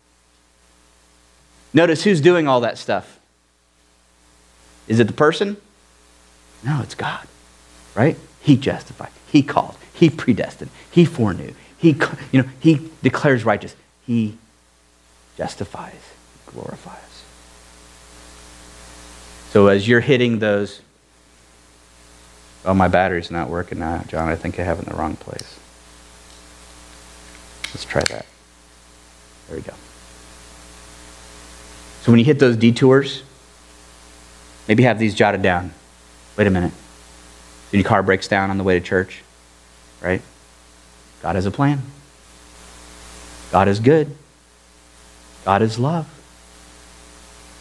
Notice 1.75 2.05
who's 2.05 2.21
doing 2.21 2.47
all 2.47 2.61
that 2.61 2.79
stuff. 2.79 3.19
Is 4.87 5.01
it 5.01 5.09
the 5.09 5.12
person? 5.12 5.57
No, 6.64 6.81
it's 6.85 6.95
God, 6.95 7.27
right? 7.97 8.16
He 8.41 8.57
justified, 8.57 9.11
He 9.33 9.43
called, 9.43 9.77
He 9.93 10.11
predestined, 10.11 10.71
He 10.93 11.05
foreknew, 11.05 11.55
he, 11.77 11.97
you 12.31 12.43
know, 12.43 12.49
he 12.61 12.89
declares 13.03 13.45
righteous. 13.45 13.75
He 14.07 14.39
justifies, 15.37 16.12
glorifies. 16.47 17.18
So 19.51 19.68
as 19.68 19.88
you're 19.88 20.01
hitting 20.01 20.38
those, 20.38 20.80
oh, 22.64 22.74
my 22.74 22.88
battery's 22.88 23.30
not 23.30 23.49
working 23.49 23.78
now, 23.78 24.05
John. 24.09 24.28
I 24.28 24.36
think 24.36 24.59
I 24.59 24.62
have 24.62 24.78
it 24.78 24.86
in 24.86 24.92
the 24.92 24.99
wrong 24.99 25.16
place. 25.16 25.59
Let's 27.72 27.84
try 27.84 28.03
that. 28.03 28.26
There 29.49 29.57
we 29.57 29.62
go. 29.62 29.74
So 32.03 32.12
when 32.12 32.18
you 32.18 32.24
hit 32.24 32.38
those 32.38 32.57
detours, 32.57 33.22
Maybe 34.68 34.82
have 34.82 34.99
these 34.99 35.14
jotted 35.14 35.40
down. 35.40 35.72
Wait 36.36 36.46
a 36.46 36.51
minute. 36.51 36.72
Your 37.72 37.82
car 37.82 38.03
breaks 38.03 38.28
down 38.28 38.51
on 38.51 38.59
the 38.59 38.64
way 38.64 38.78
to 38.78 38.84
church, 38.84 39.22
right? 40.03 40.20
God 41.22 41.34
has 41.34 41.46
a 41.46 41.51
plan. 41.51 41.82
God 43.51 43.66
is 43.66 43.80
good. 43.80 44.14
God 45.44 45.62
is 45.62 45.78
love. 45.78 46.07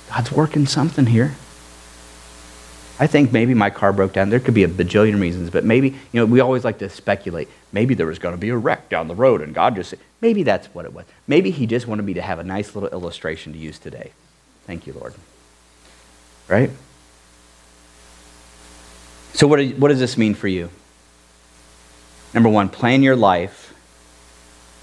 God's 0.10 0.32
working 0.34 0.68
something 0.68 1.06
here. 1.06 1.36
I 3.00 3.06
think 3.06 3.32
maybe 3.32 3.54
my 3.54 3.70
car 3.70 3.94
broke 3.94 4.14
down. 4.14 4.30
There 4.30 4.40
could 4.40 4.56
be 4.56 4.64
a 4.64 4.68
bajillion 4.68 5.22
reasons, 5.22 5.52
but 5.52 5.64
maybe, 5.64 5.90
you 5.90 5.96
know, 6.14 6.26
we 6.26 6.40
always 6.40 6.64
like 6.64 6.80
to 6.80 6.90
speculate. 6.90 7.48
Maybe 7.72 7.94
there 7.94 8.08
was 8.08 8.18
going 8.18 8.34
to 8.34 8.40
be 8.40 8.50
a 8.50 8.58
wreck 8.58 8.90
down 8.90 9.08
the 9.08 9.16
road 9.16 9.42
and 9.42 9.54
God 9.54 9.76
just, 9.76 9.94
maybe 10.20 10.42
that's 10.44 10.68
what 10.68 10.86
it 10.86 10.94
was. 10.94 11.06
Maybe 11.28 11.52
He 11.52 11.68
just 11.68 11.88
wanted 11.88 12.06
me 12.06 12.16
to 12.16 12.22
have 12.22 12.40
a 12.40 12.44
nice 12.44 12.74
little 12.74 12.90
illustration 12.90 13.54
to 13.54 13.60
use 13.60 13.78
today. 13.78 14.14
Thank 14.66 14.88
you, 14.88 14.94
Lord. 14.94 15.14
Right? 16.48 16.72
So, 19.34 19.46
what, 19.48 19.64
what 19.76 19.90
does 19.90 20.00
this 20.00 20.18
mean 20.18 20.34
for 20.34 20.48
you? 20.48 20.70
Number 22.34 22.50
one, 22.50 22.70
plan 22.70 23.04
your 23.04 23.16
life 23.16 23.74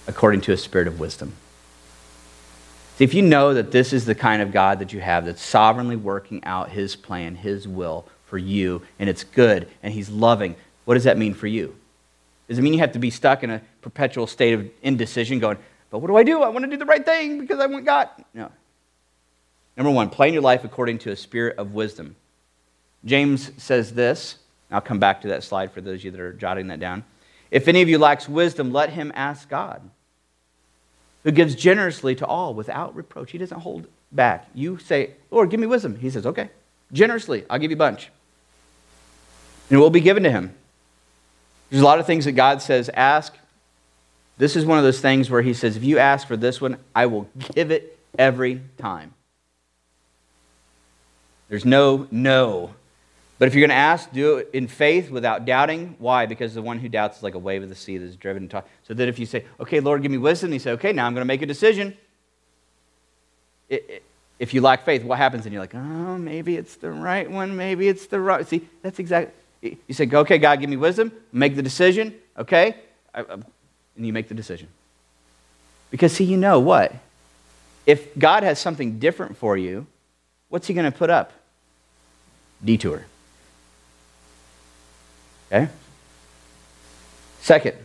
according 0.06 0.42
to 0.42 0.52
a 0.52 0.56
spirit 0.56 0.86
of 0.86 1.00
wisdom. 1.00 1.34
See, 2.96 3.02
if 3.02 3.12
you 3.12 3.22
know 3.22 3.54
that 3.54 3.72
this 3.72 3.92
is 3.92 4.04
the 4.04 4.14
kind 4.14 4.40
of 4.40 4.52
God 4.52 4.78
that 4.78 4.92
you 4.92 5.00
have 5.00 5.24
that's 5.24 5.42
sovereignly 5.42 5.96
working 5.96 6.44
out 6.44 6.70
his 6.70 6.94
plan, 6.94 7.34
his 7.34 7.66
will 7.66 8.06
for 8.26 8.38
you, 8.38 8.82
and 9.00 9.10
it's 9.10 9.24
good, 9.24 9.68
and 9.82 9.92
he's 9.92 10.08
loving, 10.08 10.54
what 10.84 10.94
does 10.94 11.04
that 11.04 11.18
mean 11.18 11.34
for 11.34 11.48
you? 11.48 11.74
Does 12.46 12.58
it 12.58 12.62
mean 12.62 12.72
you 12.72 12.78
have 12.78 12.92
to 12.92 13.00
be 13.00 13.10
stuck 13.10 13.42
in 13.42 13.50
a 13.50 13.60
perpetual 13.82 14.28
state 14.28 14.52
of 14.52 14.70
indecision 14.82 15.40
going, 15.40 15.58
but 15.90 15.98
what 15.98 16.06
do 16.06 16.16
I 16.16 16.22
do? 16.22 16.42
I 16.42 16.48
want 16.50 16.64
to 16.66 16.70
do 16.70 16.76
the 16.76 16.86
right 16.86 17.04
thing 17.04 17.40
because 17.40 17.58
I 17.58 17.66
want 17.66 17.84
God. 17.84 18.10
No. 18.32 18.52
Number 19.76 19.90
one, 19.90 20.08
plan 20.08 20.32
your 20.32 20.42
life 20.42 20.62
according 20.62 20.98
to 20.98 21.10
a 21.10 21.16
spirit 21.16 21.58
of 21.58 21.74
wisdom. 21.74 22.14
James 23.04 23.50
says 23.56 23.92
this. 23.92 24.36
I'll 24.70 24.80
come 24.80 25.00
back 25.00 25.20
to 25.22 25.28
that 25.28 25.42
slide 25.42 25.72
for 25.72 25.80
those 25.80 26.00
of 26.00 26.04
you 26.04 26.10
that 26.12 26.20
are 26.20 26.32
jotting 26.32 26.68
that 26.68 26.78
down. 26.78 27.02
If 27.50 27.66
any 27.66 27.82
of 27.82 27.88
you 27.88 27.98
lacks 27.98 28.28
wisdom, 28.28 28.72
let 28.72 28.90
him 28.90 29.10
ask 29.16 29.48
God 29.48 29.82
who 31.24 31.32
gives 31.32 31.54
generously 31.54 32.14
to 32.14 32.26
all 32.26 32.54
without 32.54 32.94
reproach. 32.94 33.32
He 33.32 33.38
doesn't 33.38 33.60
hold 33.60 33.86
back. 34.12 34.46
You 34.54 34.78
say, 34.78 35.12
Lord, 35.30 35.50
give 35.50 35.58
me 35.58 35.66
wisdom. 35.66 35.96
He 35.96 36.10
says, 36.10 36.26
okay, 36.26 36.50
generously, 36.92 37.44
I'll 37.50 37.58
give 37.58 37.70
you 37.70 37.76
a 37.76 37.78
bunch. 37.78 38.10
And 39.68 39.78
it 39.78 39.80
will 39.80 39.90
be 39.90 40.00
given 40.00 40.22
to 40.22 40.30
him. 40.30 40.54
There's 41.70 41.82
a 41.82 41.84
lot 41.84 41.98
of 41.98 42.06
things 42.06 42.26
that 42.26 42.32
God 42.32 42.62
says, 42.62 42.90
ask. 42.92 43.34
This 44.36 44.54
is 44.54 44.66
one 44.66 44.78
of 44.78 44.84
those 44.84 45.00
things 45.00 45.30
where 45.30 45.42
he 45.42 45.54
says, 45.54 45.76
if 45.76 45.84
you 45.84 45.98
ask 45.98 46.28
for 46.28 46.36
this 46.36 46.60
one, 46.60 46.76
I 46.94 47.06
will 47.06 47.28
give 47.54 47.70
it 47.70 47.98
every 48.18 48.60
time. 48.78 49.14
There's 51.48 51.64
no 51.64 52.08
no 52.10 52.74
but 53.44 53.48
if 53.48 53.54
you're 53.54 53.60
going 53.60 53.76
to 53.76 53.82
ask, 53.82 54.10
do 54.10 54.38
it 54.38 54.48
in 54.54 54.66
faith 54.66 55.10
without 55.10 55.44
doubting. 55.44 55.96
Why? 55.98 56.24
Because 56.24 56.54
the 56.54 56.62
one 56.62 56.78
who 56.78 56.88
doubts 56.88 57.18
is 57.18 57.22
like 57.22 57.34
a 57.34 57.38
wave 57.38 57.62
of 57.62 57.68
the 57.68 57.74
sea 57.74 57.98
that 57.98 58.06
is 58.06 58.16
driven 58.16 58.44
and 58.44 58.50
tossed. 58.50 58.66
So 58.84 58.94
that 58.94 59.06
if 59.06 59.18
you 59.18 59.26
say, 59.26 59.44
okay, 59.60 59.80
Lord, 59.80 60.00
give 60.00 60.10
me 60.10 60.16
wisdom, 60.16 60.46
and 60.46 60.54
you 60.54 60.60
say, 60.60 60.70
okay, 60.70 60.94
now 60.94 61.06
I'm 61.06 61.12
going 61.12 61.20
to 61.20 61.26
make 61.26 61.42
a 61.42 61.46
decision. 61.46 61.94
It, 63.68 63.84
it, 63.86 64.02
if 64.38 64.54
you 64.54 64.62
lack 64.62 64.86
faith, 64.86 65.04
what 65.04 65.18
happens? 65.18 65.44
And 65.44 65.52
you're 65.52 65.60
like, 65.60 65.74
oh, 65.74 66.16
maybe 66.16 66.56
it's 66.56 66.76
the 66.76 66.90
right 66.90 67.30
one, 67.30 67.54
maybe 67.54 67.86
it's 67.86 68.06
the 68.06 68.18
right. 68.18 68.48
See, 68.48 68.66
that's 68.80 68.98
exactly. 68.98 69.34
You 69.60 69.92
say, 69.92 70.08
okay, 70.10 70.38
God, 70.38 70.58
give 70.60 70.70
me 70.70 70.78
wisdom, 70.78 71.12
make 71.30 71.54
the 71.54 71.62
decision, 71.62 72.14
okay? 72.38 72.76
I, 73.14 73.20
I, 73.20 73.24
and 73.34 73.44
you 74.06 74.14
make 74.14 74.28
the 74.28 74.34
decision. 74.34 74.68
Because, 75.90 76.14
see, 76.14 76.24
you 76.24 76.38
know 76.38 76.60
what? 76.60 76.94
If 77.84 78.18
God 78.18 78.42
has 78.42 78.58
something 78.58 78.98
different 78.98 79.36
for 79.36 79.58
you, 79.58 79.86
what's 80.48 80.66
He 80.66 80.72
going 80.72 80.90
to 80.90 80.98
put 80.98 81.10
up? 81.10 81.30
Detour. 82.64 83.04
Okay? 85.54 85.68
Second, 87.40 87.76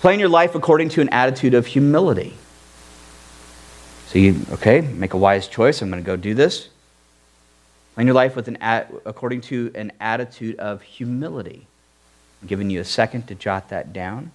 plan 0.00 0.18
your 0.18 0.28
life 0.28 0.54
according 0.54 0.88
to 0.90 1.00
an 1.02 1.10
attitude 1.10 1.52
of 1.52 1.66
humility. 1.66 2.34
So 4.06 4.18
you, 4.18 4.40
okay, 4.52 4.80
make 4.80 5.12
a 5.12 5.18
wise 5.18 5.48
choice. 5.48 5.82
I'm 5.82 5.90
going 5.90 6.02
to 6.02 6.06
go 6.06 6.16
do 6.16 6.32
this. 6.32 6.68
Plan 7.94 8.06
your 8.06 8.14
life 8.14 8.36
with 8.36 8.48
an, 8.48 8.56
according 9.04 9.42
to 9.42 9.70
an 9.74 9.92
attitude 10.00 10.56
of 10.58 10.80
humility. 10.80 11.66
I'm 12.40 12.48
giving 12.48 12.70
you 12.70 12.80
a 12.80 12.84
second 12.84 13.26
to 13.28 13.34
jot 13.34 13.68
that 13.68 13.92
down. 13.92 14.30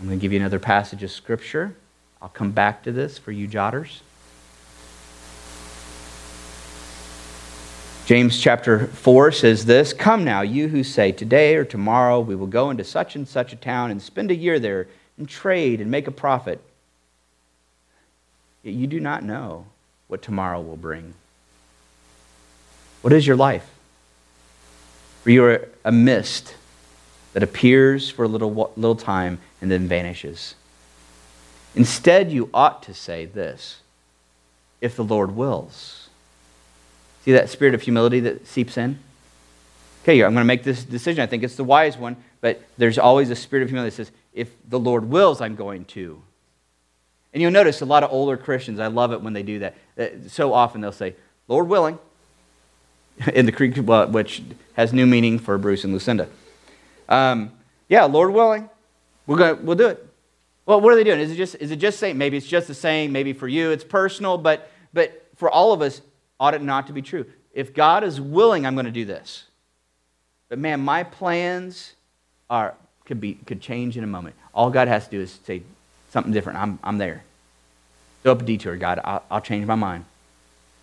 I'm 0.00 0.06
going 0.06 0.18
to 0.18 0.22
give 0.22 0.32
you 0.32 0.40
another 0.40 0.58
passage 0.58 1.02
of 1.02 1.10
Scripture. 1.10 1.76
I'll 2.20 2.28
come 2.28 2.50
back 2.50 2.82
to 2.84 2.92
this 2.92 3.18
for 3.18 3.30
you 3.30 3.46
jotters. 3.46 4.00
James 8.08 8.40
chapter 8.40 8.86
4 8.86 9.30
says 9.32 9.66
this 9.66 9.92
Come 9.92 10.24
now, 10.24 10.40
you 10.40 10.68
who 10.68 10.82
say, 10.82 11.12
Today 11.12 11.56
or 11.56 11.64
tomorrow 11.66 12.20
we 12.20 12.34
will 12.34 12.46
go 12.46 12.70
into 12.70 12.82
such 12.82 13.14
and 13.14 13.28
such 13.28 13.52
a 13.52 13.56
town 13.56 13.90
and 13.90 14.00
spend 14.00 14.30
a 14.30 14.34
year 14.34 14.58
there 14.58 14.88
and 15.18 15.28
trade 15.28 15.78
and 15.78 15.90
make 15.90 16.06
a 16.06 16.10
profit. 16.10 16.58
Yet 18.62 18.72
you 18.76 18.86
do 18.86 18.98
not 18.98 19.24
know 19.24 19.66
what 20.06 20.22
tomorrow 20.22 20.58
will 20.58 20.78
bring. 20.78 21.12
What 23.02 23.12
is 23.12 23.26
your 23.26 23.36
life? 23.36 23.68
For 25.22 25.28
you 25.28 25.44
are 25.44 25.68
a 25.84 25.92
mist 25.92 26.54
that 27.34 27.42
appears 27.42 28.08
for 28.08 28.24
a 28.24 28.28
little, 28.28 28.72
little 28.74 28.96
time 28.96 29.38
and 29.60 29.70
then 29.70 29.86
vanishes. 29.86 30.54
Instead, 31.74 32.32
you 32.32 32.48
ought 32.54 32.82
to 32.84 32.94
say 32.94 33.26
this 33.26 33.82
if 34.80 34.96
the 34.96 35.04
Lord 35.04 35.36
wills 35.36 36.07
See 37.28 37.32
that 37.32 37.50
spirit 37.50 37.74
of 37.74 37.82
humility 37.82 38.20
that 38.20 38.46
seeps 38.46 38.78
in? 38.78 38.98
Okay, 40.02 40.14
I'm 40.24 40.32
going 40.32 40.36
to 40.36 40.44
make 40.46 40.62
this 40.62 40.82
decision. 40.82 41.22
I 41.22 41.26
think 41.26 41.42
it's 41.42 41.56
the 41.56 41.62
wise 41.62 41.98
one, 41.98 42.16
but 42.40 42.62
there's 42.78 42.96
always 42.96 43.28
a 43.28 43.36
spirit 43.36 43.64
of 43.64 43.68
humility 43.68 43.90
that 43.90 43.96
says, 43.96 44.10
if 44.32 44.48
the 44.66 44.78
Lord 44.78 45.10
wills, 45.10 45.42
I'm 45.42 45.54
going 45.54 45.84
to. 45.84 46.22
And 47.34 47.42
you'll 47.42 47.50
notice 47.50 47.82
a 47.82 47.84
lot 47.84 48.02
of 48.02 48.10
older 48.10 48.38
Christians, 48.38 48.80
I 48.80 48.86
love 48.86 49.12
it 49.12 49.20
when 49.20 49.34
they 49.34 49.42
do 49.42 49.58
that. 49.58 49.74
Uh, 49.98 50.06
so 50.28 50.54
often 50.54 50.80
they'll 50.80 50.90
say, 50.90 51.16
Lord 51.48 51.68
willing, 51.68 51.98
in 53.34 53.44
the 53.44 53.52
Greek, 53.52 53.76
which 53.76 54.42
has 54.72 54.94
new 54.94 55.06
meaning 55.06 55.38
for 55.38 55.58
Bruce 55.58 55.84
and 55.84 55.92
Lucinda. 55.92 56.30
Um, 57.10 57.52
yeah, 57.90 58.04
Lord 58.04 58.30
willing, 58.30 58.70
we're 59.26 59.36
gonna 59.36 59.56
we'll 59.56 59.76
do 59.76 59.88
it. 59.88 60.02
Well, 60.64 60.80
what 60.80 60.94
are 60.94 60.96
they 60.96 61.04
doing? 61.04 61.20
Is 61.20 61.30
it 61.30 61.36
just 61.36 61.56
is 61.56 61.72
it 61.72 61.76
just 61.76 61.98
saying 61.98 62.16
maybe 62.16 62.38
it's 62.38 62.46
just 62.46 62.68
the 62.68 62.74
same, 62.74 63.12
maybe 63.12 63.34
for 63.34 63.48
you 63.48 63.70
it's 63.70 63.84
personal, 63.84 64.38
but 64.38 64.70
but 64.94 65.28
for 65.36 65.50
all 65.50 65.74
of 65.74 65.82
us, 65.82 66.00
ought 66.40 66.54
it 66.54 66.62
not 66.62 66.86
to 66.86 66.92
be 66.92 67.02
true? 67.02 67.26
If 67.52 67.74
God 67.74 68.04
is 68.04 68.20
willing, 68.20 68.66
I'm 68.66 68.74
going 68.74 68.86
to 68.86 68.92
do 68.92 69.04
this. 69.04 69.44
But 70.48 70.58
man, 70.58 70.80
my 70.80 71.02
plans 71.02 71.94
are 72.48 72.74
could 73.04 73.20
be 73.20 73.34
could 73.34 73.60
change 73.60 73.96
in 73.96 74.04
a 74.04 74.06
moment. 74.06 74.36
All 74.54 74.70
God 74.70 74.88
has 74.88 75.04
to 75.06 75.10
do 75.10 75.20
is 75.20 75.38
say 75.44 75.62
something 76.10 76.32
different. 76.32 76.58
I'm 76.58 76.78
I'm 76.82 76.98
there. 76.98 77.24
Throw 78.22 78.32
up 78.32 78.42
a 78.42 78.44
detour, 78.44 78.76
God. 78.76 79.00
I'll, 79.04 79.22
I'll 79.30 79.40
change 79.40 79.66
my 79.66 79.74
mind. 79.74 80.04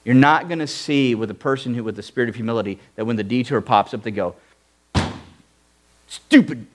You're 0.03 0.15
not 0.15 0.47
going 0.47 0.59
to 0.59 0.67
see 0.67 1.15
with 1.15 1.31
a 1.31 1.35
person 1.35 1.73
who, 1.73 1.83
with 1.83 1.95
the 1.95 2.03
spirit 2.03 2.29
of 2.29 2.35
humility, 2.35 2.79
that 2.95 3.05
when 3.05 3.15
the 3.15 3.23
detour 3.23 3.59
pops 3.61 3.93
up, 3.93 4.03
they 4.03 4.11
go, 4.11 4.35
"Stupid 6.07 6.67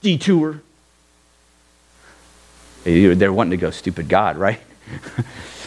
detour." 0.00 0.62
They're 2.84 3.32
wanting 3.32 3.50
to 3.50 3.56
go, 3.56 3.70
"Stupid 3.70 4.08
God," 4.08 4.36
right? 4.36 4.60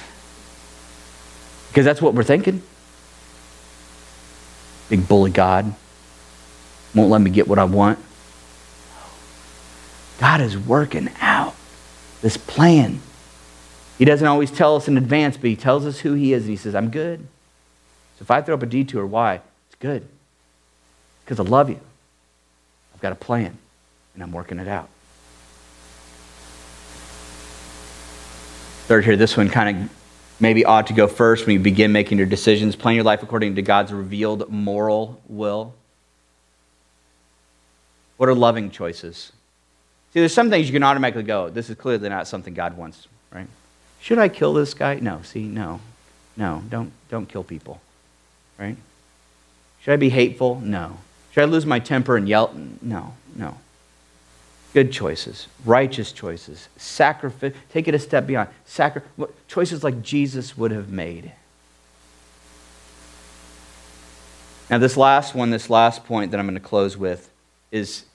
Because 1.72 1.86
that's 1.86 2.02
what 2.02 2.14
we're 2.14 2.24
thinking. 2.24 2.62
Big 4.90 5.08
bully 5.08 5.32
God 5.32 5.74
won't 6.94 7.10
let 7.10 7.22
me 7.22 7.30
get 7.30 7.48
what 7.48 7.58
I 7.58 7.64
want. 7.64 7.98
God 10.20 10.42
is 10.42 10.58
working 10.58 11.10
out 11.22 11.56
this 12.22 12.36
plan. 12.36 13.00
He 13.98 14.04
doesn't 14.04 14.28
always 14.28 14.52
tell 14.52 14.76
us 14.76 14.90
in 14.90 14.98
advance, 14.98 15.38
but 15.38 15.50
He 15.50 15.56
tells 15.56 15.86
us 15.86 16.00
who 16.00 16.14
He 16.14 16.34
is. 16.34 16.44
And 16.44 16.50
He 16.50 16.58
says, 16.58 16.76
I'm 16.76 16.90
good. 16.90 17.22
So 18.18 18.24
if 18.24 18.32
I 18.32 18.42
throw 18.42 18.56
up 18.56 18.64
a 18.64 18.66
detour, 18.66 19.06
why? 19.06 19.36
It's 19.68 19.76
good. 19.80 20.06
Because 21.24 21.40
I 21.40 21.44
love 21.44 21.70
you. 21.70 21.80
I've 22.94 23.00
got 23.00 23.14
a 23.14 23.16
plan, 23.16 23.58
and 24.14 24.22
I'm 24.22 24.34
working 24.34 24.60
it 24.60 24.68
out. 24.68 24.90
Third 28.88 29.06
here, 29.06 29.16
this 29.16 29.38
one 29.38 29.48
kind 29.48 29.84
of 29.84 30.01
maybe 30.42 30.66
ought 30.66 30.88
to 30.88 30.94
go 30.94 31.08
first 31.08 31.46
when 31.46 31.54
you 31.54 31.60
begin 31.60 31.92
making 31.92 32.18
your 32.18 32.28
decisions. 32.28 32.76
Plan 32.76 32.96
your 32.96 33.04
life 33.04 33.24
according 33.24 33.56
to 33.56 33.62
God's 33.62 33.94
revealed 33.94 34.50
moral 34.50 35.22
will. 35.28 35.74
What 38.18 38.30
are 38.30 38.36
loving 38.36 38.72
choices? 38.72 39.32
See, 40.14 40.20
there's 40.20 40.34
some 40.34 40.50
things 40.50 40.68
you 40.68 40.74
can 40.74 40.84
automatically 40.84 41.24
go, 41.24 41.50
this 41.50 41.70
is 41.70 41.78
clearly 41.78 42.10
not 42.10 42.28
something 42.28 42.54
God 42.54 42.76
wants, 42.76 43.08
right? 43.32 43.48
Should 44.02 44.20
I 44.20 44.30
kill 44.30 44.54
this 44.54 44.74
guy? 44.74 44.96
No, 44.96 45.22
see, 45.24 45.44
no. 45.44 45.80
No, 46.36 46.64
don't, 46.70 46.92
don't 47.10 47.28
kill 47.28 47.44
people, 47.44 47.82
right? 48.58 48.76
Should 49.82 49.94
I 49.94 49.98
be 49.98 50.10
hateful? 50.10 50.60
No. 50.60 50.98
Should 51.32 51.44
I 51.44 51.46
lose 51.46 51.66
my 51.66 51.80
temper 51.80 52.18
and 52.18 52.28
yell? 52.28 52.54
No, 52.82 53.14
no 53.36 53.58
good 54.74 54.92
choices, 54.92 55.48
righteous 55.66 56.12
choices, 56.12 56.70
sacrifice, 56.78 57.54
take 57.72 57.88
it 57.88 57.94
a 57.94 58.00
step 58.00 58.26
beyond, 58.26 58.50
sacri- 58.66 59.02
choices 59.48 59.84
like 59.84 60.02
Jesus 60.02 60.58
would 60.58 60.72
have 60.72 60.90
made. 60.90 61.32
Now, 64.70 64.78
this 64.78 64.96
last 64.96 65.36
one, 65.36 65.50
this 65.50 65.70
last 65.70 66.06
point 66.06 66.32
that 66.32 66.40
I'm 66.40 66.46
going 66.46 66.56
to 66.56 66.62
close 66.62 66.96
with, 66.96 67.30
is, 67.72 68.06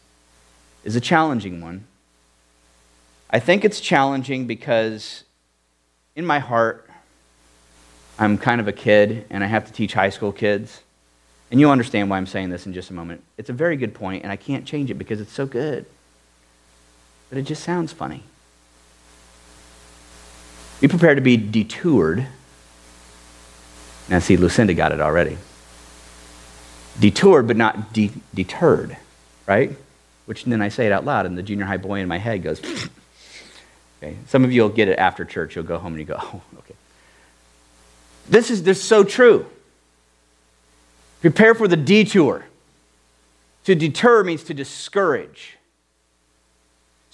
is 0.85 0.97
a 0.97 1.01
challenging 1.01 1.61
one. 1.61 1.85
I 3.29 3.41
think 3.41 3.65
it's 3.65 3.81
challenging 3.81 4.47
because 4.47 5.25
in 6.15 6.25
my 6.25 6.39
heart, 6.39 6.89
I'm 8.19 8.39
kind 8.39 8.61
of 8.61 8.69
a 8.69 8.73
kid 8.73 9.27
and 9.29 9.45
I 9.45 9.47
have 9.47 9.67
to 9.67 9.73
teach 9.73 9.93
high 9.93 10.09
school 10.09 10.33
kids. 10.33 10.81
And 11.51 11.61
you'll 11.61 11.71
understand 11.71 12.09
why 12.09 12.17
I'm 12.17 12.27
saying 12.27 12.49
this 12.49 12.67
in 12.67 12.73
just 12.73 12.91
a 12.91 12.95
moment. 12.95 13.23
It's 13.37 13.51
a 13.51 13.53
very 13.53 13.77
good 13.77 13.95
point, 13.95 14.23
and 14.25 14.33
I 14.33 14.37
can't 14.37 14.65
change 14.65 14.91
it 14.91 14.95
because 14.95 15.21
it's 15.21 15.33
so 15.33 15.47
good. 15.47 15.87
But 17.29 17.39
it 17.39 17.43
just 17.43 17.63
sounds 17.65 17.93
funny. 17.93 18.23
Be 20.81 20.89
prepared 20.89 21.17
to 21.17 21.23
be 21.23 21.37
detoured. 21.37 22.27
Now, 24.09 24.19
see, 24.19 24.37
Lucinda 24.37 24.75
got 24.75 24.93
it 24.93 25.01
already. 25.01 25.39
Detoured, 27.01 27.47
but 27.47 27.57
not 27.57 27.93
de- 27.93 28.13
deterred, 28.35 28.97
right? 29.47 29.73
Which 30.27 30.45
then 30.45 30.63
I 30.63 30.69
say 30.69 30.87
it 30.87 30.93
out 30.93 31.05
loud, 31.05 31.27
and 31.27 31.37
the 31.37 31.43
junior 31.43 31.65
high 31.65 31.77
boy 31.77 32.01
in 32.01 32.09
my 32.09 32.19
head 32.19 32.43
goes, 32.43 32.61
okay. 34.03 34.17
Some 34.29 34.45
of 34.45 34.53
you 34.53 34.63
will 34.63 34.69
get 34.69 34.89
it 34.89 34.99
after 34.99 35.25
church. 35.25 35.57
You'll 35.57 35.65
go 35.65 35.79
home 35.79 35.95
and 35.95 36.01
you 36.01 36.07
go, 36.07 36.19
oh, 36.21 36.43
okay. 36.59 36.75
This 38.29 38.51
is, 38.51 38.63
this 38.63 38.79
is 38.79 38.85
so 38.85 39.03
true. 39.03 39.47
Prepare 41.21 41.55
for 41.55 41.69
the 41.69 41.77
detour. 41.77 42.45
To 43.65 43.75
deter 43.75 44.23
means 44.23 44.45
to 44.45 44.55
discourage. 44.55 45.56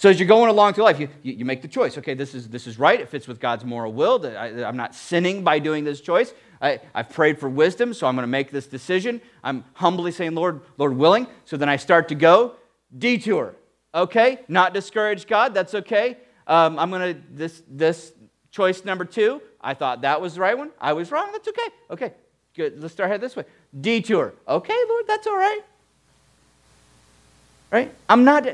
So 0.02 0.08
as 0.08 0.18
you're 0.18 0.26
going 0.26 0.50
along 0.50 0.74
through 0.74 0.82
life, 0.82 0.98
you, 0.98 1.08
you, 1.22 1.44
make 1.44 1.62
the 1.62 1.68
choice. 1.68 1.96
Okay, 1.96 2.14
this 2.14 2.34
is, 2.34 2.48
this 2.48 2.66
is 2.66 2.76
right. 2.76 3.00
It 3.00 3.08
fits 3.08 3.28
with 3.28 3.38
God's 3.38 3.64
moral 3.64 3.92
will. 3.92 4.20
I, 4.26 4.48
am 4.48 4.76
not 4.76 4.96
sinning 4.96 5.44
by 5.44 5.60
doing 5.60 5.84
this 5.84 6.00
choice. 6.00 6.34
I, 6.60 6.80
I've 6.92 7.10
prayed 7.10 7.38
for 7.38 7.48
wisdom, 7.48 7.94
so 7.94 8.08
I'm 8.08 8.16
going 8.16 8.24
to 8.24 8.26
make 8.26 8.50
this 8.50 8.66
decision. 8.66 9.20
I'm 9.44 9.64
humbly 9.74 10.10
saying, 10.10 10.34
Lord, 10.34 10.62
Lord 10.76 10.96
willing. 10.96 11.28
So 11.44 11.56
then 11.56 11.68
I 11.68 11.76
start 11.76 12.08
to 12.08 12.16
go. 12.16 12.56
Detour. 12.98 13.54
Okay, 13.94 14.40
not 14.48 14.74
discourage 14.74 15.28
God. 15.28 15.54
That's 15.54 15.72
okay. 15.72 16.16
Um, 16.48 16.80
I'm 16.80 16.90
going 16.90 17.14
to, 17.14 17.22
this, 17.30 17.62
this 17.68 18.12
choice 18.50 18.84
number 18.84 19.04
two, 19.04 19.40
I 19.60 19.74
thought 19.74 20.00
that 20.00 20.20
was 20.20 20.34
the 20.34 20.40
right 20.40 20.58
one. 20.58 20.72
I 20.80 20.94
was 20.94 21.12
wrong. 21.12 21.28
That's 21.30 21.46
okay. 21.46 21.68
Okay, 21.92 22.12
good. 22.56 22.82
Let's 22.82 22.92
start 22.92 23.08
head 23.08 23.20
this 23.20 23.36
way. 23.36 23.44
Detour. 23.80 24.34
Okay, 24.48 24.84
Lord, 24.88 25.04
that's 25.06 25.28
all 25.28 25.36
right. 25.36 25.60
Right? 27.70 27.94
I'm 28.08 28.24
not. 28.24 28.48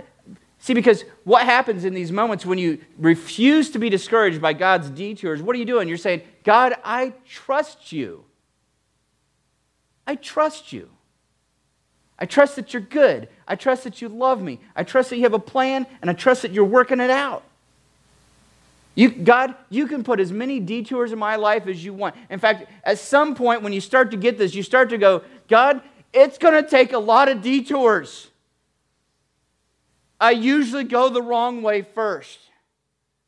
See, 0.61 0.75
because 0.75 1.05
what 1.25 1.45
happens 1.45 1.85
in 1.85 1.95
these 1.95 2.11
moments 2.11 2.45
when 2.45 2.59
you 2.59 2.79
refuse 2.99 3.71
to 3.71 3.79
be 3.79 3.89
discouraged 3.89 4.41
by 4.41 4.53
God's 4.53 4.91
detours, 4.91 5.41
what 5.41 5.55
are 5.55 5.59
you 5.59 5.65
doing? 5.65 5.89
You're 5.89 5.97
saying, 5.97 6.23
God, 6.43 6.75
I 6.85 7.15
trust 7.27 7.93
you. 7.93 8.25
I 10.07 10.17
trust 10.17 10.73
you. 10.73 10.91
I 12.19 12.27
trust 12.27 12.57
that 12.57 12.73
you're 12.73 12.83
good. 12.83 13.29
I 13.47 13.55
trust 13.55 13.85
that 13.85 14.03
you 14.03 14.09
love 14.09 14.43
me. 14.43 14.59
I 14.75 14.83
trust 14.83 15.11
that 15.11 15.17
you 15.17 15.23
have 15.23 15.35
a 15.35 15.39
plan, 15.39 15.87
and 16.01 16.11
I 16.11 16.15
trust 16.15 16.43
that 16.43 16.53
you're 16.53 16.65
working 16.65 16.99
it 16.99 17.11
out. 17.11 17.45
You, 18.97 19.11
God, 19.11 19.55
you 19.71 19.87
can 19.87 20.03
put 20.03 20.19
as 20.19 20.33
many 20.33 20.59
detours 20.59 21.13
in 21.13 21.21
my 21.21 21.37
life 21.37 21.69
as 21.69 21.85
you 21.85 21.95
want. 21.95 22.17
In 22.31 22.41
fact, 22.41 22.69
at 22.83 22.99
some 22.99 23.37
point 23.37 23.63
when 23.63 23.73
you 23.73 23.81
start 23.81 24.11
to 24.11 24.17
get 24.17 24.39
this, 24.39 24.57
you 24.57 24.65
start 24.65 24.91
to 24.91 24.99
go, 24.99 25.23
God, 25.47 25.83
it's 26.13 26.37
going 26.37 26.61
to 26.61 26.69
take 26.69 26.93
a 26.93 26.99
lot 26.99 27.29
of 27.29 27.41
detours. 27.41 28.28
I 30.21 30.33
usually 30.33 30.85
go 30.85 31.09
the 31.09 31.23
wrong 31.23 31.63
way 31.63 31.83
first. 31.83 32.39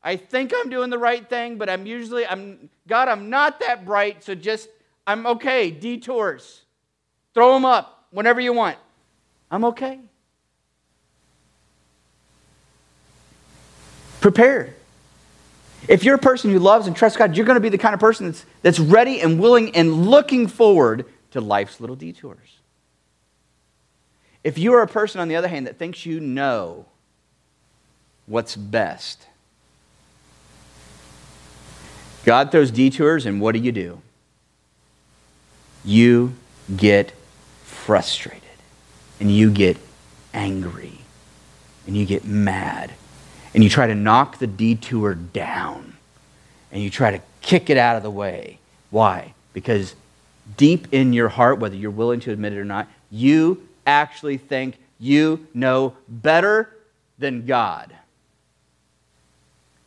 I 0.03 0.15
think 0.15 0.51
I'm 0.55 0.69
doing 0.69 0.89
the 0.89 0.97
right 0.97 1.27
thing, 1.27 1.57
but 1.57 1.69
I'm 1.69 1.85
usually, 1.85 2.25
I'm, 2.25 2.69
God, 2.87 3.07
I'm 3.07 3.29
not 3.29 3.59
that 3.59 3.85
bright, 3.85 4.23
so 4.23 4.35
just, 4.35 4.67
I'm 5.05 5.25
okay. 5.27 5.69
Detours. 5.69 6.61
Throw 7.33 7.53
them 7.53 7.65
up 7.65 8.07
whenever 8.11 8.41
you 8.41 8.53
want. 8.53 8.77
I'm 9.49 9.65
okay. 9.65 9.99
Prepared. 14.21 14.73
If 15.87 16.03
you're 16.03 16.15
a 16.15 16.19
person 16.19 16.51
who 16.51 16.59
loves 16.59 16.87
and 16.87 16.95
trusts 16.95 17.17
God, 17.17 17.35
you're 17.35 17.45
going 17.45 17.55
to 17.55 17.61
be 17.61 17.69
the 17.69 17.77
kind 17.77 17.93
of 17.93 17.99
person 17.99 18.27
that's, 18.27 18.45
that's 18.61 18.79
ready 18.79 19.21
and 19.21 19.39
willing 19.39 19.75
and 19.75 20.07
looking 20.07 20.47
forward 20.47 21.05
to 21.31 21.41
life's 21.41 21.79
little 21.79 21.95
detours. 21.95 22.60
If 24.43 24.57
you 24.57 24.73
are 24.73 24.81
a 24.81 24.87
person, 24.87 25.21
on 25.21 25.27
the 25.27 25.35
other 25.35 25.47
hand, 25.47 25.67
that 25.67 25.77
thinks 25.77 26.05
you 26.05 26.19
know 26.19 26.85
what's 28.25 28.55
best, 28.55 29.25
God 32.23 32.51
throws 32.51 32.71
detours, 32.71 33.25
and 33.25 33.41
what 33.41 33.53
do 33.53 33.59
you 33.59 33.71
do? 33.71 34.01
You 35.83 36.33
get 36.75 37.13
frustrated, 37.63 38.41
and 39.19 39.35
you 39.35 39.51
get 39.51 39.77
angry, 40.33 40.99
and 41.87 41.97
you 41.97 42.05
get 42.05 42.25
mad 42.25 42.91
and 43.53 43.63
you 43.63 43.69
try 43.69 43.87
to 43.87 43.95
knock 43.95 44.39
the 44.39 44.47
detour 44.47 45.13
down 45.13 45.97
and 46.71 46.81
you 46.81 46.89
try 46.89 47.11
to 47.11 47.21
kick 47.41 47.69
it 47.69 47.77
out 47.77 47.97
of 47.97 48.03
the 48.03 48.11
way. 48.11 48.59
Why? 48.89 49.33
Because 49.53 49.95
deep 50.57 50.87
in 50.93 51.13
your 51.13 51.29
heart, 51.29 51.59
whether 51.59 51.75
you're 51.75 51.91
willing 51.91 52.19
to 52.21 52.31
admit 52.31 52.53
it 52.53 52.59
or 52.59 52.65
not, 52.65 52.87
you 53.09 53.67
actually 53.85 54.37
think 54.37 54.77
you 54.99 55.47
know 55.53 55.95
better 56.07 56.77
than 57.17 57.45
God. 57.45 57.93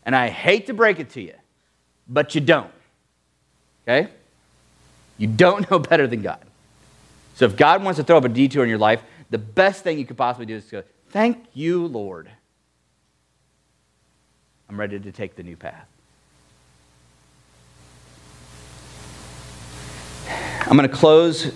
And 0.05 0.15
I 0.15 0.29
hate 0.29 0.67
to 0.67 0.75
break 0.75 0.99
it 0.99 1.11
to 1.11 1.21
you, 1.21 1.35
but 2.09 2.35
you 2.35 2.41
don't. 2.41 2.71
Okay? 3.87 4.11
You 5.19 5.29
don't 5.29 5.71
know 5.71 5.79
better 5.79 6.07
than 6.07 6.23
God. 6.23 6.41
So 7.37 7.45
if 7.47 7.57
God 7.57 7.83
wants 7.83 7.99
to 7.99 8.05
throw 8.05 8.19
up 8.19 8.25
a 8.25 8.29
detour 8.29 8.63
in 8.63 8.69
your 8.69 8.79
life, 8.79 9.03
the 9.31 9.39
best 9.39 9.83
thing 9.83 9.99
you 9.99 10.05
could 10.05 10.17
possibly 10.17 10.47
do 10.47 10.57
is 10.57 10.65
go, 10.65 10.83
Thank 11.11 11.45
you, 11.55 11.87
Lord. 11.87 12.29
I'm 14.69 14.81
ready 14.81 14.99
to 14.99 15.13
take 15.13 15.37
the 15.37 15.45
new 15.45 15.57
path. 15.57 15.87
I'm 20.67 20.77
going 20.77 20.89
to 20.89 20.95
close 20.95 21.53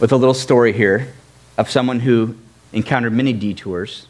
with 0.00 0.12
a 0.12 0.16
little 0.16 0.34
story 0.34 0.72
here 0.72 1.12
of 1.56 1.70
someone 1.70 2.00
who 2.00 2.36
encountered 2.72 3.12
many 3.12 3.32
detours. 3.32 4.06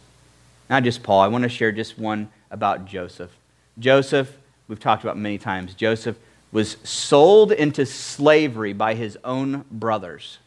Not 0.71 0.85
just 0.85 1.03
Paul. 1.03 1.21
I 1.21 1.29
want 1.29 1.43
to 1.43 1.49
share 1.49 1.73
just 1.73 1.99
one 1.99 2.31
about 2.51 2.87
Joseph. 2.87 3.31
Joseph, 3.79 4.37
we've 4.69 4.81
talked 4.81 5.03
about 5.03 5.17
many 5.17 5.39
times, 5.39 5.75
Joseph 5.75 6.17
was 6.51 6.77
sold 6.85 7.51
into 7.51 7.87
slavery 7.87 8.73
by 8.75 8.95
his 8.95 9.17
own 9.25 9.65
brothers. 9.71 10.39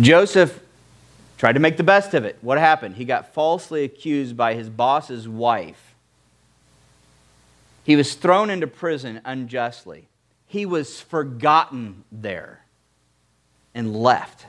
Joseph 0.00 0.60
Tried 1.38 1.52
to 1.52 1.60
make 1.60 1.76
the 1.76 1.84
best 1.84 2.14
of 2.14 2.24
it. 2.24 2.36
What 2.40 2.58
happened? 2.58 2.96
He 2.96 3.04
got 3.04 3.32
falsely 3.32 3.84
accused 3.84 4.36
by 4.36 4.54
his 4.54 4.68
boss's 4.68 5.28
wife. 5.28 5.94
He 7.84 7.94
was 7.94 8.14
thrown 8.14 8.50
into 8.50 8.66
prison 8.66 9.20
unjustly. 9.24 10.08
He 10.48 10.66
was 10.66 11.00
forgotten 11.00 12.04
there 12.10 12.64
and 13.74 13.94
left. 13.94 14.46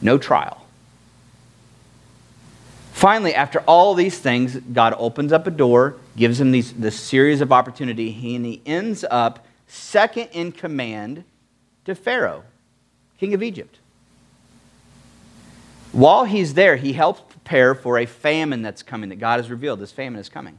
No 0.00 0.16
trial. 0.16 0.66
Finally, 2.92 3.34
after 3.34 3.60
all 3.66 3.94
these 3.94 4.18
things, 4.18 4.56
God 4.56 4.94
opens 4.96 5.30
up 5.30 5.46
a 5.46 5.50
door, 5.50 5.96
gives 6.16 6.40
him 6.40 6.52
these, 6.52 6.72
this 6.72 6.98
series 6.98 7.42
of 7.42 7.52
opportunity, 7.52 8.34
and 8.34 8.46
he 8.46 8.62
ends 8.64 9.04
up 9.10 9.44
second 9.66 10.28
in 10.32 10.52
command 10.52 11.24
to 11.84 11.94
Pharaoh, 11.94 12.44
king 13.18 13.34
of 13.34 13.42
Egypt. 13.42 13.78
While 15.92 16.24
he's 16.24 16.54
there, 16.54 16.76
he 16.76 16.94
helps 16.94 17.20
prepare 17.20 17.74
for 17.74 17.98
a 17.98 18.06
famine 18.06 18.62
that's 18.62 18.82
coming, 18.82 19.10
that 19.10 19.16
God 19.16 19.40
has 19.40 19.50
revealed. 19.50 19.80
This 19.80 19.92
famine 19.92 20.20
is 20.20 20.28
coming. 20.28 20.56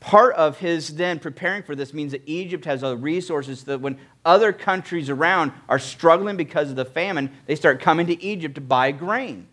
Part 0.00 0.34
of 0.36 0.58
his 0.58 0.94
then 0.94 1.18
preparing 1.18 1.62
for 1.64 1.74
this 1.74 1.92
means 1.92 2.12
that 2.12 2.22
Egypt 2.26 2.64
has 2.66 2.84
other 2.84 2.96
resources 2.96 3.64
that 3.64 3.80
when 3.80 3.98
other 4.24 4.52
countries 4.52 5.10
around 5.10 5.52
are 5.68 5.78
struggling 5.78 6.36
because 6.36 6.70
of 6.70 6.76
the 6.76 6.84
famine, 6.84 7.30
they 7.46 7.56
start 7.56 7.80
coming 7.80 8.06
to 8.06 8.22
Egypt 8.22 8.54
to 8.54 8.60
buy 8.60 8.92
grain. 8.92 9.48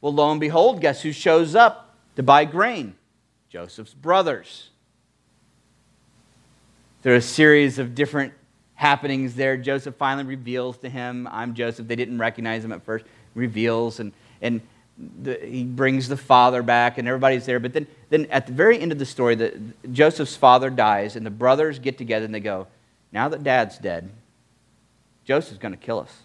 Well, 0.00 0.12
lo 0.12 0.30
and 0.30 0.40
behold, 0.40 0.80
guess 0.80 1.02
who 1.02 1.12
shows 1.12 1.54
up 1.54 1.96
to 2.16 2.22
buy 2.22 2.44
grain? 2.44 2.96
Joseph's 3.48 3.94
brothers. 3.94 4.70
Are 7.06 7.14
a 7.14 7.22
series 7.22 7.78
of 7.78 7.94
different 7.94 8.34
happenings 8.74 9.34
there. 9.34 9.56
Joseph 9.56 9.94
finally 9.94 10.26
reveals 10.26 10.76
to 10.78 10.90
him, 10.90 11.26
I'm 11.30 11.54
Joseph. 11.54 11.88
They 11.88 11.96
didn't 11.96 12.18
recognize 12.18 12.62
him 12.62 12.72
at 12.72 12.84
first 12.84 13.06
reveals 13.34 13.98
and, 13.98 14.12
and 14.42 14.60
the, 15.22 15.38
he 15.42 15.64
brings 15.64 16.08
the 16.08 16.18
father 16.18 16.62
back 16.62 16.98
and 16.98 17.08
everybody's 17.08 17.46
there. 17.46 17.60
But 17.60 17.72
then, 17.72 17.86
then 18.10 18.26
at 18.30 18.46
the 18.46 18.52
very 18.52 18.80
end 18.80 18.92
of 18.92 18.98
the 18.98 19.06
story, 19.06 19.34
the, 19.34 19.58
Joseph's 19.92 20.36
father 20.36 20.70
dies 20.70 21.16
and 21.16 21.26
the 21.26 21.30
brothers 21.30 21.78
get 21.78 21.98
together 21.98 22.24
and 22.24 22.34
they 22.34 22.40
go, 22.40 22.66
Now 23.12 23.28
that 23.28 23.44
dad's 23.44 23.78
dead, 23.78 24.10
Joseph's 25.24 25.58
going 25.58 25.74
to 25.74 25.80
kill 25.80 26.00
us. 26.00 26.22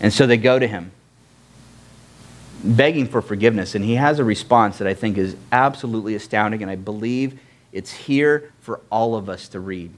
And 0.00 0.12
so 0.12 0.26
they 0.26 0.36
go 0.36 0.58
to 0.58 0.66
him, 0.66 0.92
begging 2.62 3.08
for 3.08 3.22
forgiveness. 3.22 3.74
And 3.74 3.84
he 3.84 3.94
has 3.94 4.18
a 4.18 4.24
response 4.24 4.78
that 4.78 4.86
I 4.86 4.94
think 4.94 5.16
is 5.16 5.34
absolutely 5.50 6.14
astounding. 6.14 6.62
And 6.62 6.70
I 6.70 6.76
believe 6.76 7.40
It's 7.72 7.92
here 7.92 8.52
for 8.60 8.80
all 8.90 9.14
of 9.14 9.28
us 9.28 9.48
to 9.48 9.60
read. 9.60 9.92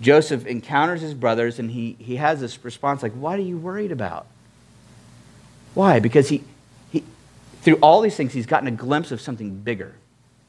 Joseph 0.00 0.46
encounters 0.46 1.00
his 1.00 1.14
brothers 1.14 1.58
and 1.58 1.70
he, 1.70 1.96
he 1.98 2.16
has 2.16 2.40
this 2.40 2.62
response 2.64 3.02
like, 3.02 3.12
What 3.12 3.38
are 3.38 3.42
you 3.42 3.58
worried 3.58 3.92
about? 3.92 4.26
Why? 5.74 6.00
Because 6.00 6.28
he, 6.28 6.42
through 7.66 7.78
all 7.82 8.00
these 8.00 8.14
things, 8.14 8.32
he's 8.32 8.46
gotten 8.46 8.68
a 8.68 8.70
glimpse 8.70 9.10
of 9.10 9.20
something 9.20 9.50
bigger. 9.50 9.96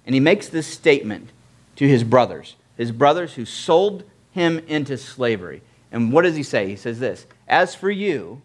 And 0.05 0.13
he 0.13 0.20
makes 0.20 0.49
this 0.49 0.68
statement 0.68 1.32
to 1.78 1.88
his 1.88 2.03
brothers, 2.03 2.55
his 2.76 2.91
brothers 2.91 3.34
who 3.34 3.43
sold 3.43 4.03
him 4.34 4.59
into 4.68 4.99
slavery. 4.99 5.63
And 5.91 6.13
what 6.13 6.22
does 6.22 6.36
he 6.36 6.43
say? 6.43 6.68
He 6.68 6.76
says 6.76 6.99
this 6.99 7.26
As 7.47 7.74
for 7.74 7.89
you, 7.89 8.43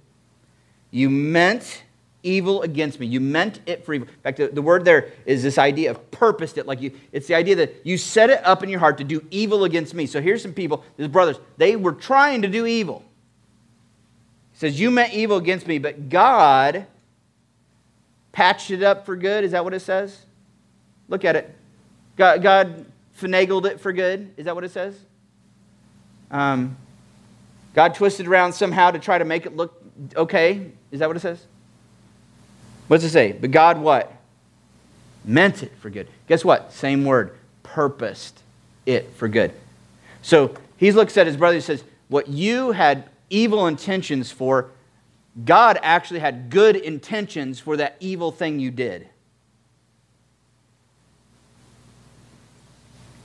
you 0.91 1.11
meant 1.11 1.83
evil 2.23 2.63
against 2.63 2.99
me. 2.99 3.07
You 3.07 3.21
meant 3.21 3.61
it 3.67 3.85
for 3.85 3.93
evil. 3.93 4.09
In 4.09 4.21
fact, 4.23 4.39
the, 4.39 4.49
the 4.49 4.63
word 4.63 4.87
there 4.87 5.11
is 5.27 5.43
this 5.43 5.59
idea 5.59 5.91
of 5.91 6.11
purposed 6.11 6.57
it. 6.57 6.67
Like 6.67 6.81
you, 6.81 6.93
it's 7.13 7.27
the 7.27 7.35
idea 7.35 7.57
that 7.57 7.85
you 7.85 7.99
set 7.99 8.31
it 8.31 8.41
up 8.43 8.63
in 8.63 8.71
your 8.71 8.81
heart 8.81 8.97
to 8.97 9.05
do 9.05 9.23
evil 9.31 9.65
against 9.65 9.93
me. 9.93 10.07
So 10.07 10.23
here's 10.23 10.41
some 10.41 10.55
people, 10.55 10.83
his 10.97 11.09
brothers, 11.09 11.39
they 11.59 11.77
were 11.77 11.93
trying 11.93 12.41
to 12.41 12.49
do 12.49 12.65
evil. 12.65 13.05
He 14.53 14.61
says, 14.61 14.81
You 14.81 14.91
meant 14.91 15.13
evil 15.13 15.37
against 15.37 15.67
me, 15.67 15.79
but 15.79 16.09
God 16.09 16.87
patched 18.33 18.71
it 18.71 18.83
up 18.83 19.07
for 19.07 19.17
good. 19.17 19.45
Is 19.45 19.53
that 19.53 19.65
what 19.65 19.75
it 19.75 19.81
says? 19.81 20.25
Look 21.09 21.25
at 21.25 21.37
it. 21.37 21.55
God, 22.17 22.43
God 22.43 22.87
finagled 23.19 23.67
it 23.67 23.81
for 23.81 23.93
good. 23.93 24.33
Is 24.37 24.47
that 24.47 24.55
what 24.55 24.65
it 24.65 24.71
says? 24.71 24.99
Um, 26.31 26.77
God 27.75 27.95
twisted 27.95 28.27
around 28.27 28.53
somehow 28.53 28.91
to 28.91 28.99
try 28.99 29.19
to 29.19 29.25
make 29.25 29.47
it 29.47 29.57
look 29.57 29.81
okay. 30.17 30.73
Is 30.91 31.01
that 31.01 31.09
what 31.09 31.17
it 31.17 31.21
says? 31.21 31.45
What 32.89 32.99
does 32.99 33.05
it 33.05 33.11
say? 33.11 33.33
But 33.33 33.51
God 33.51 33.79
what? 33.79 34.13
Meant 35.25 35.63
it 35.63 35.73
for 35.79 35.89
good. 35.89 36.09
Guess 36.27 36.45
what? 36.45 36.73
Same 36.73 37.05
word. 37.05 37.37
Purposed 37.63 38.41
it 38.87 39.11
for 39.15 39.29
good. 39.29 39.53
So 40.23 40.55
he 40.77 40.93
looks 40.93 41.17
at 41.17 41.27
his 41.27 41.37
brother 41.37 41.57
and 41.57 41.65
says, 41.65 41.85
What 42.09 42.29
you 42.29 42.73
had 42.73 43.09
evil 43.31 43.67
intentions 43.67 44.31
for, 44.31 44.71
God 45.45 45.79
actually 45.83 46.21
had 46.21 46.51
good 46.51 46.77
intentions 46.77 47.59
for 47.59 47.77
that 47.79 47.97
evil 48.01 48.31
thing 48.31 48.59
you 48.59 48.71
did. 48.71 49.09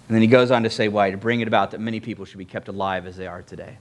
And 0.08 0.16
then 0.16 0.22
he 0.22 0.28
goes 0.28 0.52
on 0.52 0.64
to 0.64 0.70
say 0.70 0.88
why, 0.88 1.12
to 1.12 1.18
bring 1.18 1.42
it 1.42 1.50
about 1.50 1.72
that 1.72 1.82
many 1.82 2.00
people 2.00 2.24
should 2.24 2.38
be 2.38 2.46
kept 2.46 2.70
alive 2.70 3.06
as 3.06 3.18
they 3.18 3.28
are 3.28 3.42
today. 3.42 3.78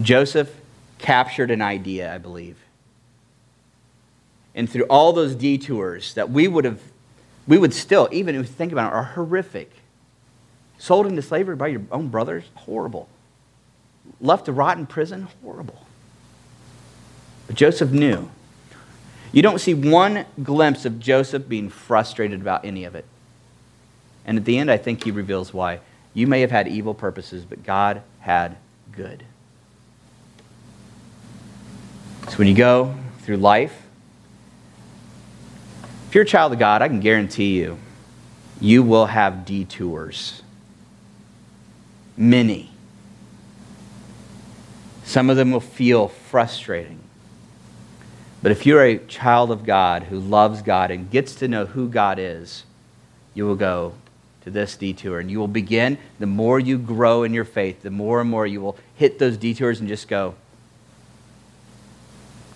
Joseph 0.00 0.54
captured 0.98 1.50
an 1.50 1.60
idea, 1.60 2.14
I 2.14 2.18
believe 2.18 2.56
and 4.54 4.70
through 4.70 4.84
all 4.84 5.12
those 5.12 5.34
detours 5.34 6.14
that 6.14 6.30
we 6.30 6.46
would 6.46 6.64
have, 6.64 6.80
we 7.46 7.58
would 7.58 7.74
still, 7.74 8.08
even 8.12 8.34
if 8.34 8.40
we 8.42 8.46
think 8.46 8.72
about 8.72 8.92
it, 8.92 8.96
are 8.96 9.02
horrific. 9.02 9.70
Sold 10.78 11.06
into 11.06 11.22
slavery 11.22 11.56
by 11.56 11.68
your 11.68 11.82
own 11.90 12.08
brothers, 12.08 12.44
horrible. 12.54 13.08
Left 14.20 14.44
to 14.46 14.52
rot 14.52 14.78
in 14.78 14.86
prison, 14.86 15.28
horrible. 15.42 15.83
But 17.46 17.56
Joseph 17.56 17.90
knew. 17.90 18.30
You 19.32 19.42
don't 19.42 19.60
see 19.60 19.74
one 19.74 20.26
glimpse 20.42 20.84
of 20.84 21.00
Joseph 21.00 21.48
being 21.48 21.68
frustrated 21.68 22.40
about 22.40 22.64
any 22.64 22.84
of 22.84 22.94
it. 22.94 23.04
And 24.24 24.38
at 24.38 24.44
the 24.44 24.58
end, 24.58 24.70
I 24.70 24.76
think 24.76 25.04
he 25.04 25.10
reveals 25.10 25.52
why. 25.52 25.80
You 26.14 26.26
may 26.26 26.40
have 26.40 26.50
had 26.50 26.68
evil 26.68 26.94
purposes, 26.94 27.44
but 27.44 27.64
God 27.64 28.02
had 28.20 28.56
good. 28.92 29.24
So 32.28 32.36
when 32.36 32.48
you 32.48 32.54
go 32.54 32.94
through 33.20 33.36
life, 33.38 33.82
if 36.08 36.14
you're 36.14 36.22
a 36.22 36.26
child 36.26 36.52
of 36.52 36.58
God, 36.58 36.80
I 36.80 36.88
can 36.88 37.00
guarantee 37.00 37.58
you, 37.58 37.76
you 38.60 38.82
will 38.82 39.06
have 39.06 39.44
detours. 39.44 40.42
Many. 42.16 42.70
Some 45.02 45.28
of 45.28 45.36
them 45.36 45.50
will 45.50 45.60
feel 45.60 46.08
frustrating. 46.08 47.00
But 48.44 48.52
if 48.52 48.66
you're 48.66 48.84
a 48.84 48.98
child 48.98 49.50
of 49.50 49.64
God 49.64 50.02
who 50.02 50.20
loves 50.20 50.60
God 50.60 50.90
and 50.90 51.10
gets 51.10 51.34
to 51.36 51.48
know 51.48 51.64
who 51.64 51.88
God 51.88 52.18
is, 52.18 52.64
you 53.32 53.46
will 53.46 53.56
go 53.56 53.94
to 54.42 54.50
this 54.50 54.76
detour 54.76 55.18
and 55.18 55.30
you 55.30 55.38
will 55.38 55.48
begin. 55.48 55.96
The 56.18 56.26
more 56.26 56.60
you 56.60 56.76
grow 56.76 57.22
in 57.22 57.32
your 57.32 57.46
faith, 57.46 57.80
the 57.80 57.90
more 57.90 58.20
and 58.20 58.28
more 58.28 58.46
you 58.46 58.60
will 58.60 58.76
hit 58.96 59.18
those 59.18 59.38
detours 59.38 59.80
and 59.80 59.88
just 59.88 60.08
go, 60.08 60.34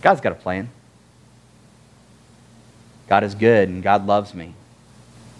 God's 0.02 0.20
got 0.20 0.32
a 0.32 0.34
plan. 0.34 0.68
God 3.08 3.24
is 3.24 3.34
good 3.34 3.70
and 3.70 3.82
God 3.82 4.06
loves 4.06 4.34
me. 4.34 4.52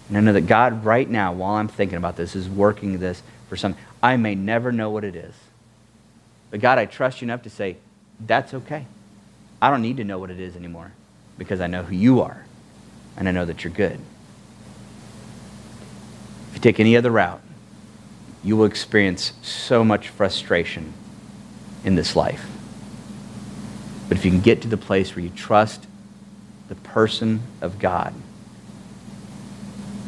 And 0.09 0.17
I 0.17 0.21
know 0.21 0.33
that 0.33 0.47
God, 0.47 0.83
right 0.83 1.11
now, 1.11 1.31
while 1.35 1.57
I'm 1.57 1.69
thinking 1.69 1.99
about 1.99 2.17
this, 2.17 2.35
is 2.35 2.49
working 2.49 3.01
this 3.01 3.23
for 3.51 3.59
something. 3.59 3.85
I 4.03 4.17
may 4.17 4.35
never 4.35 4.73
know 4.73 4.89
what 4.89 5.05
it 5.05 5.15
is. 5.15 5.35
But 6.51 6.61
God, 6.61 6.79
I 6.79 6.87
trust 6.87 7.21
you 7.21 7.27
enough 7.27 7.43
to 7.43 7.51
say, 7.51 7.77
that's 8.19 8.55
okay. 8.55 8.87
I 9.61 9.71
don't 9.71 9.83
need 9.83 9.97
to 9.97 10.05
know 10.05 10.19
what 10.19 10.31
it 10.31 10.39
is 10.39 10.57
anymore 10.57 10.93
because 11.37 11.61
I 11.61 11.67
know 11.67 11.83
who 11.83 11.95
you 11.95 12.21
are 12.21 12.45
and 13.17 13.29
I 13.29 13.33
know 13.33 13.45
that 13.45 13.65
you're 13.65 13.73
good. 13.73 13.99
If 16.49 16.55
you 16.55 16.61
take 16.61 16.79
any 16.81 16.97
other 16.97 17.11
route, 17.11 17.41
you 18.45 18.57
will 18.57 18.67
experience 18.67 19.33
so 19.43 19.85
much 19.85 20.09
frustration 20.09 20.93
in 21.85 21.97
this 21.97 22.15
life. 22.15 22.47
But 24.09 24.17
if 24.17 24.25
you 24.25 24.31
can 24.31 24.41
get 24.41 24.63
to 24.63 24.69
the 24.69 24.77
place 24.77 25.15
where 25.15 25.25
you 25.25 25.31
trust 25.31 25.87
the 26.69 26.77
person 26.77 27.43
of 27.61 27.79
God, 27.79 28.15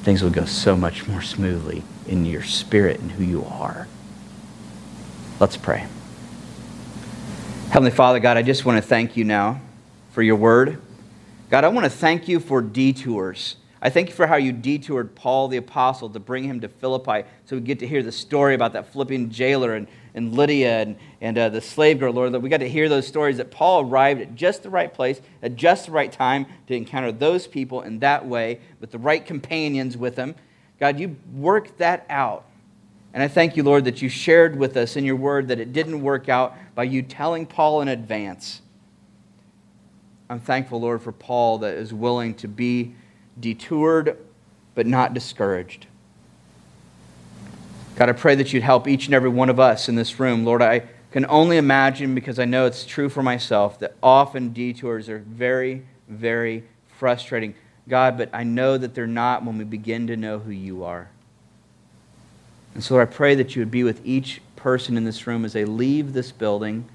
things 0.03 0.23
will 0.23 0.31
go 0.31 0.45
so 0.45 0.77
much 0.77 1.07
more 1.07 1.23
smoothly 1.23 1.83
in 2.07 2.25
your 2.25 2.43
spirit 2.43 3.01
and 3.01 3.11
who 3.11 3.25
you 3.25 3.45
are. 3.45 3.89
Let's 5.39 5.57
pray. 5.57 5.87
Heavenly 7.71 7.93
Father, 7.93 8.19
God, 8.19 8.37
I 8.37 8.43
just 8.43 8.65
want 8.65 8.79
to 8.79 8.83
thank 8.83 9.17
you 9.17 9.23
now 9.23 9.61
for 10.11 10.23
your 10.23 10.35
word. 10.35 10.83
God, 11.51 11.63
I 11.63 11.69
want 11.69 11.85
to 11.85 11.91
thank 11.91 12.27
you 12.27 12.41
for 12.41 12.61
detours. 12.61 13.55
I 13.81 13.91
thank 13.91 14.09
you 14.09 14.15
for 14.17 14.27
how 14.27 14.35
you 14.35 14.53
detoured 14.53 15.15
Paul 15.15 15.47
the 15.47 15.59
apostle 15.59 16.11
to 16.11 16.19
bring 16.19 16.43
him 16.43 16.61
to 16.63 16.69
Philippi 16.69 17.29
so 17.45 17.55
we 17.55 17.61
get 17.61 17.79
to 17.79 17.87
hear 17.87 18.03
the 18.03 18.11
story 18.11 18.57
about 18.57 18.73
that 18.73 18.93
Philippian 18.93 19.31
jailer 19.31 19.77
and, 19.77 19.87
and 20.15 20.33
Lydia 20.33 20.81
and, 20.81 20.97
and 21.21 21.39
uh, 21.39 21.49
the 21.49 21.61
slave 21.61 22.01
girl, 22.01 22.13
Lord, 22.13 22.33
that 22.33 22.41
we 22.41 22.49
got 22.49 22.57
to 22.57 22.69
hear 22.69 22.89
those 22.89 23.07
stories 23.07 23.37
that 23.37 23.53
Paul 23.53 23.89
arrived 23.89 24.21
at 24.21 24.35
just 24.35 24.65
the 24.65 24.71
right 24.71 24.93
place, 24.93 25.21
at 25.41 25.55
just 25.55 25.87
the 25.87 25.93
right 25.93 26.11
time 26.11 26.47
to 26.67 26.75
encounter 26.75 27.13
those 27.13 27.47
people 27.47 27.83
in 27.83 28.01
that 28.01 28.27
way 28.27 28.59
with 28.81 28.91
the 28.91 28.99
right 28.99 29.25
companions 29.25 29.97
with 29.97 30.17
him. 30.17 30.35
God, 30.81 30.99
you 30.99 31.15
worked 31.33 31.79
that 31.79 32.05
out. 32.11 32.47
And 33.13 33.23
I 33.23 33.29
thank 33.29 33.57
you, 33.57 33.63
Lord, 33.63 33.85
that 33.87 34.03
you 34.03 34.09
shared 34.09 34.57
with 34.57 34.77
us 34.77 34.97
in 34.97 35.05
your 35.05 35.17
word 35.17 35.49
that 35.49 35.59
it 35.59 35.73
didn't 35.73 36.03
work 36.03 36.29
out 36.29 36.57
by 36.75 36.85
you 36.85 37.03
telling 37.03 37.45
Paul 37.45 37.81
in 37.81 37.89
advance. 37.89 38.63
I'm 40.29 40.39
thankful, 40.39 40.81
Lord, 40.81 41.03
for 41.03 41.11
Paul 41.11 41.59
that 41.59 41.75
is 41.75 41.93
willing 41.93 42.35
to 42.35 42.47
be 42.47 42.95
detoured, 43.41 44.17
but 44.77 44.87
not 44.87 45.13
discouraged. 45.13 45.87
God, 47.97 48.09
I 48.09 48.13
pray 48.13 48.37
that 48.37 48.53
you'd 48.53 48.63
help 48.63 48.87
each 48.87 49.07
and 49.07 49.15
every 49.15 49.29
one 49.29 49.51
of 49.51 49.59
us 49.59 49.89
in 49.89 49.97
this 49.97 50.21
room. 50.21 50.45
Lord, 50.45 50.63
I 50.63 50.85
can 51.11 51.27
only 51.27 51.57
imagine, 51.57 52.15
because 52.15 52.39
I 52.39 52.45
know 52.45 52.67
it's 52.67 52.87
true 52.87 53.09
for 53.09 53.25
myself, 53.25 53.81
that 53.81 53.97
often 54.01 54.53
detours 54.53 55.09
are 55.09 55.19
very, 55.19 55.85
very 56.09 56.63
frustrating. 56.99 57.57
God, 57.89 58.17
but 58.17 58.31
I 58.33 58.45
know 58.45 58.79
that 58.79 58.95
they're 58.95 59.09
not 59.09 59.45
when 59.45 59.59
we 59.59 59.65
begin 59.65 60.07
to 60.07 60.17
know 60.17 60.39
who 60.39 60.53
you 60.53 60.85
are. 60.85 61.09
And 62.75 62.85
so 62.85 63.01
I 63.01 63.05
pray 63.05 63.35
that 63.35 63.55
you 63.55 63.63
would 63.63 63.71
be 63.71 63.85
with 63.85 64.01
each 64.05 64.41
person 64.57 64.97
in 64.97 65.05
this 65.05 65.27
room 65.27 65.45
as 65.45 65.53
they 65.53 65.65
leave 65.65 66.13
this 66.13 66.31
building. 66.33 66.89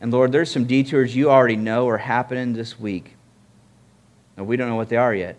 And 0.00 0.12
Lord, 0.12 0.32
there's 0.32 0.50
some 0.50 0.64
detours 0.64 1.14
you 1.14 1.30
already 1.30 1.56
know 1.56 1.88
are 1.88 1.98
happening 1.98 2.52
this 2.54 2.78
week. 2.78 3.16
And 4.36 4.46
we 4.46 4.56
don't 4.56 4.68
know 4.68 4.76
what 4.76 4.88
they 4.88 4.96
are 4.96 5.14
yet. 5.14 5.36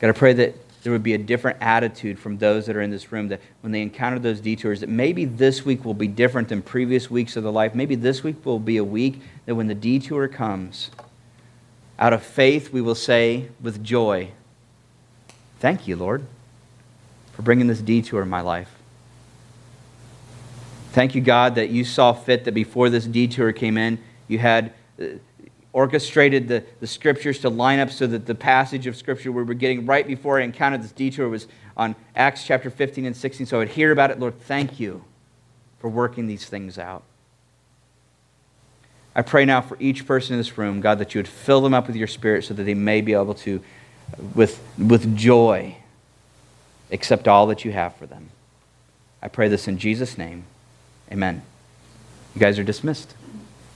God, 0.00 0.08
I 0.08 0.12
pray 0.12 0.32
that 0.32 0.54
there 0.82 0.92
would 0.92 1.02
be 1.02 1.14
a 1.14 1.18
different 1.18 1.58
attitude 1.60 2.18
from 2.18 2.38
those 2.38 2.66
that 2.66 2.74
are 2.74 2.80
in 2.80 2.90
this 2.90 3.12
room 3.12 3.28
that 3.28 3.40
when 3.60 3.70
they 3.70 3.82
encounter 3.82 4.18
those 4.18 4.40
detours, 4.40 4.80
that 4.80 4.88
maybe 4.88 5.26
this 5.26 5.64
week 5.64 5.84
will 5.84 5.94
be 5.94 6.08
different 6.08 6.48
than 6.48 6.62
previous 6.62 7.10
weeks 7.10 7.36
of 7.36 7.42
their 7.42 7.52
life. 7.52 7.74
Maybe 7.74 7.94
this 7.94 8.24
week 8.24 8.44
will 8.44 8.58
be 8.58 8.78
a 8.78 8.84
week 8.84 9.20
that 9.44 9.54
when 9.54 9.66
the 9.66 9.74
detour 9.74 10.26
comes, 10.26 10.90
out 11.98 12.14
of 12.14 12.22
faith, 12.22 12.72
we 12.72 12.80
will 12.80 12.94
say 12.94 13.48
with 13.60 13.84
joy, 13.84 14.30
Thank 15.58 15.86
you, 15.86 15.96
Lord, 15.96 16.24
for 17.40 17.44
bringing 17.44 17.68
this 17.68 17.80
detour 17.80 18.20
in 18.20 18.28
my 18.28 18.42
life. 18.42 18.70
Thank 20.92 21.14
you, 21.14 21.22
God, 21.22 21.54
that 21.54 21.70
you 21.70 21.84
saw 21.84 22.12
fit 22.12 22.44
that 22.44 22.52
before 22.52 22.90
this 22.90 23.06
detour 23.06 23.52
came 23.52 23.78
in, 23.78 23.98
you 24.28 24.38
had 24.38 24.74
uh, 25.00 25.06
orchestrated 25.72 26.48
the, 26.48 26.62
the 26.80 26.86
scriptures 26.86 27.38
to 27.38 27.48
line 27.48 27.78
up 27.78 27.90
so 27.90 28.06
that 28.08 28.26
the 28.26 28.34
passage 28.34 28.86
of 28.86 28.94
scripture 28.94 29.32
we 29.32 29.42
were 29.42 29.54
getting 29.54 29.86
right 29.86 30.06
before 30.06 30.38
I 30.38 30.42
encountered 30.42 30.82
this 30.82 30.92
detour 30.92 31.30
was 31.30 31.48
on 31.78 31.96
Acts 32.14 32.44
chapter 32.44 32.68
15 32.68 33.06
and 33.06 33.16
16. 33.16 33.46
So 33.46 33.62
I'd 33.62 33.70
hear 33.70 33.90
about 33.90 34.10
it. 34.10 34.20
Lord, 34.20 34.38
thank 34.42 34.78
you 34.78 35.02
for 35.78 35.88
working 35.88 36.26
these 36.26 36.44
things 36.44 36.76
out. 36.76 37.04
I 39.14 39.22
pray 39.22 39.46
now 39.46 39.62
for 39.62 39.78
each 39.80 40.06
person 40.06 40.34
in 40.34 40.40
this 40.40 40.58
room, 40.58 40.82
God, 40.82 40.98
that 40.98 41.14
you 41.14 41.20
would 41.20 41.28
fill 41.28 41.62
them 41.62 41.72
up 41.72 41.86
with 41.86 41.96
your 41.96 42.06
spirit 42.06 42.44
so 42.44 42.52
that 42.52 42.64
they 42.64 42.74
may 42.74 43.00
be 43.00 43.14
able 43.14 43.32
to, 43.36 43.62
with, 44.34 44.62
with 44.76 45.16
joy, 45.16 45.76
accept 46.92 47.28
all 47.28 47.46
that 47.46 47.64
you 47.64 47.72
have 47.72 47.94
for 47.96 48.06
them. 48.06 48.30
I 49.22 49.28
pray 49.28 49.48
this 49.48 49.68
in 49.68 49.78
Jesus' 49.78 50.16
name. 50.16 50.44
Amen. 51.12 51.42
You 52.34 52.40
guys 52.40 52.58
are 52.58 52.64
dismissed. 52.64 53.14